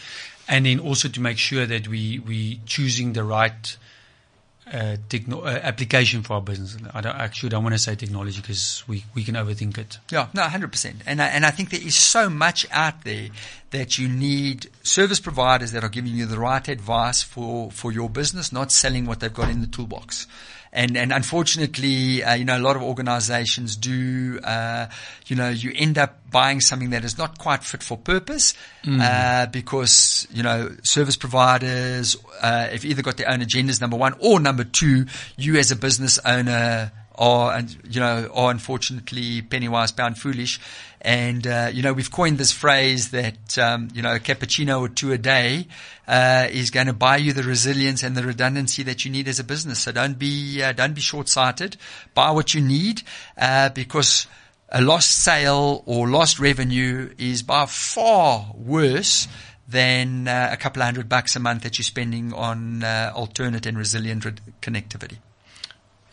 and 0.47 0.67
then 0.67 0.79
also 0.79 1.09
to 1.09 1.21
make 1.23 1.39
sure 1.39 1.65
that 1.65 1.89
we 1.89 2.19
we 2.19 2.61
choosing 2.67 3.15
the 3.15 3.25
right 3.25 3.79
uh, 4.73 4.97
techno- 5.09 5.43
uh, 5.43 5.61
application 5.63 6.23
for 6.23 6.35
our 6.35 6.41
business. 6.41 6.77
I 6.95 7.01
don't, 7.01 7.17
actually 7.17 7.49
don't 7.49 7.63
want 7.63 7.75
to 7.75 7.79
say 7.79 7.95
technology 7.95 8.41
because 8.41 8.85
we, 8.87 9.05
we 9.15 9.25
can 9.25 9.35
overthink 9.35 9.79
it. 9.79 9.99
Yeah, 10.11 10.29
no, 10.35 10.43
100%. 10.43 10.95
And 11.07 11.21
I, 11.21 11.27
and 11.27 11.45
I 11.45 11.51
think 11.51 11.71
there 11.71 11.81
is 11.81 11.97
so 11.97 12.31
much 12.31 12.67
out 12.71 13.05
there 13.05 13.29
that 13.71 13.99
you 13.99 14.09
need 14.09 14.69
service 14.83 15.21
providers 15.21 15.73
that 15.73 15.85
are 15.85 15.89
giving 15.89 16.15
you 16.15 16.27
the 16.27 16.39
right 16.39 16.67
advice 16.69 17.23
for, 17.23 17.71
for 17.71 17.93
your 17.93 18.09
business, 18.09 18.53
not 18.53 18.73
selling 18.73 19.07
what 19.07 19.21
they've 19.21 19.33
got 19.33 19.51
in 19.51 19.61
the 19.61 19.67
toolbox. 19.67 20.27
And, 20.73 20.97
and 20.97 21.13
unfortunately, 21.13 22.23
uh, 22.23 22.35
you 22.35 22.45
know, 22.45 22.57
a 22.57 22.63
lot 22.63 22.77
of 22.77 22.83
organizations 22.83 23.75
do, 23.75 24.39
uh, 24.45 24.87
you 25.27 25.35
know, 25.35 25.49
you 25.49 25.73
end 25.75 25.99
up 25.99 26.31
buying 26.31 26.61
something 26.61 26.91
that 26.91 27.05
is 27.05 27.19
not 27.19 27.39
quite 27.39 27.65
fit 27.65 27.83
for 27.83 27.99
purpose, 27.99 28.55
mm. 28.85 29.01
uh, 29.01 29.47
because, 29.47 30.29
you 30.31 30.45
know, 30.45 30.71
service 30.85 31.17
providers, 31.17 32.17
uh, 32.41 32.69
have 32.69 32.85
either 32.85 33.03
got 33.03 33.17
their 33.17 33.29
own 33.29 33.41
agendas, 33.41 33.81
number 33.81 33.97
one, 33.97 34.15
or 34.21 34.39
number 34.39 34.63
two, 34.63 35.07
you 35.37 35.57
as 35.57 35.73
a 35.73 35.77
business 35.77 36.21
owner, 36.25 36.93
are, 37.21 37.63
you 37.89 38.01
know, 38.01 38.31
are 38.33 38.51
unfortunately 38.51 39.43
penny 39.43 39.69
wise, 39.69 39.93
pound 39.93 40.19
foolish. 40.19 40.59
And 41.03 41.47
uh, 41.47 41.71
you 41.73 41.83
know, 41.83 41.93
we've 41.93 42.11
coined 42.11 42.39
this 42.39 42.51
phrase 42.51 43.11
that 43.11 43.59
um, 43.59 43.89
you 43.95 44.03
know, 44.03 44.15
a 44.15 44.19
cappuccino 44.19 44.81
or 44.81 44.89
two 44.89 45.13
a 45.13 45.19
day 45.19 45.69
uh, 46.09 46.49
is 46.51 46.71
going 46.71 46.87
to 46.87 46.93
buy 46.95 47.19
you 47.19 47.33
the 47.33 47.43
resilience 47.43 48.03
and 48.03 48.17
the 48.17 48.25
redundancy 48.25 48.83
that 48.85 49.05
you 49.05 49.11
need 49.11 49.29
as 49.29 49.39
a 49.39 49.45
business. 49.45 49.81
So 49.81 49.93
don't 49.93 50.19
be 50.19 50.63
uh, 50.63 50.73
don't 50.73 50.95
be 50.95 51.03
short 51.03 51.29
sighted. 51.29 51.77
Buy 52.15 52.31
what 52.31 52.55
you 52.55 52.63
need 52.63 53.03
uh, 53.37 53.69
because 53.69 54.27
a 54.71 54.81
lost 54.81 55.11
sale 55.11 55.83
or 55.85 56.09
lost 56.09 56.39
revenue 56.41 57.13
is 57.19 57.43
by 57.43 57.67
far 57.67 58.53
worse 58.55 59.29
than 59.69 60.27
uh, 60.27 60.49
a 60.53 60.57
couple 60.57 60.83
of 60.83 60.87
hundred 60.87 61.09
bucks 61.09 61.37
a 61.37 61.41
month 61.41 61.63
that 61.63 61.79
you're 61.79 61.85
spending 61.85 62.33
on 62.33 62.83
uh, 62.83 63.13
alternate 63.15 63.67
and 63.67 63.77
resilient 63.77 64.25
re- 64.25 64.33
connectivity. 64.63 65.19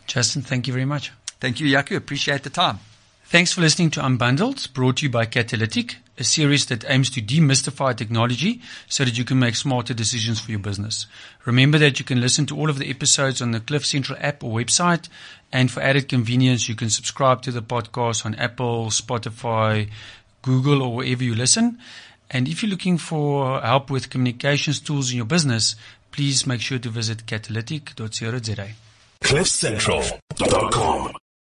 Justin, 0.08 0.42
thank 0.42 0.68
you 0.68 0.74
very 0.74 0.86
much. 0.86 1.12
Thank 1.40 1.60
you, 1.60 1.68
Jaco. 1.68 1.96
Appreciate 1.96 2.44
the 2.44 2.50
time. 2.50 2.80
Thanks 3.26 3.52
for 3.52 3.60
listening 3.60 3.92
to 3.92 4.00
Unbundled, 4.00 4.74
brought 4.74 4.98
to 4.98 5.06
you 5.06 5.10
by 5.10 5.26
Catalytic, 5.26 5.98
a 6.18 6.24
series 6.24 6.66
that 6.68 6.90
aims 6.90 7.10
to 7.10 7.22
demystify 7.22 7.94
technology 7.94 8.62
so 8.88 9.04
that 9.04 9.18
you 9.18 9.26
can 9.26 9.38
make 9.38 9.56
smarter 9.56 9.94
decisions 9.94 10.40
for 10.40 10.52
your 10.52 10.62
business. 10.62 11.08
Remember 11.44 11.78
that 11.78 12.00
you 12.00 12.06
can 12.06 12.22
listen 12.22 12.46
to 12.46 12.58
all 12.58 12.70
of 12.70 12.80
the 12.80 12.90
episodes 12.90 13.42
on 13.42 13.52
the 13.52 13.60
Cliff 13.60 13.86
Central 13.86 14.18
app 14.22 14.46
or 14.46 14.58
website, 14.58 15.10
and 15.52 15.70
for 15.70 15.82
added 15.82 16.08
convenience, 16.08 16.70
you 16.70 16.76
can 16.76 16.90
subscribe 16.90 17.42
to 17.42 17.52
the 17.52 17.62
podcast 17.62 18.26
on 18.26 18.34
Apple, 18.36 18.86
Spotify, 18.88 19.90
Google, 20.42 20.82
or 20.82 20.96
wherever 20.96 21.24
you 21.24 21.36
listen. 21.36 21.78
And 22.32 22.48
if 22.48 22.64
you're 22.64 22.70
looking 22.70 22.98
for 22.98 23.60
help 23.60 23.90
with 23.90 24.10
communications 24.10 24.80
tools 24.80 25.12
in 25.12 25.18
your 25.18 25.26
business, 25.26 25.76
please 26.12 26.48
make 26.48 26.62
sure 26.62 26.80
to 26.80 26.90
visit 26.90 27.26
catalytic.co.za. 27.26 28.87
CliffCentral.com 29.22 31.12